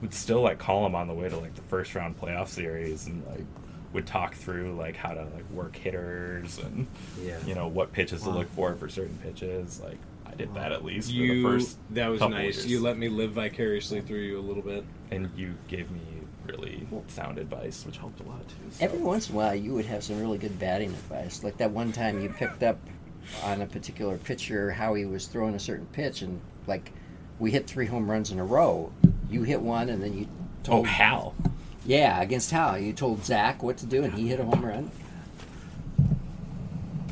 [0.00, 3.06] would still like call him on the way to like the first round playoff series
[3.06, 3.44] and like
[3.92, 6.86] would talk through like how to like work hitters and
[7.22, 7.36] Yeah.
[7.46, 8.32] you know what pitches Wow.
[8.32, 9.80] to look for for certain pitches.
[9.80, 11.42] Like I did that at least you.
[11.42, 12.30] for the first that was nice.
[12.56, 12.66] years.
[12.66, 14.84] You let me live vicariously through you a little bit.
[15.10, 16.00] and you gave me
[16.46, 18.54] really sound advice, which helped a lot too.
[18.70, 18.84] so.
[18.84, 21.44] Every once in a while, you would have some really good batting advice.
[21.44, 22.78] Like that one time you picked up
[23.42, 26.92] on a particular pitcher how he was throwing a certain pitch, and like
[27.38, 28.92] we hit three home runs in a row.
[29.30, 31.34] You hit one, and then you oh told Hal,
[31.86, 32.78] yeah against Hal.
[32.78, 34.90] You told Zach what to do, and he hit a home run.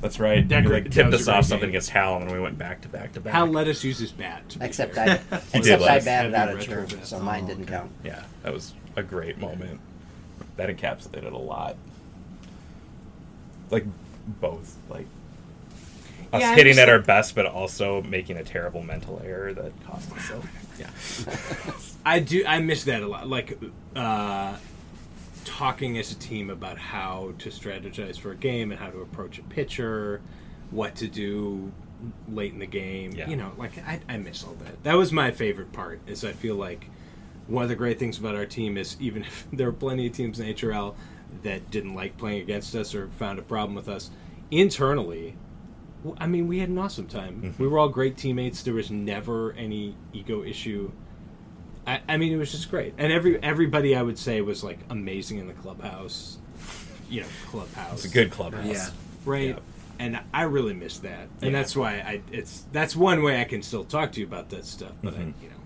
[0.00, 0.46] that's right.
[0.48, 1.70] That you like that tipped us off something game.
[1.70, 3.32] against Hal, and then we went back to back to back.
[3.34, 4.56] Hal let us use his bat.
[4.60, 5.20] Except fair.
[5.30, 7.06] I except did I batted out of retro turn, bat.
[7.06, 7.72] so mine Oh, didn't okay.
[7.74, 7.92] count.
[8.04, 9.80] Yeah, that was a great moment.
[10.56, 11.76] That encapsulated a lot.
[13.70, 13.84] Like
[14.40, 15.06] both, like
[16.32, 19.72] us Yeah, I hitting at our best, but also making a terrible mental error that
[19.84, 20.24] cost us.
[20.26, 20.42] So
[20.78, 21.72] yeah,
[22.04, 22.44] I do.
[22.46, 23.28] I miss that a lot.
[23.28, 23.58] Like
[23.96, 24.56] uh,
[25.44, 29.38] talking as a team about how to strategize for a game and how to approach
[29.38, 30.20] a pitcher,
[30.70, 31.72] what to do
[32.28, 33.12] late in the game.
[33.12, 33.28] Yeah.
[33.28, 34.82] You know, like I, I miss all that.
[34.84, 36.00] That was my favorite part.
[36.06, 36.86] Is I feel like
[37.46, 40.12] one of the great things about our team is even if there are plenty of
[40.12, 40.94] teams in HRL
[41.42, 44.10] that didn't like playing against us or found a problem with us
[44.50, 45.36] internally.
[46.04, 47.54] W- I mean, we had an awesome time.
[47.58, 48.62] We were all great teammates.
[48.62, 50.90] There was never any ego issue.
[51.86, 54.78] I, I mean, it was just great, and every everybody I would say was like
[54.90, 56.38] amazing in the clubhouse.
[57.08, 58.04] You know, clubhouse.
[58.04, 58.66] it's a good clubhouse.
[58.66, 58.88] Yeah.
[59.24, 59.48] right?
[59.48, 59.58] Yeah.
[59.98, 61.58] And I really miss that, and Yeah.
[61.58, 64.64] that's why I it's that's one way I can still talk to you about that
[64.64, 64.92] stuff.
[65.02, 65.32] But I, Mhm.
[65.42, 65.56] you know,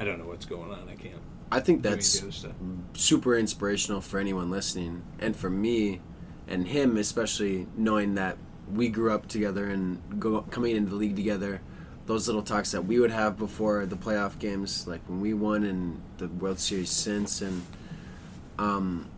[0.00, 0.88] I don't know what's going on.
[0.88, 1.20] I can't.
[1.50, 2.52] I think do any of that's the other stuff.
[2.94, 6.00] super inspirational for anyone listening, and for me,
[6.48, 8.38] and him especially, knowing that
[8.72, 11.60] we grew up together and go coming into the league together.
[12.06, 15.62] Those little talks that we would have before the playoff games, like when we won
[15.62, 17.62] in the World Series since, and
[18.58, 19.08] um,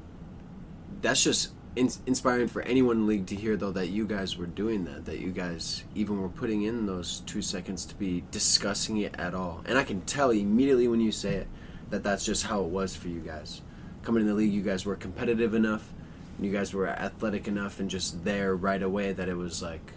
[1.00, 4.36] that's just in- inspiring for anyone in the league to hear though that you guys
[4.36, 8.22] were doing that that you guys even were putting in those two seconds to be
[8.30, 11.48] discussing it at all and i can tell immediately when you say it
[11.90, 13.62] that that's just how it was for you guys
[14.02, 15.92] coming in the league you guys were competitive enough
[16.40, 19.92] you guys were athletic enough and just there right away that it was like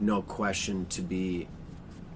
[0.00, 1.48] no question to be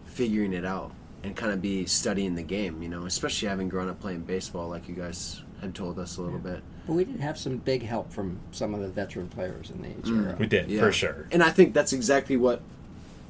[0.06, 3.88] figuring it out and kind of be studying the game you know especially having grown
[3.88, 7.20] up playing baseball like you guys had told us a little bit But we did
[7.20, 10.38] have some big help from some of the veteran players in the HRL.
[10.38, 10.80] We did Yeah.
[10.80, 11.26] for sure.
[11.32, 12.60] And I think that's exactly what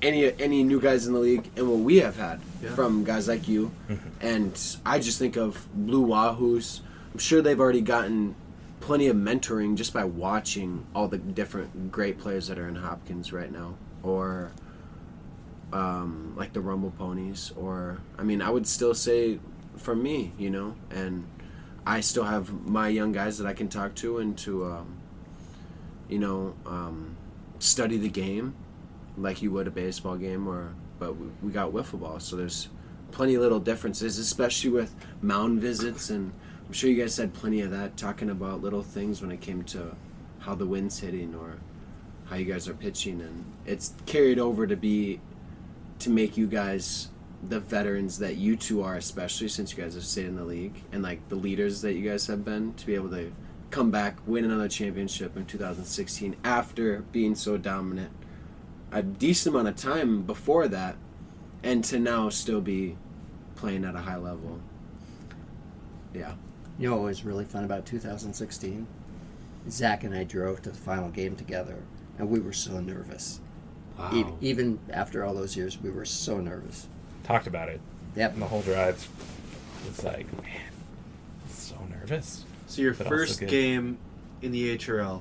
[0.03, 2.75] any any new guys in the league and what we have had Yeah.
[2.75, 3.71] from guys like you.
[3.89, 4.09] Mm-hmm.
[4.21, 6.81] And I just think of Blue Wahoos.
[7.13, 8.35] I'm sure they've already gotten
[8.81, 13.33] plenty of mentoring just by watching all the different great players that are in Hopkins
[13.33, 14.53] right now, or
[15.73, 19.39] um, like the Rumble Ponies, or I mean, I would still say
[19.77, 21.27] for me, you know, and
[21.87, 24.65] I still have my young guys that I can talk to and to.
[24.67, 24.95] Um,
[26.09, 27.17] you know, um,
[27.59, 28.55] study the game
[29.19, 32.69] like you would a baseball game or but we, we got wiffle ball so there's
[33.11, 36.33] plenty little differences, especially with mound visits, and
[36.69, 39.65] I'm sure you guys had plenty of that talking about little things when it came
[39.65, 39.97] to
[40.41, 41.57] how the wind's hitting or
[42.27, 45.19] how you guys are pitching, and it's carried over to be
[46.01, 47.09] to make you guys
[47.49, 50.83] the veterans that you two are, especially since you guys have stayed in the league,
[50.93, 53.33] and like the leaders that you guys have been to be able to
[53.71, 58.11] come back, win another championship in 2016 after being so dominant
[58.93, 60.97] a decent amount of time before that,
[61.63, 62.97] and to now still be
[63.57, 64.61] playing at a high level.
[66.15, 66.35] Yeah.
[66.79, 68.87] You know what was really fun about 2016?
[69.69, 71.77] Zach and I drove to the final game together,
[72.19, 73.41] and we were so nervous.
[73.99, 74.11] Wow.
[74.15, 76.89] E- even after all those years, we were so nervous.
[77.25, 77.81] Talked about it.
[78.15, 78.35] Yep.
[78.35, 79.07] And the whole drive
[79.87, 80.61] was like, man,
[81.49, 82.45] so nervous.
[82.69, 83.99] So your But first game
[84.41, 85.21] in the HRL,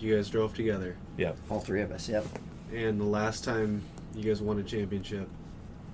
[0.00, 1.36] you guys drove together, Yep.
[1.50, 2.08] All three of us.
[2.08, 2.26] Yep.
[2.72, 3.82] and the last time
[4.16, 5.28] you guys won a championship,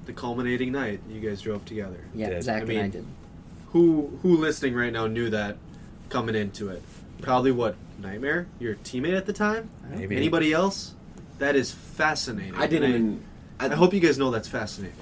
[0.07, 2.01] the culminating night, you guys drove together.
[2.15, 2.31] Yeah.
[2.31, 2.43] Did.
[2.45, 3.07] Zach I and I mean- did.
[3.73, 5.57] Who who listening right now knew that
[6.09, 6.83] coming into it?
[7.23, 9.69] Probably what Nightmare, your teammate at the time.
[9.91, 10.17] Maybe.
[10.17, 10.95] Anybody else?
[11.39, 12.55] That is fascinating.
[12.57, 13.25] I didn't And even.
[13.61, 14.97] I, I hope you guys know that's fascinating.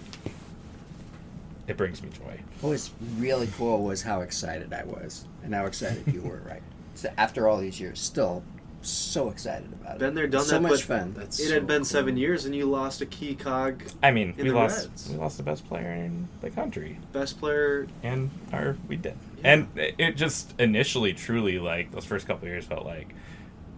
[1.66, 2.40] It brings me joy.
[2.60, 6.42] What was really cool was how excited I was, and how excited you were.
[6.46, 6.62] Right.
[6.94, 8.42] So after all these years, still
[8.82, 9.98] so excited about it.
[9.98, 11.14] Been there, done so that, much but fun.
[11.16, 11.84] That's It so had been cool.
[11.86, 15.10] seven years, and you lost a key cog, I mean, In we the lost Reds.
[15.10, 17.86] we lost the best player in the country, best player.
[18.02, 19.16] and our we did.
[19.38, 19.52] Yeah.
[19.52, 23.14] And it just initially, truly, like those first couple of years, felt like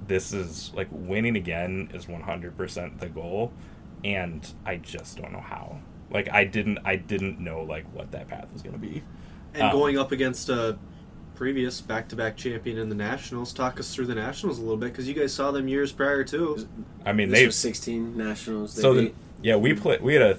[0.07, 3.53] this is like winning again is one hundred percent the goal,
[4.05, 5.79] and I just don't know how.
[6.11, 9.03] Like I didn't, I didn't know like what that path was going to be.
[9.55, 10.77] And Um, going up against a
[11.41, 13.55] previous back-to-back champion in the Nationals.
[13.55, 16.23] Talk us through the Nationals a little bit because you guys saw them years prior
[16.23, 16.69] too.
[17.07, 18.75] I mean, they was 16 nationals.
[18.75, 20.39] They so the, yeah we played we had a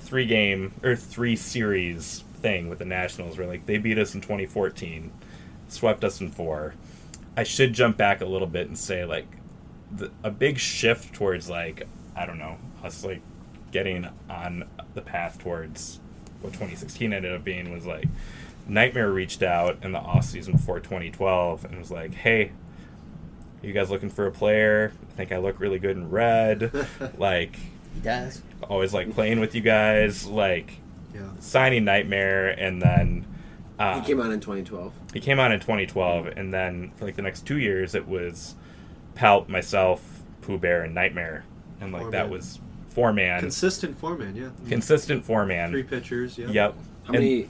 [0.00, 4.20] three game or three series thing with the nationals where like they beat us in
[4.20, 5.10] 2014
[5.68, 6.74] swept us in four
[7.36, 9.26] i should jump back a little bit and say like
[9.90, 13.20] the, a big shift towards like i don't know us like
[13.72, 15.98] getting on the path towards
[16.42, 18.06] what 2016 ended up being was like
[18.68, 22.52] nightmare reached out in the off season before 2012 and was like hey
[23.62, 26.86] you guys looking for a player i think i look really good in red
[27.18, 27.56] like
[27.94, 28.42] he does.
[28.68, 30.78] always like playing with you guys, like
[31.14, 31.22] Yeah.
[31.40, 33.26] signing Nightmare, and then
[33.78, 34.92] uh, he came out in 2012.
[35.14, 38.54] he came out in 2012, and then for like the next two years, it was
[39.16, 41.44] Palp, myself, Pooh Bear, and Nightmare,
[41.80, 42.30] and like Four that man.
[42.30, 44.50] was four man, Consistent four man, yeah.
[44.68, 45.70] consistent four man.
[45.70, 46.48] Three pitchers, yeah.
[46.48, 46.74] Yep.
[46.74, 47.48] How And- many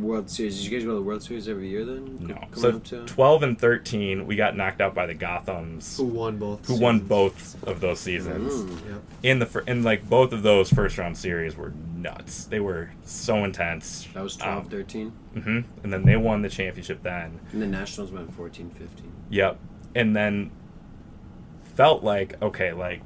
[0.00, 0.56] World Series?
[0.62, 2.16] Did you guys go to the World Series every year then?
[2.20, 2.34] No.
[2.34, 6.04] Coming So up to 12 and 13, we got knocked out by the Gothams, Who
[6.04, 6.66] won both?
[6.66, 8.52] who won both of those seasons.
[8.52, 8.88] Mm.
[8.90, 9.02] Yep.
[9.24, 12.44] In the fir- and like both of those first round series were nuts.
[12.46, 14.08] They were so intense.
[14.14, 15.08] That was 12, Um, 13.
[15.34, 17.38] hmm And then they won the championship then.
[17.52, 19.12] And the Nationals went 14, 15.
[19.30, 19.58] Yep.
[19.94, 20.50] And then
[21.74, 23.02] felt like, okay, like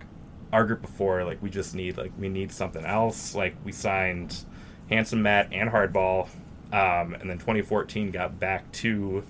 [0.52, 3.34] our group before, like we just need like we need something else.
[3.34, 4.44] Like we signed
[4.88, 6.28] Handsome Matt and Hardball.
[6.72, 9.24] Um, and then 2014 got back to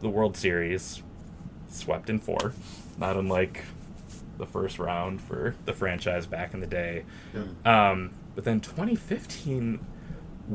[0.00, 1.02] the World Series,
[1.68, 2.52] swept in four,
[2.98, 3.64] not unlike
[4.38, 7.04] the first round for the franchise back in the day.
[7.34, 7.90] Yeah.
[7.90, 9.78] Um, but then 2015,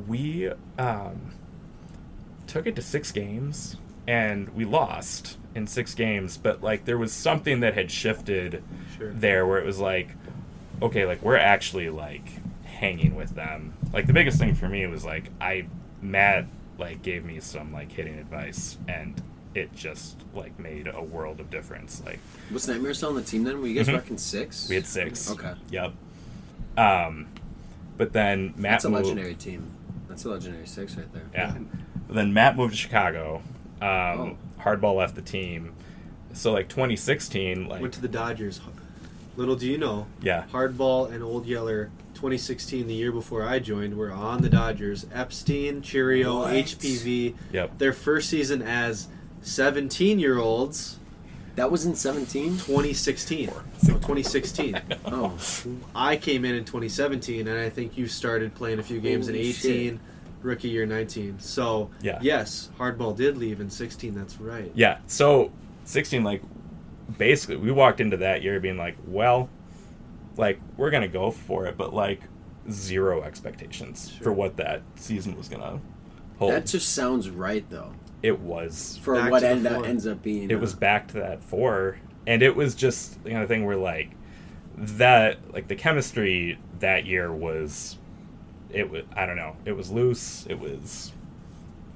[0.08, 1.34] we um,
[2.48, 3.78] took it to six games
[4.08, 6.38] and we lost in six games.
[6.38, 8.64] But like there was something that had shifted
[8.98, 9.12] Sure.
[9.12, 10.10] there where it was like,
[10.82, 12.28] okay, like we're actually like
[12.66, 13.74] hanging with them.
[13.94, 15.66] Like the biggest thing for me was like I
[16.02, 16.46] Matt
[16.78, 19.22] like gave me some like hitting advice and
[19.54, 22.02] it just like made a world of difference.
[22.06, 22.20] Like
[22.52, 23.60] Was Nightmare still on the team then?
[23.62, 23.94] Were you guys Mhm.
[23.96, 24.68] rocking six?
[24.70, 25.30] we had six.
[25.32, 25.54] Okay.
[25.70, 25.94] Yep.
[26.78, 27.28] Um,
[27.98, 29.04] but then Matt That's a moved.
[29.06, 29.72] legendary team.
[30.08, 31.24] That's a legendary six right there.
[31.34, 31.56] Yeah.
[32.08, 33.42] But then Matt moved to Chicago.
[33.82, 34.38] Um, Oh.
[34.62, 35.74] Hardball left the team.
[36.34, 38.62] So like 2016, like Went to the Dodgers.
[39.38, 41.90] Little do you know, yeah, Hardball and Old Yeller,
[42.22, 45.08] 2016, the year before I joined, were on the Dodgers.
[45.12, 46.54] Epstein, Cheerio, What?
[46.54, 47.34] HPV.
[47.52, 49.08] yep, Their first season as
[49.42, 51.00] 17 year olds,
[51.56, 52.60] That was in 17?
[52.60, 53.48] 2016.
[53.48, 54.80] No, 2016.
[55.08, 55.36] Oh.
[55.96, 59.40] I came in in 2017, and I think you started playing a few games Holy
[59.40, 60.00] in 18, shit.
[60.44, 61.40] rookie year 19.
[61.40, 62.20] So, Yeah.
[62.22, 64.14] yes, Hardball did leave in 16.
[64.14, 64.72] That's right.
[64.76, 65.00] yeah.
[65.08, 65.52] So
[65.86, 66.44] 16, like
[67.18, 69.50] basically, we walked into that year being like, well,
[70.42, 72.22] like we're gonna go for it, but like
[72.70, 74.24] zero expectations Sure.
[74.26, 75.80] for what that season was gonna
[76.38, 76.52] hold.
[76.52, 77.94] That just sounds right though.
[78.22, 79.86] it was For Back what end, floor.
[79.86, 80.52] ends up being.
[80.52, 81.98] it uh, was back to that four
[82.28, 84.12] and it was just the kind of thing where like
[84.78, 87.98] that like the chemistry that year was
[88.72, 89.56] it was I don't know.
[89.66, 90.46] It was loose.
[90.50, 91.12] It was,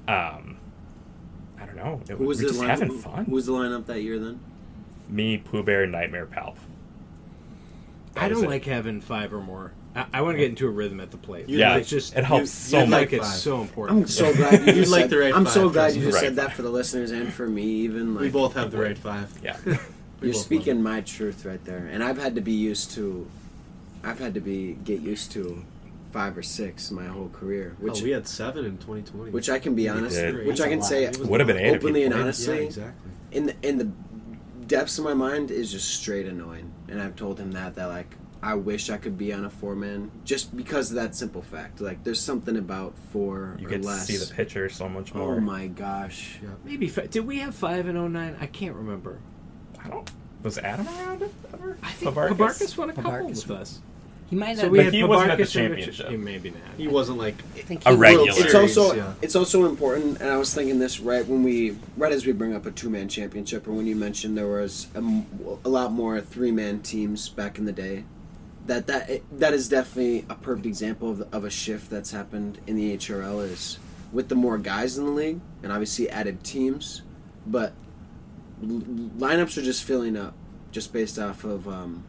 [0.08, 0.58] um,
[1.58, 2.00] I don't know.
[2.08, 3.24] It Who was we the just line- having who- fun.
[3.24, 4.40] Who was the lineup that year then?
[5.08, 6.56] Me, Pooh Bear, Nightmare, Palp.
[8.16, 8.50] I don't it.
[8.50, 9.72] like having five or more.
[9.94, 11.48] I, I want to get into a rhythm at the plate.
[11.48, 13.00] You Yeah, it's just it helps you- so you'd much.
[13.00, 14.00] like it's so important.
[14.00, 16.24] I'm so glad you just like said, the right I'm so glad you just Right
[16.24, 18.98] said that for the listeners and for me even like we both have the right
[18.98, 19.32] five.
[19.42, 19.56] Yeah.
[20.22, 21.88] You're speaking my truth right there.
[21.90, 23.28] And I've had to be used to
[24.04, 25.64] I've had to be get used to
[26.12, 27.76] five or six my whole career.
[27.78, 29.30] Oh, which oh, we had seven in 2020.
[29.30, 30.46] which I can be honest did.
[30.46, 31.14] which I can say lot.
[31.14, 33.10] It was Would have been openly and honestly yeah, exactly.
[33.32, 33.90] in the in the
[34.66, 36.72] depths of my mind is just straight annoying.
[36.88, 39.74] And I've told him that that like I wish I could be on a four
[39.74, 41.80] man just because of that simple fact.
[41.80, 44.06] Like there's something about four You or get to less.
[44.06, 45.34] see the pitcher so much oh more.
[45.36, 46.38] oh my gosh.
[46.42, 46.50] Yeah.
[46.64, 48.36] Maybe fi- did we have five in 09?
[48.40, 49.18] I can't remember.
[49.82, 50.08] I don't.
[50.42, 51.76] Was Adam around ever?
[51.82, 52.36] I think Pabarkis?
[52.36, 53.80] Pabarkis won a couple Pabarkis with us.
[54.28, 54.72] He might So have.
[54.72, 56.10] we But had he wasn't at the Pabarkis and Rich- championship.
[56.10, 56.60] eh, Maybe not.
[56.76, 58.28] He wasn't like I think A he- regular.
[58.30, 59.12] It's Series, also yeah.
[59.22, 62.52] it's also important, and I was thinking this right when we right as we bring
[62.54, 65.26] up a two man championship, or when you mentioned there was a, m-
[65.64, 68.04] a lot more three man teams back in the day.
[68.66, 72.58] That that it- that is definitely a perfect example of, of a shift that's happened
[72.66, 73.78] in the HRL is
[74.12, 77.02] with the more guys in the league, and obviously added teams,
[77.46, 77.74] but
[78.60, 78.80] l-
[79.18, 80.34] lineups are just filling up,
[80.72, 81.68] just based off of.
[81.68, 82.02] Um,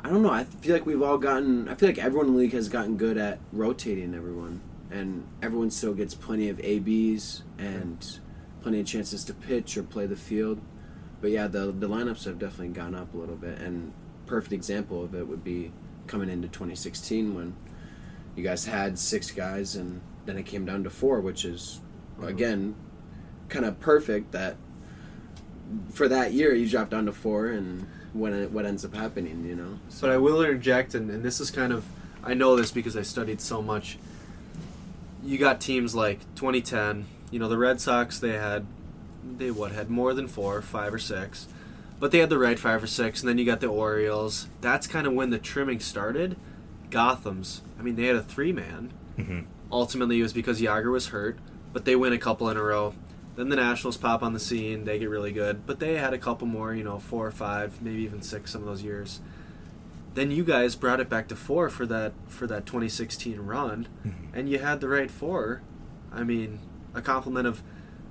[0.00, 0.30] I don't know.
[0.30, 1.68] I feel like we've all gotten.
[1.68, 4.60] I feel like everyone in the league has gotten good at rotating everyone,
[4.90, 8.18] and everyone still gets plenty of ABs and
[8.62, 10.60] plenty of chances to pitch or play the field.
[11.20, 13.92] But yeah, the the lineups have definitely gone up a little bit, and
[14.26, 15.72] perfect example of it would be
[16.06, 17.56] coming into 2016 when
[18.36, 21.80] you guys had six guys, and then it came down to four, which is
[22.14, 22.28] mm-hmm.
[22.28, 22.76] again
[23.48, 24.56] kind of perfect that
[25.90, 27.86] for that year you dropped down to four, and
[28.18, 29.78] when it, what ends up happening, you know.
[30.00, 31.84] But I will interject, and, and this is kind of
[32.24, 33.98] I know this because I studied so much.
[35.24, 37.06] You got teams like 2010.
[37.30, 38.18] You know the Red Sox.
[38.18, 38.66] They had
[39.36, 41.46] they what had more than four, five or six,
[42.00, 43.20] but they had the right five or six.
[43.20, 44.48] And then you got the Orioles.
[44.60, 46.36] That's kind of when the trimming started.
[46.90, 47.60] Gotham's.
[47.78, 48.92] I mean, they had a three man.
[49.18, 49.44] Mhm.
[49.70, 51.38] Ultimately, it was because Yager was hurt,
[51.72, 52.94] but they win a couple in a row.
[53.38, 54.84] Then the Nationals pop on the scene.
[54.84, 56.74] They get really good, but they had a couple more.
[56.74, 59.20] You know, four or five, maybe even six some of those years
[60.14, 63.86] then you guys brought it back to four for that for that 2016 run,
[64.32, 65.62] and you had the right four.
[66.12, 66.58] I mean,
[66.92, 67.62] a compliment of,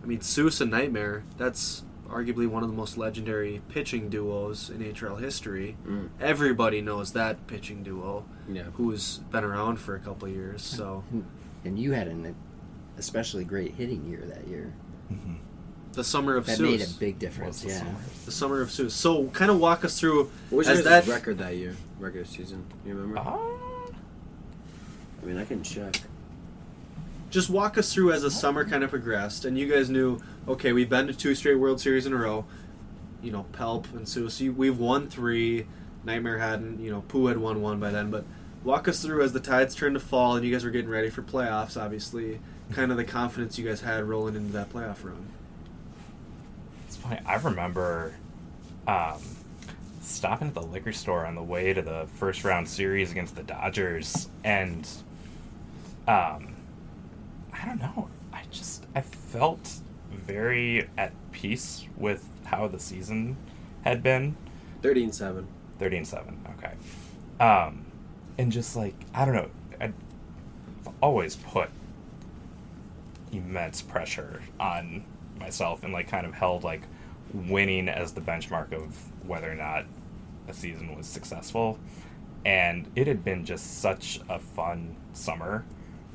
[0.02, 1.24] I mean, Seuss and Nightmare.
[1.38, 5.76] That's arguably one of the most legendary pitching duos in HRL history.
[5.86, 6.10] Mm.
[6.22, 8.66] Everybody knows that pitching duo, Yeah.
[8.76, 10.62] who's been around for a couple of years.
[10.62, 11.04] So
[11.66, 12.36] And you had an
[12.98, 14.74] especially great hitting year that year.
[15.94, 16.62] The summer of That Seuss.
[16.62, 17.64] made a big difference.
[17.64, 17.80] Was the Yeah.
[17.80, 17.96] summer.
[18.26, 18.92] the summer of Seuss.
[18.92, 21.76] So kind of walk us through What was as your that record that year?
[22.00, 22.64] Regular season.
[22.86, 23.18] You remember?
[23.20, 23.40] Ah,
[25.22, 26.02] I mean, I can check.
[27.32, 30.72] just walk us through as the summer kind of progressed, and you guys knew, okay,
[30.72, 32.46] we've been to two straight World Series in a row.
[33.22, 34.30] You know, Palp and Sue.
[34.30, 35.66] So we've won three.
[36.06, 36.80] Nightmare hadn't.
[36.80, 38.12] You know, Pooh had won one by then.
[38.12, 38.24] But
[38.64, 41.10] walk us through as the tides turned to fall, and you guys were getting ready
[41.10, 41.76] for playoffs.
[41.82, 42.40] Obviously,
[42.72, 45.28] kind of the confidence you guys had rolling into that playoff run.
[46.88, 47.20] It's funny.
[47.26, 48.14] I remember
[48.88, 49.22] um,
[50.02, 53.44] stopping at the liquor store on the way to the first round series against the
[53.44, 54.88] Dodgers, and
[56.08, 56.56] um,
[57.54, 58.10] I don't know.
[58.34, 59.82] I just I felt
[60.12, 63.38] very at peace with how the season
[63.84, 64.36] had been.
[64.82, 65.48] 30 and 7.
[65.80, 66.74] 30 and 7 okay
[67.40, 67.86] um
[68.38, 69.50] and just like i don't know
[69.80, 69.94] i've
[71.02, 71.70] always put
[73.32, 75.04] immense pressure on
[75.40, 76.82] myself and like kind of held like
[77.34, 78.96] winning as the benchmark of
[79.28, 79.86] whether or not
[80.48, 81.78] a season was successful
[82.46, 85.66] and it had been just such a fun summer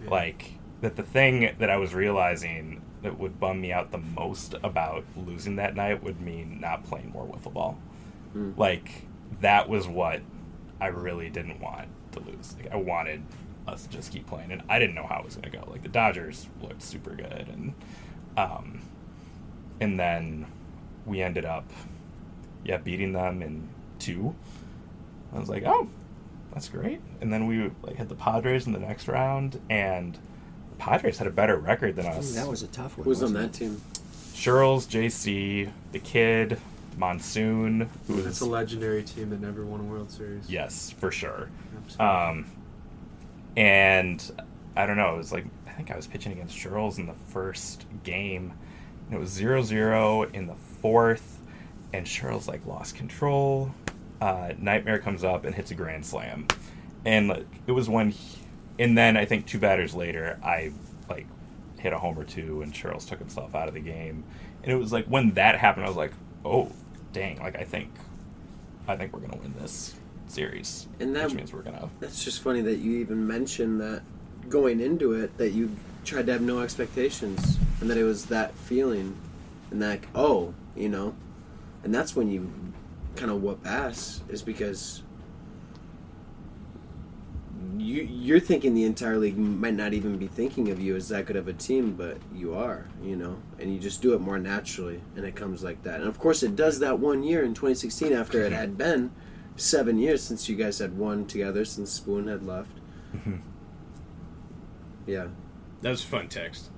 [0.05, 0.11] Yeah.
[0.11, 4.55] like that the thing that i was realizing that would bum me out the most
[4.63, 7.79] about losing that night would mean not playing more wiffle ball
[8.35, 8.57] Mm.
[8.57, 9.03] like
[9.43, 10.23] that was what
[10.81, 12.57] I really didn't want to lose.
[12.59, 13.23] Like I wanted
[13.67, 15.65] us just keep playing, and I didn't know how it was going to go.
[15.71, 17.75] Like the Dodgers looked super good, and
[18.37, 18.81] um,
[19.81, 20.47] and then
[21.07, 21.65] we ended up
[22.65, 23.69] yeah beating them in
[23.99, 24.35] two.
[25.35, 25.89] I was like, oh,
[26.53, 27.01] that's great.
[27.21, 31.27] And then we like had the Padres in the next round, and the Padres had
[31.27, 32.33] a better record than us.
[32.33, 33.05] Ooh, that was a tough one.
[33.05, 33.67] Who's on wasn't that it?
[33.67, 33.81] team?
[34.35, 36.59] Charles, JC, the kid,
[36.97, 40.51] Monsoon, who was It's a legendary team that never won a World Series.
[40.51, 41.49] yes for sure.
[41.77, 42.07] Absolutely.
[42.07, 42.47] Um,
[43.57, 44.45] and
[44.77, 45.15] I don't know.
[45.15, 48.53] It was like I think I was pitching against Charles in the first game,
[49.07, 51.41] and it was 0-0 in the fourth,
[51.93, 53.73] and Charles like lost control.
[54.21, 56.47] Uh, Nightmare comes up and hits a grand slam,
[57.05, 58.39] and like, it was when he,
[58.79, 60.73] and then I think two batters later, I
[61.09, 61.27] like
[61.79, 64.25] hit a home or two, and Charles took himself out of the game.
[64.63, 66.13] And it was like when that happened, I was like,
[66.45, 66.71] oh,
[67.13, 67.41] dang!
[67.41, 67.91] Like I think,
[68.87, 69.97] I think we're gonna win this
[70.33, 71.91] series, And that- which means we're gonna.
[72.01, 74.03] That's just funny that you even mentioned that
[74.49, 75.71] going into it that you
[76.05, 79.15] tried to have no expectations and that it was that feeling
[79.71, 81.15] and that oh you know
[81.85, 82.51] and that's when you
[83.15, 85.03] kind of whoop ass is because
[87.79, 91.25] you you're thinking the entire league might not even be thinking of you as that
[91.27, 94.39] good of a team but you are you know and you just do it more
[94.41, 97.55] naturally and it comes like that and of course it does that one year in
[97.55, 99.11] 2016 after it had been
[99.63, 102.71] seven years since you guys had won together since spoon had left
[105.07, 105.27] yeah
[105.83, 106.71] That was a fun text.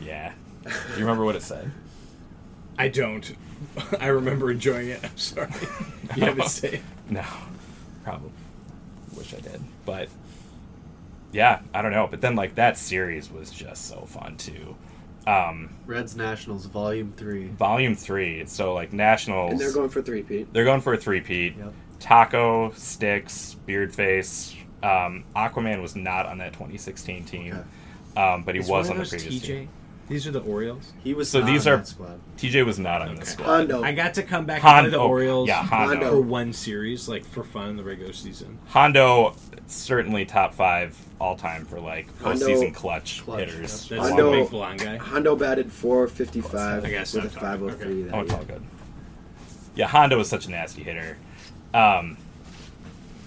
[0.00, 0.32] Yeah.
[0.64, 1.70] Do you remember what it said?
[2.78, 3.34] I don't.
[4.00, 5.00] I remember enjoying it.
[5.04, 5.50] I'm sorry.
[6.16, 6.82] You haven't say it.
[7.08, 7.22] No,
[8.02, 8.30] probably.
[9.16, 10.08] Wish I did, but
[11.32, 12.08] yeah, I don't know.
[12.10, 14.74] But then like that series was just so fun too.
[15.26, 17.46] Um, Reds Nationals Volume Three.
[17.48, 18.44] volume three.
[18.46, 21.56] So like nationals, and they're going for three Pete they're going for a three-peat.
[21.56, 21.72] Yep.
[22.00, 24.54] Taco, Sticks, Beardface.
[24.82, 27.64] Um, Aquaman was not on that 2016 team,
[28.16, 29.46] um, but he Is was on the previous TJ?
[29.46, 29.68] team.
[30.08, 30.92] These are the Orioles.
[31.04, 32.20] He was So not these on are- that squad.
[32.36, 33.46] TJ was not on this squad.
[33.46, 36.10] Hondo I got to come back Hon- and the oh, Orioles yeah, Hondo.
[36.10, 38.58] for one series, like for fun in the regular season.
[38.68, 39.36] Hondo
[39.68, 43.88] certainly top five all time for like Hondo- postseason clutch, Clutch, hitters.
[43.88, 44.96] That's Hondo- big blonde guy.
[44.96, 48.62] Hondo batted 455 with a 503 that Oh, it's all good.
[49.76, 51.18] Yeah, Hondo was such a nasty hitter.
[51.74, 52.16] Um,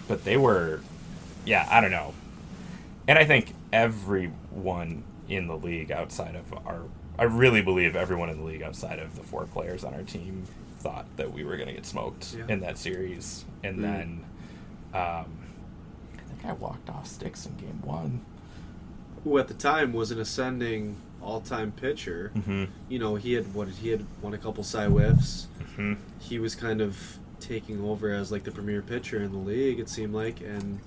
[0.07, 0.82] but they were,
[1.45, 2.14] yeah, I don't know.
[3.07, 6.82] And I think everyone in the league outside of our,
[7.18, 10.44] I really believe everyone in the league outside of the four players on our team
[10.80, 12.44] thought that we were going to get smoked Yeah.
[12.49, 13.45] in that series.
[13.64, 13.82] And Mm.
[13.82, 14.24] then,
[14.94, 15.26] um,
[16.14, 18.22] I think I walked off sticks in game one.
[19.24, 22.32] Who at the time was an ascending all-time pitcher.
[22.36, 22.65] Mm-hmm.
[22.90, 25.48] You know, he had what he had won a couple Cy whiffs.
[25.61, 25.94] Mm-hmm.
[26.20, 29.80] He was kind of taking over as like the premier pitcher in the league.
[29.80, 30.80] It seemed like, and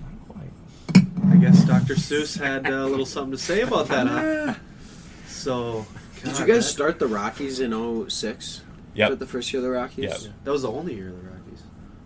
[0.00, 1.32] Not quite.
[1.32, 1.94] I guess Dr.
[1.94, 4.06] Seuss had uh, a little something to say about that.
[4.06, 4.54] Huh?
[5.28, 5.86] So,
[6.24, 7.72] Did you guys that- start the Rockies in
[8.08, 8.62] 06?
[8.94, 9.10] Yep.
[9.10, 10.04] Was the first year of the Rockies?
[10.04, 10.18] Yep.
[10.22, 11.62] Yeah, that was the only year of the Rockies.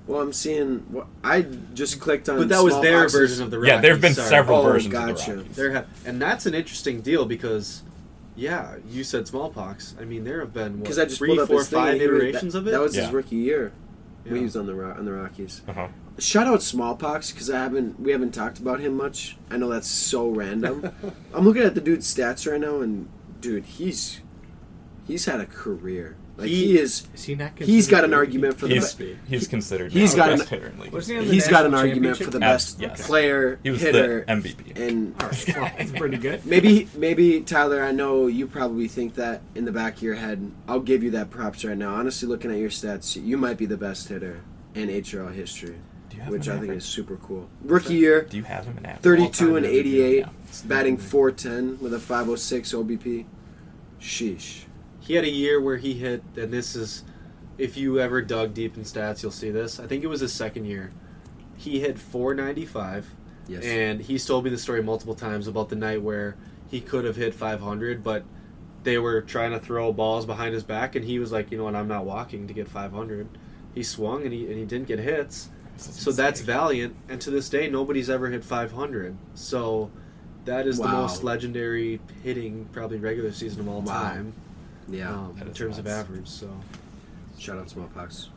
[0.07, 0.85] Well, I'm seeing.
[0.91, 1.43] Well, I
[1.73, 2.37] just clicked on.
[2.37, 3.69] But that was their Smallpox's- version of the Rockies.
[3.73, 4.29] Yeah, there have been sorry.
[4.29, 5.11] several Oh, versions gotcha.
[5.13, 5.57] of the Rockies.
[5.57, 7.83] There have, and that's an interesting deal because,
[8.37, 9.95] yeah, you said smallpox.
[9.99, 11.79] I mean, there have been what, Because I just three, pulled up four, his thing
[11.79, 12.71] five and he was- iterations that, of it.
[12.73, 13.05] That was Yeah.
[13.05, 13.73] his rookie year.
[14.25, 14.39] When Yeah.
[14.39, 15.63] He was on the on the Rockies.
[15.69, 15.89] Uh-huh.
[16.19, 19.37] Shout out Smallpox because I haven't we haven't talked about him much.
[19.51, 20.93] I know that's so random.
[21.35, 23.09] I'm looking at the dude's stats right now, and
[23.41, 24.21] dude, he's
[25.07, 26.17] he's had a career.
[26.37, 27.07] Like he, He- is.
[27.15, 27.53] Is he not?
[27.59, 30.39] He's got an argument for the He's, be- he's considered He's now got the an-
[30.41, 31.03] best hitter in league.
[31.05, 33.07] He he's got an argument for the best Yes.
[33.07, 34.77] player He was hitter the MVP.
[34.77, 35.31] and Well,
[35.79, 36.45] that's pretty good.
[36.47, 37.83] Maybe, maybe Tyler.
[37.85, 40.51] I know you probably think that in the back of your head.
[40.67, 41.95] I'll give you that props right now.
[41.95, 44.41] Honestly, looking at your stats, you might be the best hitter
[44.75, 45.77] in HRL history,
[46.11, 46.79] Do you have which I in think average?
[46.83, 47.49] is super cool.
[47.63, 49.03] Rookie year, Do you have him in average?
[49.05, 50.29] 32 and 88, yeah.
[50.67, 53.25] batting 410 with a 506 OBP.
[54.01, 54.65] Sheesh.
[55.07, 57.05] He had a year where he hit, and this is,
[57.59, 59.79] if you ever dug deep in stats, you'll see this.
[59.79, 60.93] I think it was his second year.
[61.57, 63.11] He hit 495,
[63.47, 63.65] Yes.
[63.65, 66.37] and he's told me the story multiple times about the night where
[66.71, 68.25] he could have hit 500, but
[68.83, 71.65] they were trying to throw balls behind his back, and he was like, you know
[71.65, 73.29] what, I'm not walking to get 500.
[73.75, 75.49] He swung and he and he didn't get hits.
[75.77, 79.17] This is So that's valiant, and to this day, nobody's ever hit 500.
[79.35, 79.91] So
[80.45, 83.93] that is the most legendary hitting, probably regular season of all Wow.
[83.93, 84.33] time,
[84.89, 85.11] yeah.
[85.11, 86.29] um, in is terms of average.
[86.29, 86.51] So
[87.39, 88.31] Shout out Smallpox.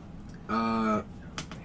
[0.48, 1.02] Uh,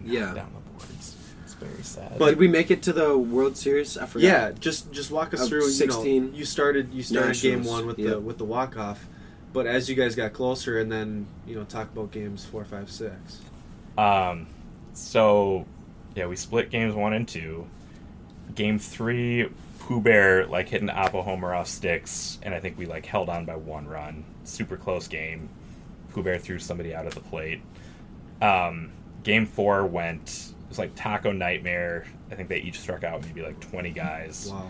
[0.04, 0.34] yeah.
[0.34, 1.18] Down the boards.
[1.44, 2.18] It's very sad.
[2.18, 3.98] But- did we make it to the World Series?
[3.98, 4.26] I forgot.
[4.26, 5.66] yeah, just just walk us Of through.
[5.66, 8.10] You 16 know, you started you started game one with yep.
[8.10, 9.06] the with the walk off,
[9.52, 12.90] but as you guys got closer, and then you know talk about games four, five,
[12.90, 13.42] six.
[13.98, 14.48] Um,
[14.94, 15.66] so
[16.16, 17.68] yeah, we split games one and two.
[18.56, 19.50] Game three,
[19.80, 23.30] Pooh Bear like hit an Oppo homer off sticks, and I think we like held
[23.30, 24.24] on by one run.
[24.44, 25.50] Super close game.
[26.12, 27.62] Pooh threw somebody out of the plate.
[28.42, 28.92] Um,
[29.24, 32.06] game four went it was like Taco Nightmare.
[32.32, 34.50] I think they each struck out maybe like twenty guys.
[34.52, 34.70] Wow.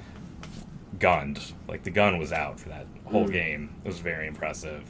[0.99, 1.39] gunned.
[1.67, 3.31] Like the gun was out for that whole Mm.
[3.33, 3.69] game.
[3.83, 4.83] It was very impressive.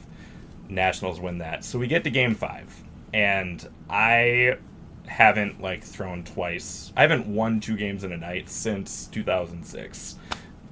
[0.68, 1.64] Nationals win that.
[1.64, 2.72] So we get to game five.
[3.12, 4.56] And I
[5.06, 6.92] haven't like thrown twice.
[6.96, 10.16] I haven't won two games in a night since 2006.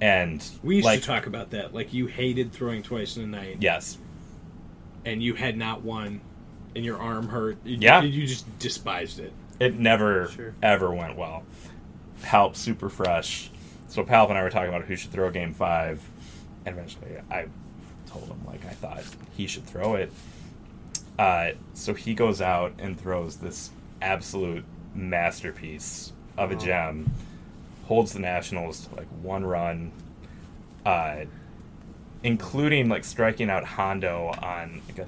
[0.01, 1.72] And We used like to talk about that.
[1.74, 3.98] Like you hated throwing twice in a night, yes.
[5.04, 6.20] And you had not won,
[6.76, 7.58] and your arm hurt.
[7.64, 8.02] You, Yeah.
[8.02, 9.32] you just despised it.
[9.60, 10.54] It never Sure.
[10.62, 11.42] ever went well.
[12.22, 13.50] Help super fresh.
[13.88, 16.00] so Palp and I were talking about who should throw game five,
[16.64, 17.46] and eventually I
[18.06, 19.02] told him like I thought
[19.36, 20.10] he should throw it.
[21.18, 23.70] Uh, so he goes out and throws this
[24.00, 24.64] absolute
[24.94, 27.12] masterpiece of a gem,
[27.84, 29.92] holds the Nationals to like one run,
[30.86, 31.16] uh,
[32.23, 35.07] including like striking out Hondo on like a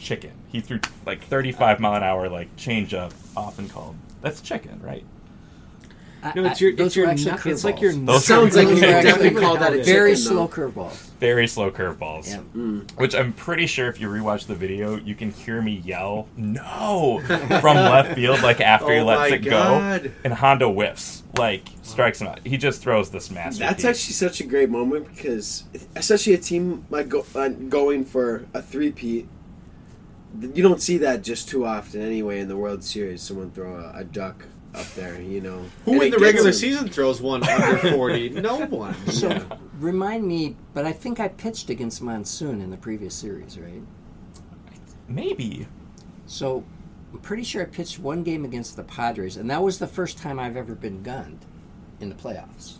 [0.00, 0.32] chicken.
[0.48, 5.04] He threw like 35 mile an hour like changeup, often called that's chicken, right?
[6.34, 6.74] No, it's your.
[6.74, 7.06] those It's your.
[7.06, 7.92] were actually It's like your.
[7.92, 8.06] curveballs.
[8.06, 10.68] Those Sounds like you were definitely call that a very chicken, slow though.
[10.68, 11.10] curveballs.
[11.20, 12.28] Very slow curveballs.
[12.28, 12.40] Yeah.
[12.56, 12.90] Mm.
[12.98, 17.20] Which I'm pretty sure if you rewatch the video, you can hear me yell "No"
[17.26, 20.04] from left field, like after he Oh lets it God.
[20.04, 22.40] go, and Hondo whiffs, like strikes him out.
[22.46, 23.58] He just throws this masterpiece.
[23.58, 25.64] That's actually such a great moment because,
[25.96, 29.28] especially a team like go, uh, going for a three-peat,
[30.54, 33.22] you don't see that just too often anyway in the World Series.
[33.22, 35.64] Someone throw a, a duck up there, you know.
[35.84, 36.54] Who And in the regular him.
[36.54, 38.28] season throws one under forty?
[38.30, 38.94] No one.
[39.10, 39.44] So Yeah.
[39.78, 43.82] remind me, but I think I pitched against Monsoon in the previous series, right?
[45.08, 45.66] maybe.
[46.26, 46.64] So
[47.12, 50.18] I'm pretty sure I pitched one game against the Padres, and that was the first
[50.18, 51.44] time I've ever been gunned
[52.00, 52.78] in the playoffs.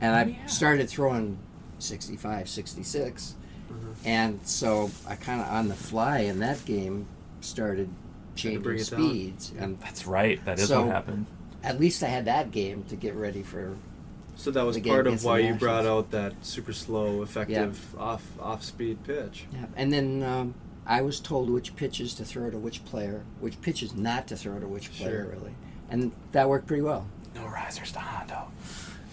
[0.00, 0.46] And I Oh, yeah.
[0.46, 1.38] started throwing
[1.78, 3.34] 65, 66.
[3.72, 3.92] Mm-hmm.
[4.04, 7.06] And so I kind of on the fly in that game
[7.40, 7.88] started
[8.36, 9.52] changing bring it speeds.
[9.58, 10.44] And That's right.
[10.44, 11.26] That is So- what happened.
[11.64, 13.74] at least I had that game to get ready for.
[14.36, 18.62] So that was part of why you brought out that super slow, effective off off
[18.62, 19.46] speed pitch.
[19.52, 19.64] Yeah.
[19.76, 20.54] And then um,
[20.86, 24.58] I was told which pitches to throw to which player, which pitches not to throw
[24.60, 25.32] to which player, Sure.
[25.32, 25.54] really.
[25.90, 27.06] And that worked pretty well.
[27.34, 28.48] No risers to Hondo.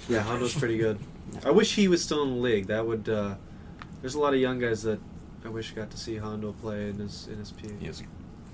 [0.09, 0.99] Yeah, Hondo's pretty good.
[1.45, 2.67] I wish he was still in the league.
[2.67, 3.07] That would.
[3.07, 3.35] Uh,
[4.01, 4.99] there's a lot of young guys that
[5.45, 7.69] I wish got to see Hondo play in his in his P.
[7.79, 8.03] He is a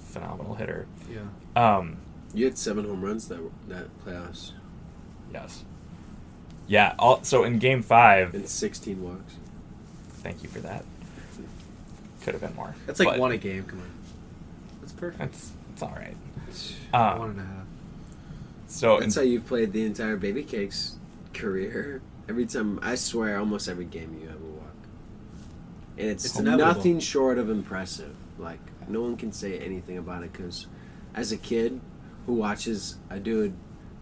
[0.10, 0.88] phenomenal hitter.
[1.10, 1.77] Yeah.
[1.77, 1.98] Um,
[2.34, 4.52] You had seven home runs that that playoffs
[5.34, 5.64] yes.
[6.68, 6.95] Yeah.
[6.99, 9.36] All, so in Game Five, and sixteen walks.
[10.22, 10.84] thank you for that.
[12.22, 12.76] Could have been more.
[12.86, 13.64] That's like but one a game.
[13.64, 13.90] Come on.
[14.81, 15.22] That's perfect.
[15.34, 16.15] It's it's all right.
[16.94, 17.65] Uh, one and a half.
[18.68, 20.95] So That's in, how you've played the entire Baby Cakes
[21.34, 22.02] career.
[22.27, 24.76] Every time, I swear, almost every game you have a walk,
[25.98, 28.15] and it's, It's nothing short of impressive.
[28.38, 28.60] Like
[28.90, 30.68] no one can say anything about it because,
[31.14, 31.80] as a kid
[32.26, 33.53] who watches a dude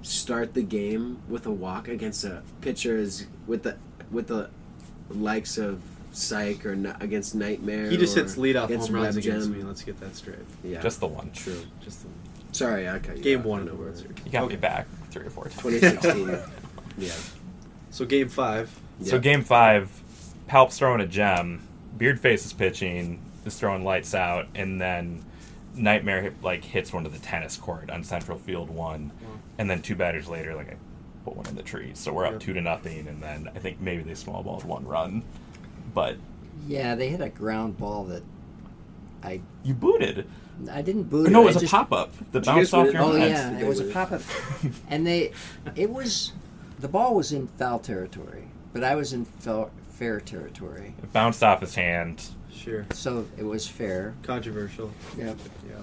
[0.02, 3.78] start the game with a walk against a pitcher is with the
[4.12, 4.50] with the
[5.10, 5.82] likes of
[6.12, 7.90] Psych or n- against Nightmare.
[7.90, 9.58] He just or hits leadoff against home runs Web against Gem.
[9.58, 9.64] me.
[9.64, 10.40] Let's get that straight.
[10.64, 11.32] Yeah, just the one.
[11.32, 11.62] true.
[11.84, 12.54] Just the, one.
[12.54, 13.46] Sorry, I cut you game off.
[13.46, 14.16] one I of the World Series.
[14.26, 14.56] You got Okay.
[14.56, 15.62] me back three or four times.
[15.62, 16.40] 2016.
[16.98, 17.12] yeah.
[17.92, 18.70] So game five.
[19.04, 19.90] So game five,
[20.48, 21.62] Palp's throwing a gem,
[21.98, 25.24] Beardface is pitching, is throwing lights out, and then
[25.76, 29.28] Nightmare hit- like hits one to the tennis court on Central Field one, Wow.
[29.58, 30.76] and then two batters later, like I
[31.26, 32.42] put one in the tree, so we're up Yep.
[32.42, 35.24] two to nothing, and then I think maybe they small balled one run,
[35.94, 36.18] but
[36.68, 38.24] Yeah, they hit a ground ball that
[39.24, 40.28] I you booted.
[40.72, 41.28] I didn't boot.
[41.28, 41.52] Or no, it.
[41.52, 43.32] it was a pop up that Did you bounced off your Oh hands.
[43.32, 44.22] yeah, it was a pop up,
[44.90, 45.32] and they,
[45.76, 46.34] it was,
[46.80, 51.44] the ball was in foul territory, but I was in fel- fair territory, It bounced
[51.44, 52.30] off his hand.
[52.68, 52.86] Sure.
[52.94, 54.14] so it was fair.
[54.24, 54.92] Controversial.
[55.18, 55.34] Yeah.
[55.68, 55.76] Yeah.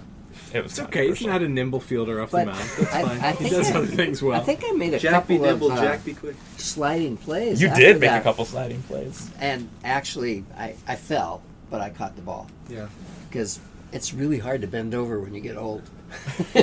[0.53, 1.09] It was It's okay.
[1.09, 2.59] He's not a nimble fielder off the But mound.
[2.59, 3.21] That's I, fine.
[3.21, 4.41] I he does I, other things well.
[4.41, 6.37] I think I made a Jack be couple nimble, of uh, Jack be quick.
[6.57, 7.63] sliding plays.
[7.63, 9.31] You did make that, a couple sliding plays.
[9.41, 12.89] and actually, I, I fell, but I caught the ball Yeah.
[13.31, 13.61] because
[13.93, 15.83] it's really hard to bend over when you get old.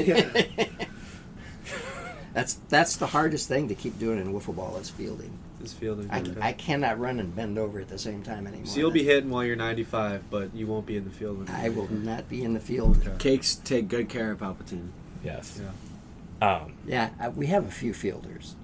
[2.33, 5.37] That's that's the hardest thing to keep doing in wiffle ball is fielding.
[5.61, 6.09] This fielding.
[6.11, 6.23] I.
[6.41, 8.65] I cannot run and bend over at the same time anymore.
[8.65, 11.37] so you'll be hitting while you're 95, but you won't be in the field.
[11.39, 12.97] When I will not be in the field.
[13.05, 13.15] Okay.
[13.19, 14.89] Cakes take good care of Palpatine.
[15.23, 15.59] Yes.
[15.61, 16.55] Yeah.
[16.55, 18.55] Um, Yeah, I, we have a few fielders.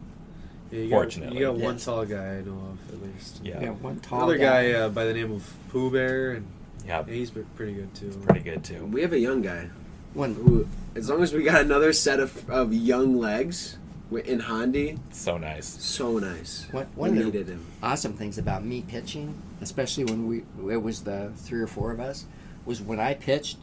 [0.71, 1.35] Yeah, you Fortunately.
[1.35, 1.85] got, you got one Yes.
[1.85, 3.39] tall guy I know of at least.
[3.43, 3.59] yeah.
[3.59, 6.47] We have one tall Another guy uh, by the name of Pooh Bear, and
[6.85, 7.03] Yeah.
[7.07, 8.09] yeah, he's pretty good too.
[8.25, 8.85] Pretty good too.
[8.85, 9.69] We have a young guy
[10.13, 10.33] one.
[10.33, 14.97] who, as long as we got another set of, of young legs wi- in Hondi,
[15.11, 15.65] So nice.
[15.65, 16.65] so nice.
[16.71, 17.65] One, We one of the him.
[17.83, 20.43] awesome things about me pitching, especially when we
[20.73, 22.25] it was the three or four of us,
[22.65, 23.57] was when I pitched,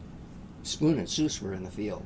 [0.62, 2.04] Spoon and Seuss were in the field.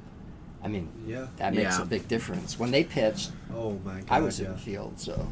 [0.62, 1.27] I mean, Yeah.
[1.36, 1.82] that makes Yeah.
[1.82, 2.59] a big difference.
[2.59, 4.05] When they pitched, Oh my god.
[4.10, 4.47] I was yeah.
[4.47, 5.28] in the field, so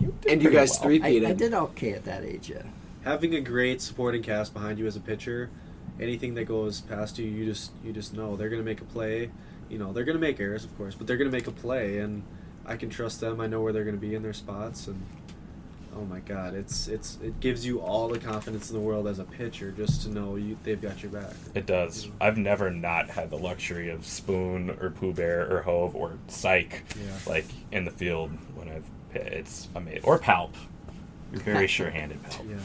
[0.00, 0.82] You did And you guys well.
[0.84, 2.48] three- I, I did okay at that age.
[2.50, 2.62] Yeah.
[3.04, 5.50] Having a great supporting cast behind you as a pitcher,
[5.98, 9.30] anything that goes past you, you just you just know they're gonna make a play.
[9.70, 12.22] You know they're gonna make errors, of course, but they're gonna make a play, and
[12.66, 13.40] I can trust them.
[13.40, 15.00] I know where they're gonna be in their spots, and
[15.96, 19.18] oh my god, it's it's it gives you all the confidence in the world as
[19.20, 21.32] a pitcher just to know you they've got your back.
[21.54, 22.08] It does.
[22.20, 26.82] I've never not had the luxury of Spoon or Pooh Bear or Hove or Psych,
[26.96, 27.12] Yeah.
[27.26, 29.32] like in the field when I've hit.
[29.32, 30.02] It's amazing.
[30.04, 30.50] Or Palp.
[31.32, 32.48] You're very sure-handed, Palp.
[32.50, 32.56] Yeah.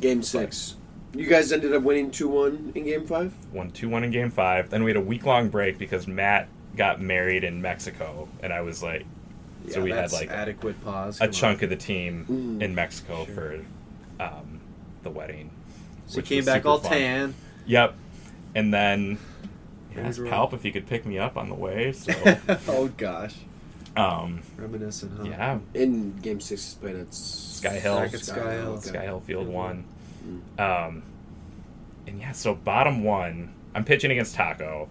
[0.00, 0.76] Game six.
[1.14, 3.32] You guys ended up winning two one in game five.
[3.52, 4.70] Won two one in Game Five.
[4.70, 8.62] Then we had a week long break because Matt got married in Mexico, and I
[8.62, 9.04] was like,
[9.68, 11.18] so Yeah, we had like adequate pause.
[11.20, 11.64] a come chunk on.
[11.64, 12.62] of the team Mm.
[12.62, 13.34] in Mexico Sure.
[13.34, 13.64] for
[14.22, 14.60] um,
[15.04, 15.50] the wedding.
[16.06, 16.90] So you which came back all fun.
[16.92, 17.34] tan.
[17.66, 17.94] Yep.
[18.56, 19.18] And then
[19.96, 20.18] I asked.
[20.20, 21.92] Palp if he could pick me up on the way.
[21.92, 22.12] So,
[22.68, 23.36] oh gosh,
[23.96, 25.24] um, reminiscent, huh?
[25.24, 27.96] yeah, In game six, is played at Sky Hill.
[28.00, 28.72] Back at Sky Hill.
[28.72, 28.88] okay.
[28.88, 29.84] Sky Hill Field One.
[30.58, 31.02] Um,
[32.06, 34.88] and yeah, so bottom one, I'm pitching against Taco.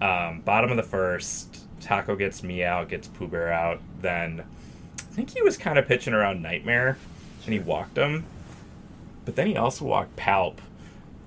[0.00, 3.80] Um, bottom of the first, Taco gets me out, gets Pooh Bear out.
[4.00, 4.44] Then
[4.98, 6.96] I think he was kind of pitching around Nightmare,
[7.44, 8.24] and he walked him.
[9.24, 10.56] But then he also walked Palp,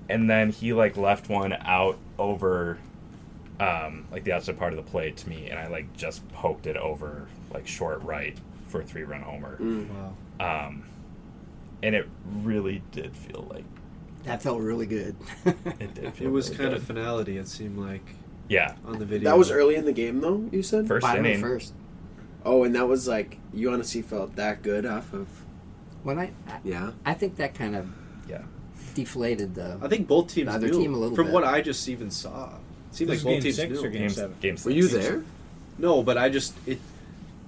[0.08, 2.78] and then he like left one out over,
[3.60, 6.66] um, like the outside part of the plate to me, and I like just poked
[6.66, 9.56] it over like short right for a three run homer.
[9.58, 9.88] Mm.
[9.88, 10.66] Wow.
[10.66, 10.82] Um,
[11.84, 12.08] and it
[12.42, 13.64] really did feel like
[14.24, 15.14] That felt really good.
[15.44, 16.78] it did feel It was really kind good.
[16.80, 17.36] of finality.
[17.38, 18.04] It seemed like
[18.48, 19.30] yeah on the video.
[19.30, 20.48] That was early in the game, though.
[20.52, 20.86] You said.
[20.88, 21.72] first Bottom inning first.
[22.44, 25.28] Oh, and that was like you honestly felt that good off of.
[26.02, 26.90] When I, I, Yeah.
[27.06, 27.88] I think that kind of
[28.28, 28.42] yeah
[28.94, 29.78] deflated the.
[29.82, 30.78] I think both teams The other knew.
[30.80, 31.34] team a little From bit.
[31.34, 32.48] what I just even saw,
[32.90, 33.84] it seemed This like both game teams six knew.
[33.86, 34.36] or game game seven?
[34.40, 35.22] game Were you there?
[35.78, 36.78] No, but I just it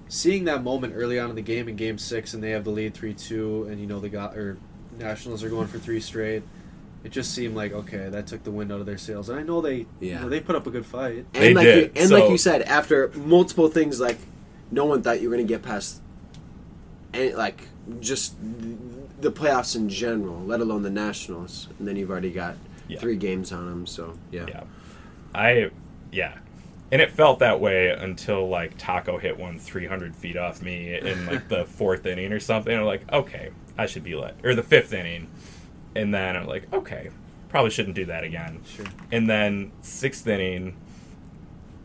[0.09, 2.71] seeing that moment early on in the game in Game Six, and they have the
[2.71, 4.57] lead three two, and you know the got or
[4.99, 6.43] Nationals are going for three straight.
[7.05, 9.43] It just seemed like okay, that took the wind out of their sails, and I
[9.43, 10.23] know they, you Yeah.
[10.23, 11.25] know, they put up a good fight.
[11.35, 14.19] And They like did, you, and like you said, after multiple things, like
[14.71, 16.01] no one thought you were gonna get past,
[17.15, 17.63] any like
[18.01, 18.35] just
[19.21, 21.69] the playoffs in general, let alone the Nationals.
[21.79, 22.57] And then you've already got
[22.89, 22.99] Yeah.
[23.01, 23.87] three games on them.
[23.87, 24.47] So yeah.
[24.49, 24.63] yeah
[25.35, 25.71] i
[26.13, 26.35] yeah
[26.93, 31.27] and it felt that way until like taco hit one 300 feet off me in
[31.27, 32.77] like the fourth inning or something.
[32.77, 35.29] I'm like okay i should be let or the fifth inning.
[35.95, 37.11] And then i'm like okay
[37.49, 38.61] probably shouldn't do that again.
[38.67, 38.87] Sure.
[39.13, 40.77] and then sixth inning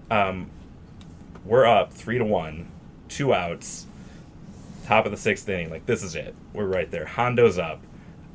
[0.10, 0.50] um
[1.46, 2.70] we're up three to one
[3.08, 3.88] two outs
[4.86, 5.70] top of the sixth inning.
[5.70, 6.36] Like this is it.
[6.54, 7.06] We're right there.
[7.06, 7.82] Hondo's up.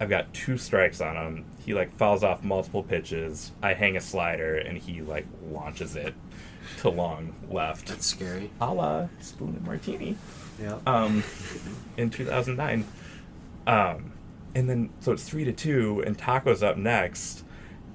[0.01, 1.45] I've got two strikes on him.
[1.65, 3.53] He like fouls off multiple pitches.
[3.63, 6.15] I hang a slider and he like launches it
[6.91, 8.51] to long left That's scary.
[8.61, 10.17] a la spoon and martini
[10.61, 10.79] Yeah.
[10.87, 11.23] um,
[11.97, 12.85] in 2009.
[13.67, 14.13] Um,
[14.55, 17.45] and then so it's three to two, and Taco's up next,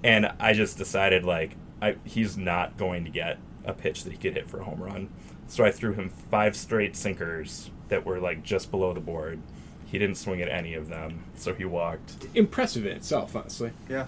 [0.04, 4.18] and I just decided like I, he's not going to get a pitch that he
[4.18, 5.10] could hit for a home run,
[5.48, 9.40] so I threw him five straight sinkers that were like just below the board.
[9.86, 12.14] He didn't swing at any of them, so he walked.
[12.36, 13.72] Impressive in itself, honestly.
[13.90, 14.06] Yeah.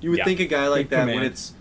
[0.00, 0.24] You would Yeah.
[0.24, 1.54] think a guy like Good that when it's,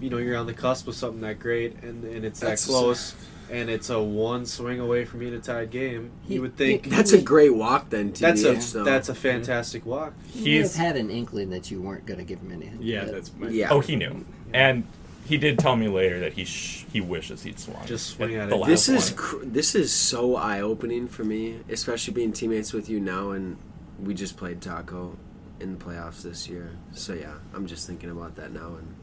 [0.00, 2.66] you know, you're on the cusp of something that great and, and it's that That's-
[2.66, 3.14] close
[3.50, 6.10] and it's a one swing away from being a tied game.
[6.26, 8.12] He- you would think he- That's a great walk then.
[8.12, 8.84] TBH, that's a though.
[8.84, 10.14] that's a fantastic walk.
[10.34, 12.70] You may have He's had an inkling that you weren't going to give him any
[12.80, 13.48] Yeah, but- that's my.
[13.48, 13.68] Yeah.
[13.70, 14.24] oh he knew,
[14.54, 14.84] and
[15.26, 17.84] he did tell me later that he sh- he wishes he'd swung.
[17.86, 18.66] Just swing at the it.
[18.66, 23.00] This is cr- this is so eye opening for me, especially being teammates with you
[23.00, 23.56] now, and
[24.02, 25.16] we just played Taco
[25.60, 26.70] in the playoffs this year.
[26.92, 28.94] So yeah, I'm just thinking about that now, and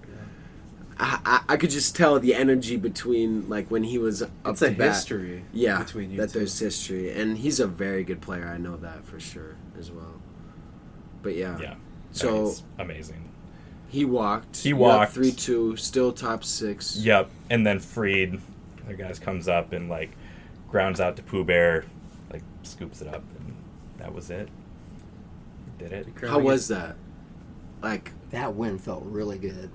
[1.00, 4.60] I, I, I could just tell the energy between like when he was up It's
[4.60, 4.90] to a bat.
[4.96, 5.46] history.
[5.54, 6.40] Yeah, between you that two.
[6.40, 8.48] there's history, and he's a very good player.
[8.48, 10.16] I know that for sure as well.
[11.24, 11.76] But yeah, yeah.
[12.12, 13.30] So- It's amazing.
[13.88, 14.58] he walked.
[14.58, 15.14] He walked.
[15.14, 16.98] three two, still top six.
[16.98, 17.30] Yep.
[17.50, 18.40] And then Freed,
[18.88, 20.12] the guys comes up and like
[20.70, 21.86] grounds out to Pooh Bear,
[22.32, 23.56] like scoops it up, and
[23.98, 24.50] that was it.
[25.78, 26.08] Did it?
[26.28, 26.96] How was that?
[27.82, 29.70] Like, That win felt really good.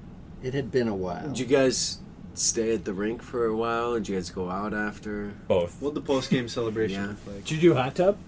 [0.44, 1.26] It had been a while.
[1.28, 1.98] did you guys
[2.34, 3.94] stay at the rink for a while?
[3.94, 5.32] Did you guys go out after?
[5.48, 5.80] Both.
[5.80, 7.06] What the post game celebration Yeah.
[7.08, 7.44] look like?
[7.46, 8.18] Did you do hot tub?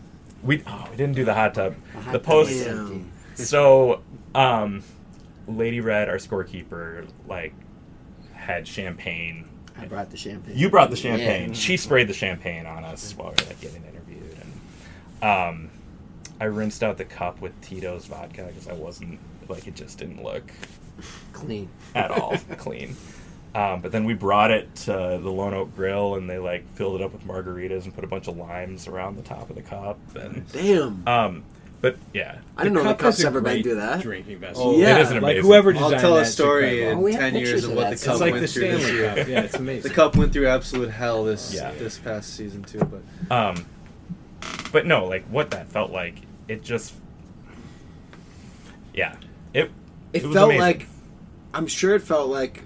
[0.43, 1.75] We oh, we didn't do the hot tub.
[1.95, 2.51] The hot The post.
[2.51, 3.11] was Damn.
[3.35, 4.01] So,
[4.35, 4.83] um,
[5.47, 7.53] Lady Red, our scorekeeper, like
[8.33, 9.47] had champagne.
[9.79, 10.57] I brought the champagne.
[10.57, 11.51] You brought the champagne.
[11.51, 11.55] Yeah.
[11.55, 14.39] She sprayed the champagne on us while we were like getting interviewed,
[15.21, 15.71] and um,
[16.41, 19.19] I rinsed out the cup with Tito's vodka because I wasn't
[19.51, 20.51] like it just didn't look
[21.33, 21.69] Clean.
[21.95, 22.97] at all clean.
[23.55, 24.93] Um, but then we brought it to
[25.23, 28.07] the Lone Oak Grill, and they like filled it up with margaritas and put a
[28.07, 29.99] bunch of limes around the top of the cup.
[30.15, 31.07] And Damn.
[31.09, 31.45] um,
[31.81, 34.01] but yeah, I didn't know the cup cup's ever been great through that.
[34.01, 34.63] Drinking vessel.
[34.63, 34.99] Oh, Yeah.
[34.99, 35.43] it is an like amazing.
[35.45, 37.07] whoever I'll designed tell a story incredible.
[37.07, 38.91] in Oh, ten years of of what the cup It's like went the through this
[38.91, 39.15] year.
[39.15, 39.29] Cup.
[39.29, 39.83] Yeah, it's amazing.
[39.89, 41.73] The cup went through absolute hell this Yeah.
[41.79, 43.65] this past season too, but Um,
[44.73, 46.17] but no, like what that felt like,
[46.49, 46.95] it just,
[48.95, 49.15] yeah,
[50.17, 50.25] it.
[50.25, 50.61] It, felt amazing.
[50.61, 50.87] like,
[51.55, 52.63] I'm sure it felt like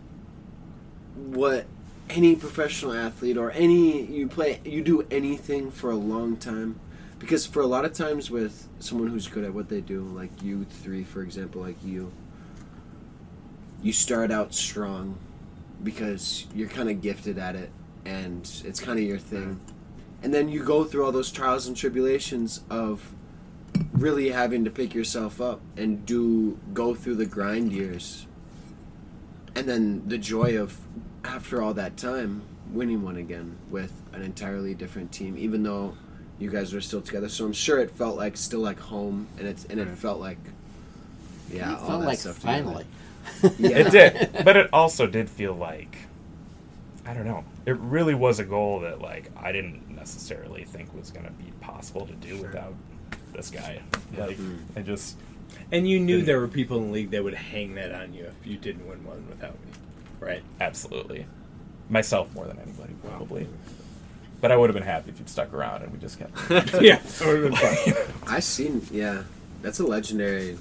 [1.15, 1.67] what
[2.09, 6.79] any professional athlete or any you play you do anything for a long time
[7.19, 10.31] because for a lot of times with someone who's good at what they do like
[10.43, 12.11] you three for example like you
[13.81, 15.17] you start out strong
[15.85, 17.71] because you're kind of gifted at it
[18.05, 19.61] and it's kind of your thing
[20.23, 23.15] and then you go through all those trials and tribulations of
[23.93, 28.27] really having to pick yourself up and do go through the grind years
[29.55, 30.79] and then the joy of
[31.25, 32.43] after all that time
[32.73, 35.97] winning one again with an entirely different team even though
[36.39, 39.47] you guys are still together so i'm sure it felt like still like home and
[39.47, 40.39] it's and it felt like
[41.51, 42.63] yeah it all felt that like stuff together.
[42.63, 42.87] finally.
[43.59, 45.99] yeah It did, but it also did feel like,
[47.05, 47.45] I don't know.
[47.67, 52.07] It really was a goal that like I didn't necessarily think was gonna be possible
[52.07, 52.75] to do without
[53.41, 53.81] this guy.
[54.17, 54.37] Like
[54.77, 55.17] I just
[55.73, 58.25] And you knew there were people in the league that would hang that on you
[58.25, 59.71] if you didn't win one without me,
[60.21, 60.43] right?
[60.61, 61.27] absolutely
[61.89, 63.49] myself more than anybody probably.
[64.41, 66.33] But I would have been happy if you'd stuck around and we just kept.
[66.83, 68.15] yeah, that would have been fun.
[68.29, 69.23] i seen yeah
[69.63, 70.57] that's a legendary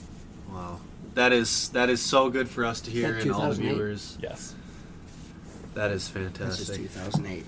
[0.52, 0.80] Wow.
[1.16, 4.18] That is that is so good for us to hear that and all the viewers.
[4.22, 4.56] yes.
[5.76, 6.78] That is This is fantastic.
[6.94, 7.46] 2008.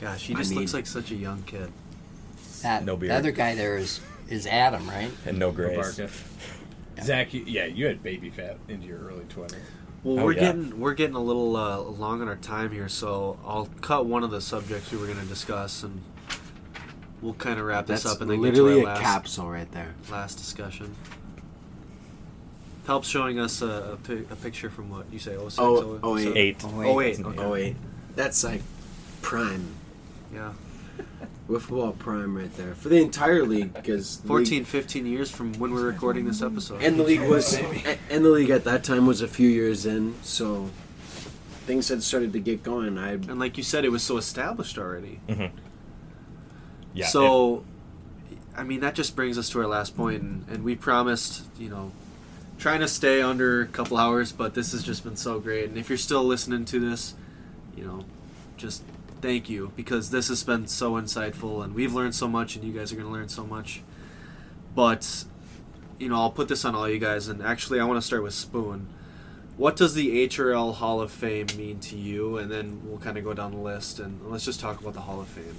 [0.00, 1.70] Gosh, he I just mean- looks like such a young kid.
[2.62, 3.10] That, No beard.
[3.12, 5.10] The other guy there is is Adam, right?
[5.26, 5.76] And no grace.
[5.96, 6.12] Barca.
[7.02, 9.58] Zach, you, yeah, you had baby fat into your early twenties.
[10.04, 10.40] Well, Oh, we're yeah.
[10.40, 14.22] getting we're getting a little uh, long on our time here, so I'll cut one
[14.24, 16.00] of the subjects we were going to discuss, and
[17.22, 19.50] we'll kind of wrap this up and then literally get a to our last, capsule
[19.50, 20.94] right there last discussion.
[22.86, 25.36] Helps showing us a, a, pi- a picture from what you say.
[25.36, 26.36] Oh, six, Oh, oh, eight.
[26.36, 26.56] Eight.
[26.64, 27.18] Oh, Oh, wait.
[27.18, 27.26] wait.
[27.26, 27.38] Okay.
[27.42, 27.76] oh wait
[28.16, 28.62] that's like
[29.22, 29.64] prime
[30.34, 30.52] Yeah.
[31.48, 35.86] Wiffle prime right there for the entire league because 14, 15 years from when we're
[35.86, 36.82] recording this episode.
[36.82, 37.54] and the league was
[38.10, 40.68] and the league at that time was a few years in so
[41.66, 44.78] things had started to get going i And like you said, it was so established
[44.78, 45.20] already.
[45.28, 45.56] Mm-hmm.
[46.94, 47.04] Yeah.
[47.04, 47.64] it- so,
[48.56, 51.68] I mean, that just brings us to our last point, and, and we promised, you
[51.68, 51.92] know,
[52.58, 55.68] trying to stay under a couple hours, but this has just been so great.
[55.68, 57.14] And if you're still listening to this,
[57.76, 58.04] you know,
[58.56, 58.82] just
[59.20, 62.72] thank you because this has been so insightful, and we've learned so much, and you
[62.72, 63.82] guys are going to learn so much.
[64.74, 65.24] But,
[65.98, 68.22] you know, I'll put this on all you guys, and actually, I want to start
[68.22, 68.88] with Spoon.
[69.56, 72.38] What does the HRL Hall of Fame mean to you?
[72.38, 75.00] And then we'll kind of go down the list, and let's just talk about the
[75.00, 75.56] Hall of Fame.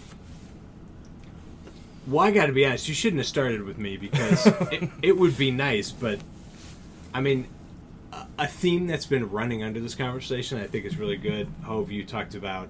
[2.07, 2.87] Well, I got to be honest.
[2.87, 6.19] You shouldn't have started with me because it, it would be nice, but
[7.13, 7.47] I mean,
[8.11, 11.47] a, a theme that's been running under this conversation, I think, is really good.
[11.63, 12.69] Hove, you talked about,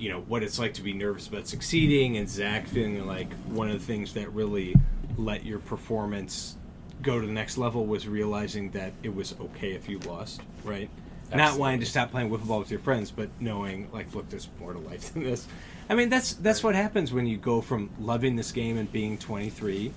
[0.00, 3.68] you know, what it's like to be nervous about succeeding, and Zach feeling like one
[3.68, 4.74] of the things that really
[5.18, 6.56] let your performance
[7.02, 10.88] go to the next level was realizing that it was okay if you lost, right?
[11.34, 14.48] Not wanting to stop playing wiffle ball with your friends, but knowing like, look, there's
[14.58, 15.46] more to life than this.
[15.88, 19.18] I mean, that's that's what happens when you go from loving this game and being
[19.18, 19.92] 23,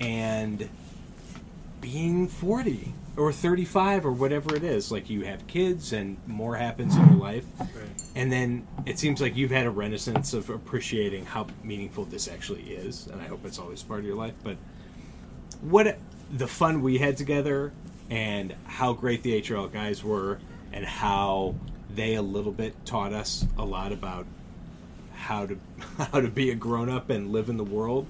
[0.00, 0.68] and
[1.82, 4.90] being 40 or 35 or whatever it is.
[4.90, 7.44] Like you have kids and more happens in your life,
[8.14, 12.62] and then it seems like you've had a renaissance of appreciating how meaningful this actually
[12.62, 13.06] is.
[13.06, 14.34] And I hope it's always part of your life.
[14.42, 14.56] But
[15.60, 15.98] what
[16.32, 17.72] the fun we had together
[18.10, 20.38] and how great the HRL guys were
[20.72, 21.54] and how
[21.90, 24.26] they a little bit taught us a lot about
[25.14, 25.58] how to
[25.98, 28.06] how to be a grown up and live in the world.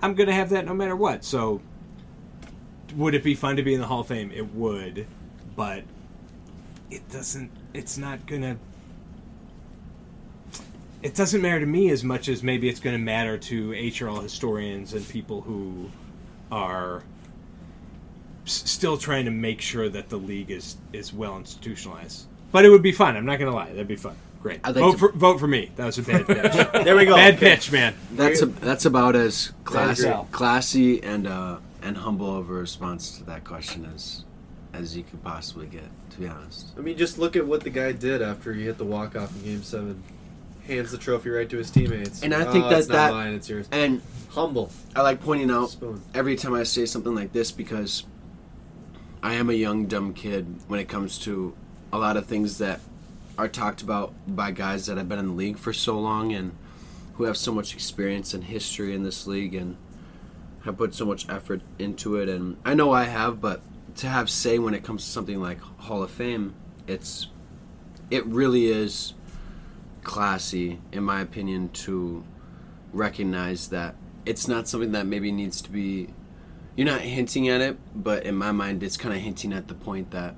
[0.00, 1.24] I'm gonna have that no matter what.
[1.24, 1.60] So
[2.92, 4.30] would it be fun to be in the Hall of Fame?
[4.34, 5.06] It would,
[5.56, 5.82] but
[6.90, 8.56] it doesn't it's not gonna
[11.02, 14.22] it doesn't matter to me as much as maybe it's going to matter to HRL
[14.22, 15.90] historians and people who
[16.50, 17.04] are
[18.46, 22.26] s- still trying to make sure that the league is is well institutionalized.
[22.50, 23.16] But it would be fun.
[23.16, 23.68] I'm not going to lie.
[23.68, 24.16] That'd be fun.
[24.42, 24.60] Great.
[24.64, 25.70] I'd like vote to- for vote for me.
[25.76, 26.26] That was a bad
[26.72, 26.84] pitch.
[26.84, 27.14] There we go.
[27.14, 27.94] bad pitch, man.
[28.12, 33.24] that's a, that's about as classy, classy and uh, and humble of a response to
[33.24, 34.24] that question as
[34.74, 35.84] as you could possibly get.
[36.10, 38.76] To be honest, I mean, just look at what the guy did after he hit
[38.78, 40.02] the walk off in Game Seven.
[40.66, 42.22] Hands the trophy right to his teammates.
[42.22, 43.66] And I think "Oh, that it's not that- mine, it's yours.
[43.72, 44.70] and Humble.
[44.94, 46.02] I like pointing out Spoon.
[46.14, 48.04] every time I say something like this because
[49.22, 51.54] I am a young dumb kid when it comes to
[51.92, 52.80] a lot of things that
[53.38, 56.52] are talked about by guys that have been in the league for so long and
[57.14, 59.76] who have so much experience and history in this league and
[60.64, 63.62] have put so much effort into it and I know I have but
[63.96, 66.54] to have say when it comes to something like Hall of Fame
[66.86, 67.28] it's
[68.10, 69.14] it really is
[70.02, 72.24] classy in my opinion to
[72.92, 73.94] recognize that
[74.24, 76.08] it's not something that maybe needs to be.
[76.76, 79.74] You're not hinting at it, but in my mind, it's kind of hinting at the
[79.74, 80.36] point that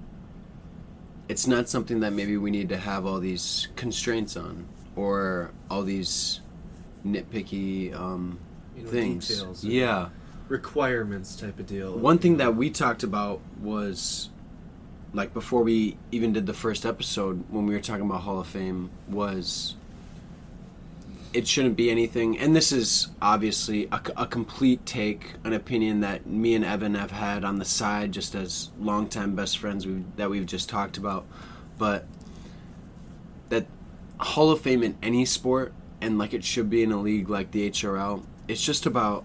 [1.28, 4.66] it's not something that maybe we need to have all these constraints on
[4.96, 6.40] or all these
[7.04, 8.38] nitpicky um,
[8.80, 9.28] You know, things.
[9.28, 10.08] details Yeah.
[10.48, 11.96] requirements type of deal.
[11.96, 14.30] One thing that we talked about was
[15.12, 18.46] like before we even did the first episode when we were talking about Hall of
[18.46, 19.74] Fame was
[21.32, 26.26] it shouldn't be anything and this is obviously a, a complete take an opinion that
[26.26, 30.28] me and Evan have had on the side just as longtime best friends we that
[30.30, 31.24] we've just talked about
[31.78, 32.04] but
[33.48, 33.66] that
[34.18, 37.50] Hall of Fame in any sport and like it should be in a league like
[37.52, 39.24] the HRL it's just about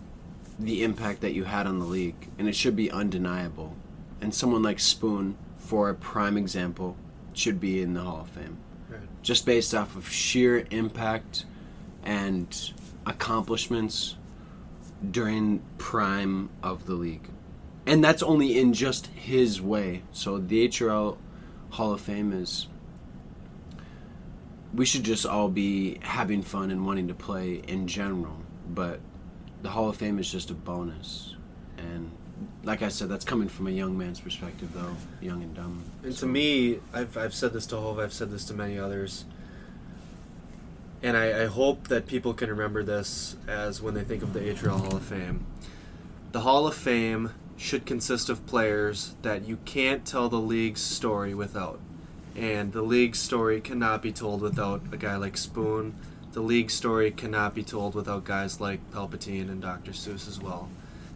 [0.59, 3.75] the impact that you had on the league, and it should be undeniable.
[4.21, 6.95] And someone like Spoon, for a prime example,
[7.33, 8.57] should be in the Hall of Fame,
[8.87, 9.01] Right.
[9.23, 11.45] just based off of sheer impact
[12.03, 12.71] and
[13.05, 14.15] accomplishments
[15.11, 17.27] during prime of the league,
[17.87, 20.03] and that's only in just his way.
[20.11, 21.17] So the HRL
[21.71, 22.67] Hall of Fame is.
[24.73, 28.35] We should just all be having fun and wanting to play in general,
[28.69, 28.99] but
[29.65, 31.33] the Hall of Fame is just a bonus.
[31.79, 32.11] And
[32.63, 35.83] like I said, that's coming from a young man's perspective, though, young and dumb.
[36.03, 38.77] And So- to me, I've, I've said this to Hove, I've said this to many
[38.77, 39.25] others.
[41.01, 44.39] And I, I hope that people can remember this as when they think of the
[44.39, 45.47] HRL Hall of Fame.
[46.31, 51.33] The Hall of Fame should consist of players that you can't tell the league's story
[51.33, 51.79] without.
[52.35, 55.95] And the league's story cannot be told without a guy like Spoon.
[56.35, 59.91] The league story cannot be told without guys like Palpatine and Dr.
[59.91, 60.69] Seuss as well.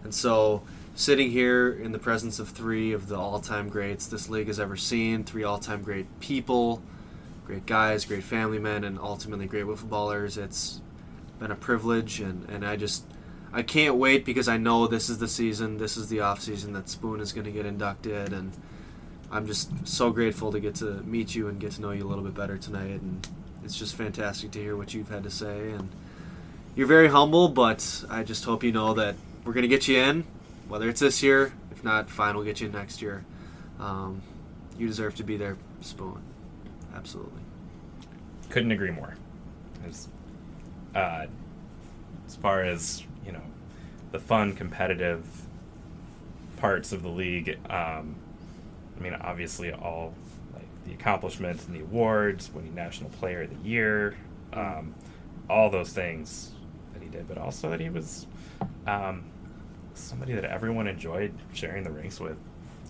[0.05, 0.63] And so,
[0.95, 4.61] sitting here in the presence of three of the all time greats this league has
[4.61, 6.81] ever seen, three all time great people,
[7.45, 10.79] great guys, great family men, and ultimately great footballers, it's
[11.37, 12.21] been a privilege.
[12.21, 13.03] And, and I just,
[13.51, 16.71] I can't wait because I know this is the season, this is the off season
[16.71, 18.31] that Spoon is going to get inducted.
[18.31, 18.53] And
[19.29, 22.07] I'm just so grateful to get to meet you and get to know you a
[22.07, 23.01] little bit better tonight.
[23.01, 23.27] And
[23.69, 25.69] it's just fantastic to hear what you've had to say.
[25.69, 25.91] And
[26.75, 29.15] you're very humble, but I just hope you know that
[29.45, 30.23] we're going to get you in,
[30.67, 31.53] whether it's this year.
[31.71, 33.23] If not, fine, we'll get you in next year.
[33.79, 34.23] Um,
[34.75, 36.19] you deserve to be there, Spoon.
[36.95, 37.41] Absolutely.
[38.49, 39.13] couldn't agree more.
[39.87, 40.07] As,
[40.95, 41.27] uh,
[42.25, 43.43] as far as you know,
[44.11, 45.27] the fun, competitive
[46.57, 47.59] parts of the league.
[47.69, 48.15] Um,
[48.97, 50.15] I mean, obviously, all
[50.89, 54.15] the accomplishments and the awards, winning National Player of the Year,
[54.53, 54.95] um,
[55.49, 56.51] all those things
[56.93, 58.25] that he did, but also that he was
[58.87, 59.23] um,
[59.93, 62.37] somebody that everyone enjoyed sharing the rinks with,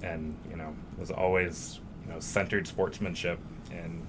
[0.01, 3.39] and you know, was always you know centered sportsmanship
[3.71, 4.01] in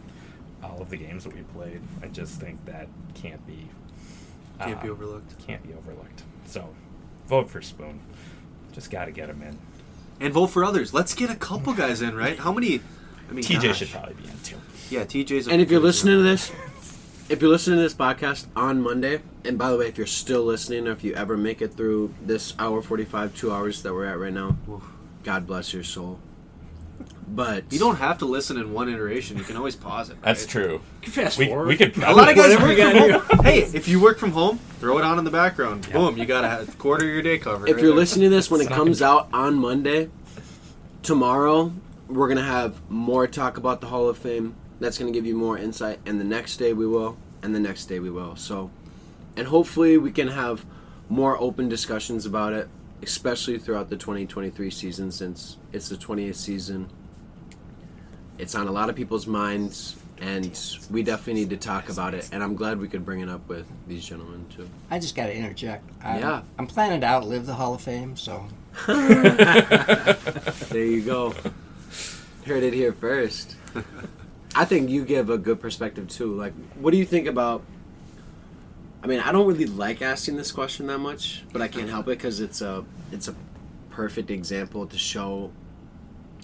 [0.62, 1.80] all of the games that we played.
[2.02, 3.68] I just think that can't be
[4.60, 5.46] Can't be um, overlooked.
[5.46, 6.22] Can't be overlooked.
[6.46, 6.68] So,
[7.26, 8.00] vote for Spoon.
[8.72, 9.58] Just got to get him in.
[10.20, 10.92] And vote for others.
[10.94, 12.38] Let's get a couple guys in, right?
[12.38, 12.80] How many?
[13.30, 13.78] I mean, TJ gosh.
[13.78, 14.56] should probably be in too.
[14.90, 15.46] Yeah, TJ's.
[15.46, 16.50] a And if you're listening to this,
[17.28, 20.42] if you're listening to this podcast on Monday, and by the way, if you're still
[20.44, 24.06] listening, or if you ever make it through this hour 45, two hours that we're
[24.06, 24.82] at right now, Oof.
[25.22, 26.18] God bless your soul.
[27.32, 29.38] But you don't have to listen in one iteration.
[29.38, 30.20] You can always pause it.
[30.20, 30.50] That's right?
[30.50, 30.80] true.
[31.04, 31.68] Fast We, forward.
[31.68, 33.44] we could A lot of guys Whatever work you from gotta home.
[33.44, 35.88] Hey, if you work from home, throw it on in the background.
[35.92, 37.68] Boom, you got a quarter of your day covered.
[37.68, 38.00] if right you're there.
[38.00, 40.10] listening to this when it It's not comes out on Monday,
[41.04, 41.72] tomorrow
[42.10, 44.54] we're gonna have more talk about the Hall of Fame.
[44.80, 47.86] That's gonna give you more insight, and the next day we will, and the next
[47.86, 48.36] day we will.
[48.36, 48.70] So,
[49.36, 50.64] and hopefully we can have
[51.08, 52.68] more open discussions about it,
[53.02, 56.88] especially throughout the 2023 season, since it's the 20th season.
[58.38, 60.58] It's on a lot of people's minds, and
[60.90, 62.28] we definitely need to talk about it.
[62.32, 64.68] And I'm glad we could bring it up with these gentlemen too.
[64.90, 65.88] I just got to interject.
[66.02, 66.42] I'm, Yeah.
[66.58, 68.46] I'm planning to outlive the Hall of Fame, so
[68.86, 71.34] There you go.
[72.46, 73.56] Heard it here first.
[74.54, 76.34] I think you give a good perspective too.
[76.34, 77.62] Like, what do you think about?
[79.02, 82.06] I mean, I don't really like asking this question that much, but I can't help
[82.08, 83.34] it because it's a it's a
[83.90, 85.50] perfect example to show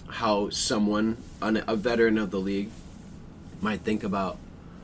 [0.09, 2.69] how someone, a veteran of the league,
[3.61, 4.37] might think about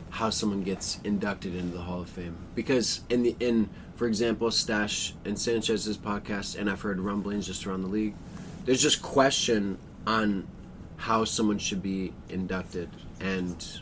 [0.10, 2.35] how someone gets inducted into the Hall of Fame.
[2.56, 7.65] Because in the in, for example, Stash and Sanchez's podcast, and I've heard rumblings just
[7.65, 8.15] around the league.
[8.65, 10.48] There's just question on
[11.04, 12.90] how someone should be inducted,
[13.20, 13.82] and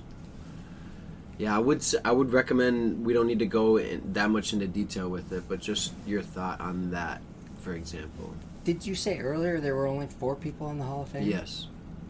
[1.38, 4.66] yeah, I would i would recommend we don't need to go in that much into
[4.68, 7.22] detail with it, but just your thought on that,
[7.62, 8.34] for example.
[8.64, 11.28] did you say earlier there were only four people in the Hall of Fame?
[11.28, 11.68] Yes.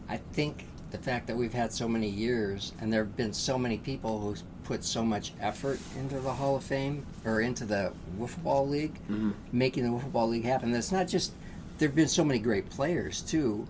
[0.10, 3.58] I think the fact that we've had so many years and there have been so
[3.58, 4.36] many people who
[4.66, 9.00] put so much effort into the Hall of Fame or into the Wiffle Ball League,
[9.10, 9.34] Mhm.
[9.54, 10.72] making the Wiffle Ball League happen.
[10.72, 11.32] That's not just
[11.78, 13.68] there have been so many great players too.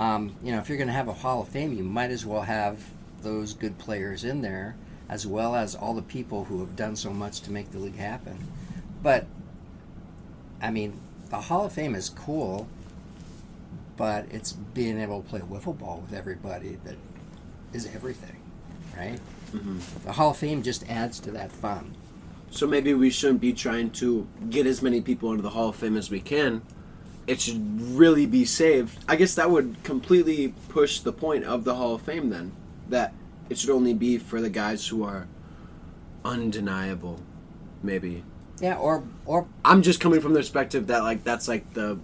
[0.00, 2.24] Um, you know, if you're going to have a Hall of Fame, you might as
[2.24, 2.78] well have
[3.22, 4.76] those good players in there,
[5.08, 7.96] as well as all the people who have done so much to make the league
[7.96, 8.38] happen.
[9.02, 9.26] But
[10.60, 11.00] I mean,
[11.30, 12.68] the Hall of Fame is cool,
[13.96, 16.96] but it's being able to play wiffle ball with everybody that
[17.72, 18.36] is everything,
[18.96, 19.18] right?
[19.52, 19.80] Mhm.
[20.04, 21.94] The Hall of Fame just adds to that fun.
[22.50, 25.76] So maybe we shouldn't be trying to get as many people into the Hall of
[25.76, 26.62] Fame as we can.
[27.28, 29.04] It should really be saved.
[29.06, 32.52] I guess that would completely push the point of the Hall of Fame then.
[32.88, 33.12] That
[33.50, 35.26] it should only be for the guys who are
[36.24, 37.20] undeniable,
[37.82, 38.24] maybe.
[38.60, 41.98] Yeah, or or I'm just coming from the perspective that like that's like the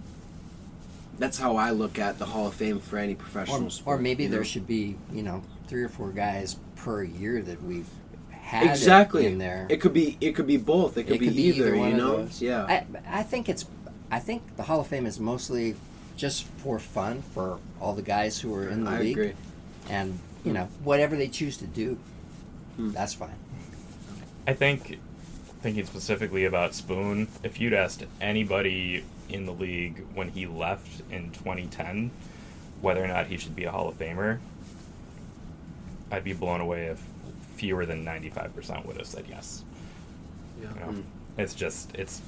[1.17, 3.99] that's how I look at the Hall of Fame for any professional or, sport.
[3.99, 4.35] or maybe you know?
[4.35, 7.89] there should be you know three or four guys per year that we've
[8.29, 9.65] had exactly in there.
[9.69, 10.97] It could be it could be both.
[10.97, 12.27] It could, It be, could be either, either you know?
[12.39, 12.65] Yeah.
[12.65, 13.65] I I think it's
[14.15, 15.75] I think the Hall of Fame is mostly
[16.15, 19.33] just for fun for all the guys who are in the I league, agree.
[19.89, 21.97] and you know whatever they choose to do,
[22.77, 22.91] Hmm.
[22.91, 23.35] that's fine.
[24.47, 24.99] I think,
[25.61, 31.31] thinking specifically about Spoon, if you'd asked anybody in the league when he left in
[31.31, 32.09] 2010
[32.79, 34.39] whether or not he should be a Hall of Famer,
[36.09, 37.01] I'd be blown away if
[37.57, 39.63] fewer than 95% would have said yes.
[40.61, 40.69] Yeah.
[40.73, 41.03] You know, Mm.
[41.37, 42.21] it's just it's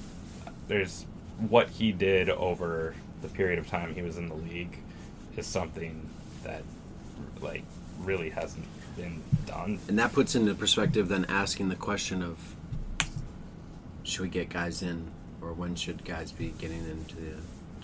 [0.67, 1.05] there's
[1.49, 4.77] what he did over the period of time he was in the league
[5.35, 6.09] is something
[6.43, 6.63] that
[7.41, 7.63] like
[7.99, 8.65] really hasn't
[8.95, 9.79] been done.
[9.87, 12.37] And that puts into perspective then asking the question of
[14.03, 15.07] should we get guys in
[15.41, 17.31] or when should guys be getting into the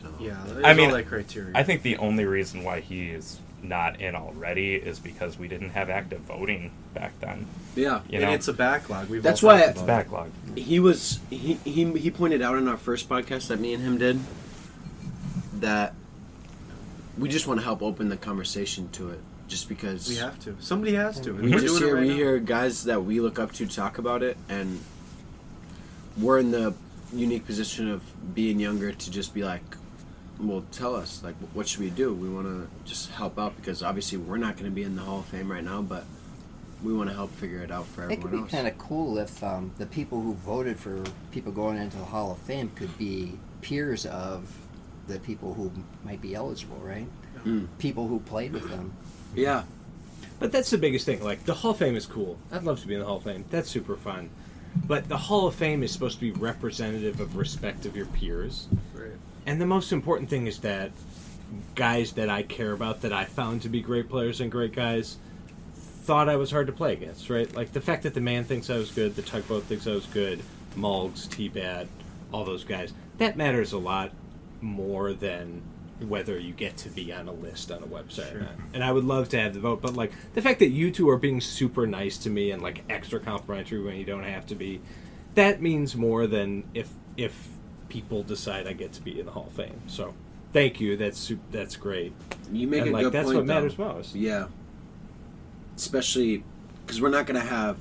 [0.04, 0.54] to the Yeah, Hall of Fame?
[0.56, 1.52] there's I mean, all that criteria.
[1.56, 5.70] I think the only reason why he is not in already is because we didn't
[5.72, 7.46] have active voting back then.
[7.76, 8.02] yeah.
[8.10, 9.10] You and know, it's a backlog.
[9.10, 10.32] We've That's why it's about backlog.
[10.56, 13.98] He was he, he he pointed out in our first podcast that me and him
[13.98, 14.20] did
[15.60, 15.94] that
[17.18, 20.56] we just want to help open the conversation to it just because We have to.
[20.60, 21.32] Somebody has to.
[21.34, 22.16] we we're just doing it hear right we now.
[22.16, 24.82] hear guys that we look up to talk about it and
[26.18, 26.74] we're in the
[27.14, 28.02] unique position of
[28.34, 29.62] being younger to just be like
[30.40, 33.84] well tell us like what should we do we want to just help out because
[33.84, 36.06] obviously we're not going to be in the hall of fame right now but
[36.84, 38.20] we want to help figure it out for everyone.
[38.20, 41.02] It could be else kind of cool if um, the people who voted for
[41.32, 44.54] people going into the Hall of Fame could be peers of
[45.08, 45.72] the people who
[46.04, 47.08] might be eligible, right?
[47.46, 47.68] Mm.
[47.80, 48.94] People who played with them.
[49.34, 49.64] yeah
[50.40, 51.24] But that's the biggest thing.
[51.24, 52.38] Like the Hall of Fame is cool.
[52.52, 53.46] I'd love to be in the Hall of Fame.
[53.50, 54.30] That's super fun.
[54.86, 58.68] But the Hall of Fame is supposed to be representative of respect of your peers.
[58.94, 59.12] Right.
[59.46, 60.92] And the most important thing is that
[61.76, 65.18] guys that I care about, that I found to be great players and great guys,
[65.76, 67.54] thought I was hard to play against, right?
[67.56, 70.06] Like the fact that the man thinks I was good, the tugboat thinks I was
[70.08, 70.42] good,
[70.76, 71.88] Mulgs, T-Bad,
[72.32, 72.94] all those guys.
[73.20, 74.12] That matters a lot
[74.62, 75.62] more than
[76.08, 78.48] whether you get to be on a list on a website Sure.
[78.74, 81.10] And I would love to have the vote, but like the fact that you two
[81.10, 84.56] are being super nice to me and like extra complimentary when you don't have to
[84.56, 84.82] be,
[85.36, 87.48] that means more than if if
[87.90, 89.82] people decide I get to be in the Hall of Fame.
[89.88, 90.14] So,
[90.52, 90.98] thank you.
[90.98, 92.14] That's that's great.
[92.52, 93.54] you make and a like good that's point what though.
[93.54, 94.16] matters most.
[94.16, 94.48] Yeah.
[95.76, 96.44] Especially
[96.86, 97.78] because we're not going to have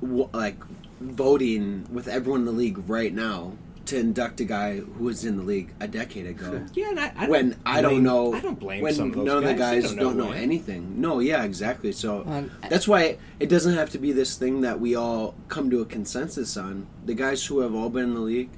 [0.00, 0.56] like
[1.00, 3.52] voting with everyone in the league right now
[3.86, 6.64] to induct a guy who was in the league a decade ago.
[6.74, 9.14] Yeah, and I, I when don't I don't know, I don't blame when some of
[9.16, 9.82] those none of the guys.
[9.82, 10.36] They guys don't know, why.
[10.36, 11.00] anything.
[11.00, 11.92] No, yeah, exactly.
[11.92, 15.34] So um, Well, that's why it doesn't have to be this thing that we all
[15.48, 16.86] come to a consensus on.
[17.04, 18.50] The guys who have all been in the league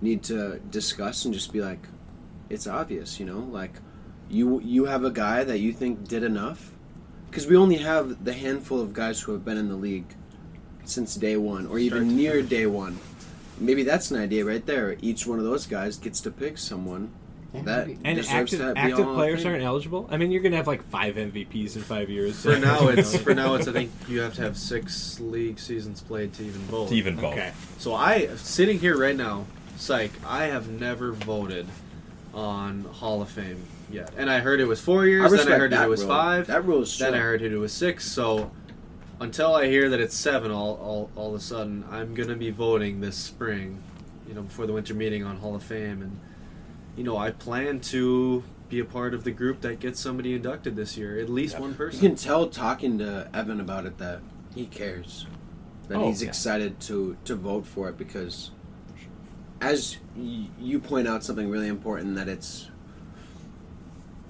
[0.00, 1.86] need to discuss and just be like,
[2.48, 3.72] it's obvious, you know, like
[4.28, 6.72] you you have a guy that you think did enough,
[7.30, 10.14] because we only have the handful of guys who have been in the league
[10.84, 12.48] since day one or even near finish.
[12.50, 12.98] day one.
[13.58, 14.96] Maybe that's an idea right there.
[15.02, 17.12] Each one of those guys gets to pick someone
[17.52, 17.88] Yeah, that.
[18.04, 20.08] And deserves active, to active players aren't eligible.
[20.10, 22.40] I mean, you're gonna have like five MVPs in five years.
[22.42, 23.54] For now, it's for now.
[23.56, 26.88] It's I think you have to have six league seasons played to even vote.
[26.88, 27.34] To even vote.
[27.34, 27.52] okay.
[27.78, 29.44] So I sitting here right now,
[29.80, 30.12] psych.
[30.26, 31.66] I have never voted
[32.34, 35.30] on Hall of Fame yet, and I heard it was four I years.
[35.32, 36.08] Then I heard that it was rule.
[36.10, 36.46] five.
[36.46, 38.04] That rule is Then I heard it was six.
[38.10, 38.50] So
[39.20, 42.50] until I hear that it's seven, all, all all of a sudden, I'm gonna be
[42.50, 43.82] voting this spring.
[44.28, 46.20] You know, before the winter meeting on Hall of Fame, and
[46.96, 50.76] you know, I plan to be a part of the group that gets somebody inducted
[50.76, 51.18] this year.
[51.18, 51.60] At least Yeah.
[51.62, 52.00] one person.
[52.00, 54.20] You can tell talking to Evan about it that
[54.54, 55.26] he cares,
[55.88, 56.28] that Oh, he's yeah.
[56.28, 58.52] excited to to vote for it because,
[59.60, 62.68] as you point out, something really important that it's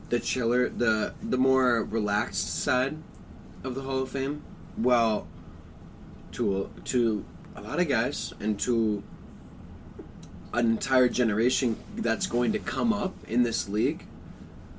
[0.08, 2.96] the chiller, the the more relaxed side
[3.62, 4.42] of the Hall of Fame.
[4.76, 5.28] Well,
[6.32, 7.24] to to
[7.54, 9.02] a lot of guys and to
[10.52, 14.06] an entire generation that's going to come up in this league.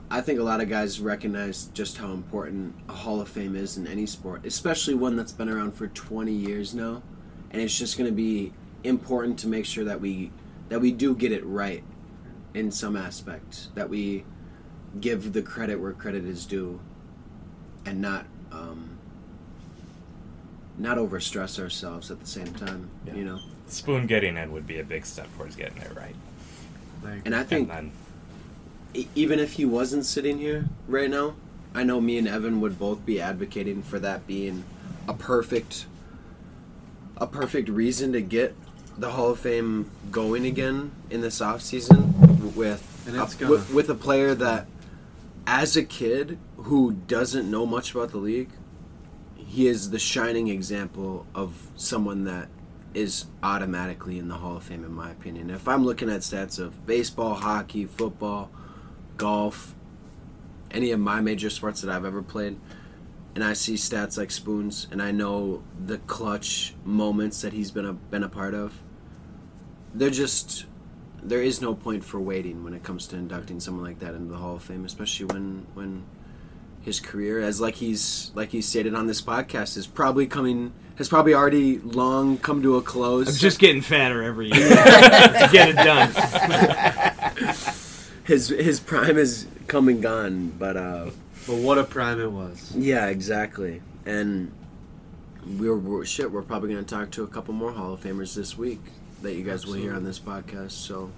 [0.10, 3.78] I think a lot of guys recognize just how important a Hall of Fame is
[3.78, 7.02] in any sport, especially one that's been around for 20 years now.
[7.52, 8.52] And it's just going to be
[8.84, 10.32] important to make sure that we
[10.72, 11.84] that we do get it right
[12.54, 14.24] in some aspect, that we
[15.02, 16.80] give the credit where credit is due
[17.86, 18.98] and not um,
[20.78, 23.16] not overstress ourselves at the same time, Yeah.
[23.16, 23.40] you know.
[23.68, 26.16] Spoon getting in would be a big step towards getting it right.
[27.04, 27.92] Like, And I think and then
[28.94, 31.36] e- even if he wasn't sitting here right now,
[31.76, 34.64] I know me and Evan would both be advocating for that being
[35.06, 35.86] a perfect
[37.18, 38.56] a perfect reason to get
[38.98, 43.52] the Hall of Fame going again in this offseason with a, gonna.
[43.52, 44.68] with, with a player that
[45.48, 48.52] as a kid who doesn't know much about the league,
[49.36, 52.50] he is the shining example of someone that
[52.94, 55.50] is automatically in the Hall of Fame in my opinion.
[55.50, 58.52] If I'm looking at stats of baseball, hockey, football,
[59.18, 59.76] golf,
[60.70, 62.60] any of my major sports that I've ever played,
[63.36, 67.86] and I see stats like Spoons, and I know the clutch moments that he's been
[67.86, 68.82] a been a part of.
[69.94, 70.66] They're just
[71.24, 74.32] there is no point for waiting when it comes to inducting someone like that into
[74.32, 76.04] the Hall of Fame, especially when when
[76.82, 81.08] his career, as like he's like he stated on this podcast, is probably coming has
[81.08, 83.28] probably already long come to a close.
[83.28, 86.12] I'm just getting fatter every year to get it done.
[88.24, 91.12] his his prime is come and gone, but uh,
[91.48, 92.74] but what a prime it was.
[92.76, 93.82] yeah, exactly.
[94.06, 94.52] And
[95.58, 96.32] we're, we're shit.
[96.32, 98.80] We're probably going to talk to a couple more Hall of Famers this week
[99.22, 100.72] that you guys will hear on this podcast.
[100.72, 101.12] So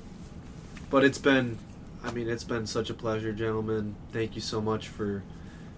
[0.90, 1.58] But it's been,
[2.04, 3.96] I mean, it's been such a pleasure, gentlemen.
[4.12, 5.24] Thank you so much for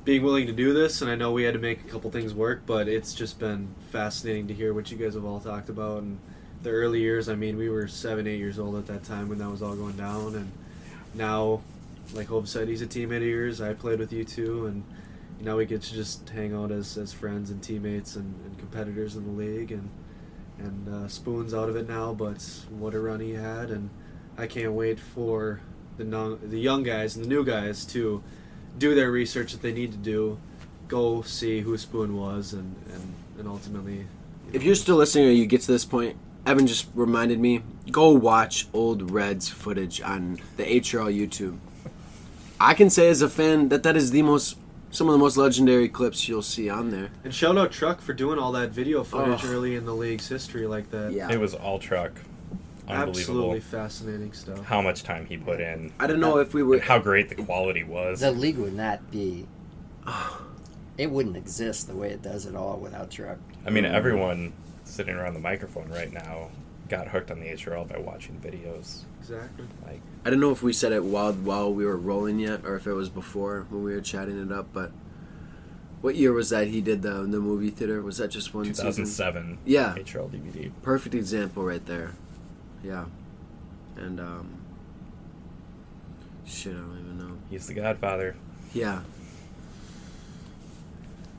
[0.03, 1.01] being willing to do this.
[1.01, 3.69] And I know we had to make a couple things work, but it's just been
[3.91, 6.03] fascinating to hear what you guys have all talked about.
[6.03, 6.19] And
[6.63, 9.39] the early years, I mean, we were seven, eight years old at that time when
[9.39, 10.35] that was all going down.
[10.35, 10.51] And
[11.13, 11.61] now,
[12.13, 13.61] like Hove said, he's a teammate of yours.
[13.61, 14.67] I played with you too.
[14.67, 14.83] And
[15.39, 19.15] now we get to just hang out as, as friends and teammates and, and competitors
[19.15, 19.71] in the league.
[19.71, 19.89] And,
[20.59, 23.69] and uh, Spoon's out of it now, but what a run he had.
[23.69, 23.89] And
[24.37, 25.61] I can't wait for
[25.97, 28.23] the non- the young guys and the new guys to
[28.77, 30.37] do their research that they need to do,
[30.87, 33.97] go see who Spoon was, and and, and ultimately.
[33.97, 34.07] you
[34.53, 37.63] if know, you're still listening or you get to this point, Evan just reminded me
[37.91, 41.57] go watch old Reds footage on the HRL YouTube.
[42.65, 44.57] I can say as a fan that that is the most
[44.91, 47.09] some of the most legendary clips you'll see on there.
[47.23, 49.51] and shout out Truck for doing all that video footage Oh.
[49.51, 51.11] early in the league's history like that.
[51.11, 51.31] Yeah.
[51.31, 52.13] it was all truck.
[52.87, 54.63] Absolutely fascinating stuff.
[54.65, 55.91] How much time he put in.
[55.99, 58.19] I don't know if we were how great the quality was.
[58.21, 59.45] The league would not be.
[60.97, 63.37] It wouldn't exist the way it does at all without Truck.
[63.65, 64.53] I mean, everyone
[64.85, 66.51] sitting around the microphone right now
[66.89, 69.01] got hooked on the HRL by watching videos.
[69.19, 69.65] Exactly.
[69.85, 72.75] Like, I don't know if we said it while while we were rolling yet, or
[72.75, 74.67] if it was before when we were chatting it up.
[74.73, 74.91] But
[76.01, 78.01] what year was that he did the the movie theater?
[78.01, 79.95] Was that just one 2007 Yeah.
[79.97, 80.71] HRL DVD.
[80.83, 82.11] Perfect example right there.
[82.83, 83.05] Yeah,
[83.97, 84.57] and um,
[86.45, 87.37] shit, I don't even know.
[87.49, 88.35] He's the Godfather.
[88.73, 89.01] Yeah,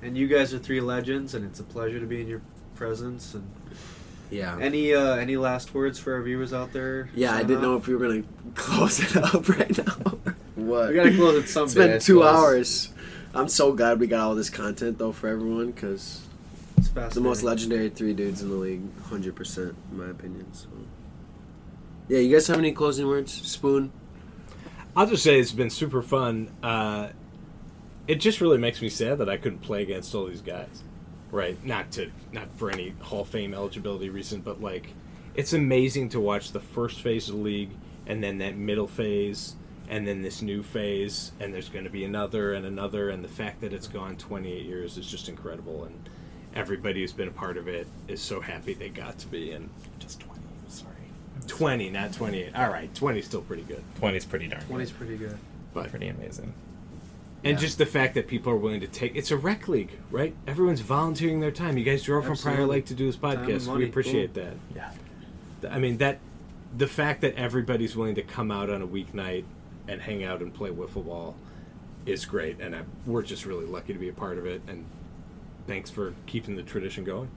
[0.03, 2.41] And you guys are three legends, and it's a pleasure to be in your
[2.75, 3.35] presence.
[3.35, 3.47] And
[4.31, 7.09] yeah, any uh, any last words for our viewers out there?
[7.15, 7.35] yeah.
[7.35, 7.63] I didn't off?
[7.63, 8.23] know if we were gonna
[8.55, 9.95] close it up right now.
[10.57, 10.89] what?
[10.91, 11.95] We gotta close it someday.
[11.97, 12.93] It's been two hours.
[13.35, 16.23] I'm so glad we got all this content though for everyone because
[16.79, 20.47] It's the most legendary three dudes in the league, hundred percent, in my opinion.
[20.55, 20.69] So,
[22.09, 23.33] yeah, you guys have any closing words?
[23.33, 23.93] Spoon.
[24.97, 26.51] I'll just say it's been super fun.
[26.63, 27.09] Uh,
[28.09, 30.83] it just really makes me sad that I couldn't play against all these guys.
[31.37, 31.63] Right?
[31.65, 34.95] Not to not for any Hall of Fame eligibility reason, but like
[35.35, 37.71] it's amazing to watch the first phase of the league
[38.07, 39.55] and then that middle phase
[39.89, 43.29] and then this new phase and there's going to be another and another and the
[43.29, 46.09] fact that it's gone 28 years is just incredible and
[46.55, 49.69] everybody who's been a part of it is so happy they got to be and
[49.99, 50.41] Just 20.
[50.69, 50.91] Sorry.
[51.47, 55.19] 20 not 28 all right 20 is still pretty good 20's pretty darn 20's pretty
[55.19, 55.37] good.
[55.75, 56.53] but Pretty amazing.
[57.47, 57.61] And Yeah.
[57.61, 60.35] just the fact that people are willing to take it's a rec league, right?
[60.47, 61.79] Everyone's volunteering their time.
[61.79, 63.75] You guys drove from Prior Lake to do this podcast.
[63.77, 64.55] We appreciate that.
[64.75, 64.91] Yeah.
[65.71, 66.19] I mean that
[66.77, 69.45] the fact that everybody's willing to come out on a weeknight
[69.89, 71.37] and hang out and play wiffle ball
[72.05, 74.63] is great, and I, we're just really lucky to be a part of it.
[74.69, 74.85] And
[75.67, 77.29] thanks for keeping the tradition going.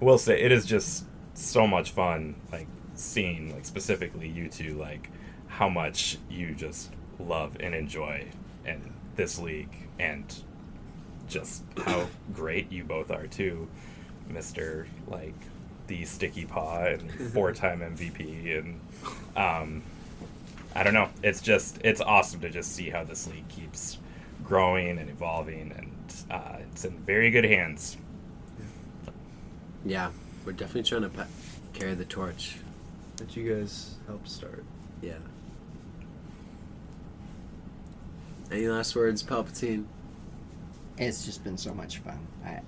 [0.00, 5.08] We'll say it is just so much fun like seeing like specifically you two like
[5.48, 8.26] how much you just love and enjoy
[8.64, 10.34] in this league and
[11.28, 13.68] just how great you both are too
[14.28, 15.34] Mister like
[15.86, 18.80] the sticky paw and four time MVP and
[19.36, 19.82] um,
[20.74, 21.08] I don't know.
[21.22, 23.98] It's just it's awesome to just see how this league keeps
[24.44, 27.96] growing and evolving, and uh, it's in very good hands.
[29.84, 30.10] Yeah,
[30.44, 31.26] we're definitely trying to pa-
[31.72, 32.56] carry the torch.
[33.16, 34.64] That you guys helped start.
[35.02, 35.18] Yeah.
[38.52, 39.86] Any last words, Palpatine?
[40.98, 42.18] It's just been so much fun.
[42.44, 42.60] I,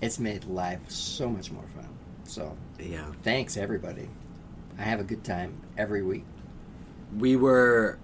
[0.00, 1.88] it's made life so much more fun.
[2.24, 3.04] So Yeah.
[3.22, 4.08] thanks everybody.
[4.78, 6.24] I have a good time every week.
[7.18, 7.98] we were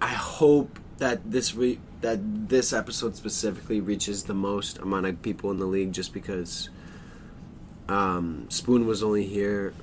[0.00, 2.18] i hope that this week that
[2.48, 6.70] this episode specifically reaches the most amount of people in the league just because
[7.90, 9.74] um, spoon was only here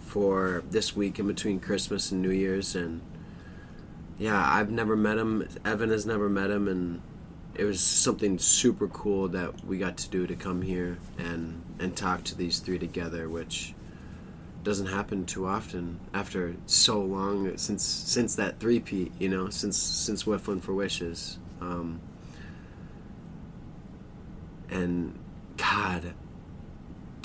[0.00, 3.00] for this week in between christmas and new year's and
[4.18, 5.46] yeah i've never met him.
[5.64, 7.00] Evan has never met him and
[7.54, 11.96] it was something super cool that we got to do to come here and and
[11.96, 13.74] talk to these three together which
[14.66, 19.76] doesn't happen too often after so long since since that three peat you know since
[19.76, 21.38] since Whiffling for Wishes.
[21.60, 22.00] Um,
[24.68, 25.16] and
[25.56, 26.14] God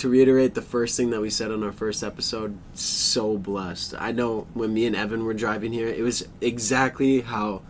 [0.01, 4.11] to reiterate the first thing that we said on our first episode so blessed I
[4.11, 7.61] know when me and Evan were driving here it was exactly how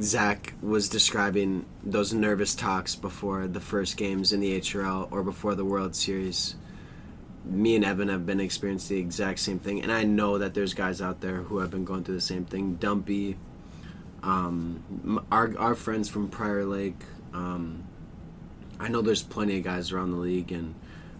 [0.00, 5.54] Zach was describing those nervous talks before the first games in the HRL or before
[5.54, 6.54] the World Series
[7.48, 10.74] me and Evan have been experiencing the exact same thing, and I know that there's
[10.74, 12.74] guys out there who have been going through the same thing.
[12.74, 13.36] Dumpy,
[14.22, 17.00] um, our our friends from Prior Lake.
[17.32, 17.84] Um,
[18.78, 20.74] I know there's plenty of guys around the league, and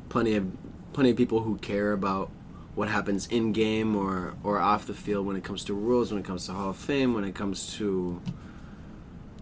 [0.09, 0.51] plenty of
[0.93, 2.31] plenty of people who care about
[2.75, 6.21] what happens in game or or off the field when it comes to rules, when
[6.21, 8.21] it comes to Hall of Fame, when it comes to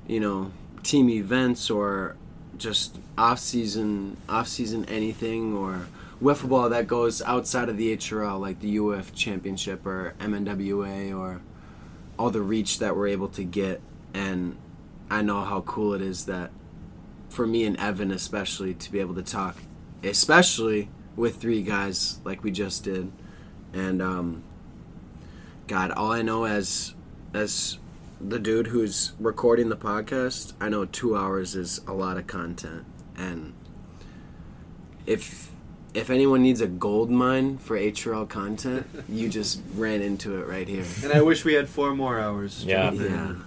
[0.06, 0.50] you know
[0.82, 2.16] team events or
[2.56, 5.86] just off season off season anything or
[6.22, 11.42] wiffle ball that goes outside of the HRL, like the UF Championship or MNWA or
[12.18, 13.80] all the reach that we're able to get.
[14.14, 14.56] And
[15.10, 16.50] I know how cool it is that
[17.28, 19.56] for me and Evan, especially, to be able to talk,
[20.02, 23.10] especially with three guys like we just did.
[23.72, 24.42] And um,
[25.66, 26.94] God, all I know as
[27.34, 27.78] as
[28.20, 32.84] the dude who's recording the podcast, I know two hours is a lot of content,
[33.16, 33.52] and
[35.06, 35.50] if
[35.94, 40.68] if anyone needs a gold mine for HRL content, you just ran into it right
[40.68, 40.84] here.
[41.02, 42.64] And I wish we had four more hours.
[42.64, 42.90] Yeah.
[42.90, 43.12] Jonathan.
[43.12, 43.45] Yeah.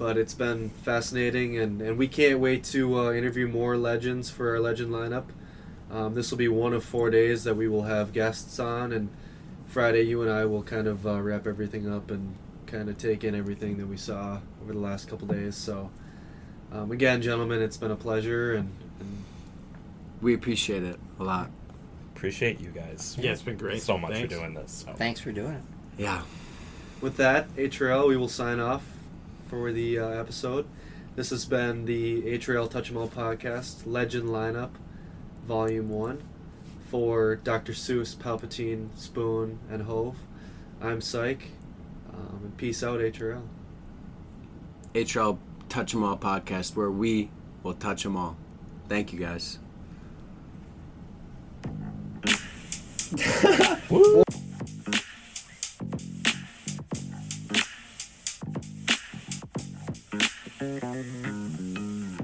[0.00, 4.48] But it's been fascinating, and, and we can't wait to uh, interview more legends for
[4.48, 5.26] our legend lineup.
[5.90, 9.10] Um, this will be one of four days that we will have guests on, and
[9.66, 13.24] Friday you and I will kind of uh, wrap everything up and kind of take
[13.24, 15.54] in everything that we saw over the last couple days.
[15.54, 15.90] So,
[16.72, 19.24] um, again, gentlemen, it's been a pleasure, and, and
[20.22, 21.50] We appreciate it a lot.
[22.16, 23.18] Appreciate you guys.
[23.20, 23.82] Yeah, it's been great.
[23.82, 24.32] So much Thanks.
[24.32, 24.84] for doing this.
[24.86, 24.94] So.
[24.94, 25.62] Thanks for doing it.
[25.98, 26.22] Yeah.
[27.02, 28.89] with that, HRL, we will sign off
[29.50, 30.64] for the uh, episode.
[31.16, 34.70] This has been the HRL Touch 'em All podcast, Legend Lineup,
[35.46, 36.22] Volume 1.
[36.88, 37.72] For Dr.
[37.72, 40.16] Seuss, Palpatine, Spoon, and Hove,
[40.80, 41.50] I'm Psych.
[42.12, 43.42] Um, and peace out, HRL.
[44.94, 47.30] HRL Touch 'em All podcast where we
[47.62, 48.36] will touch 'em all.
[48.88, 49.58] Thank you guys.
[53.90, 54.22] Woo!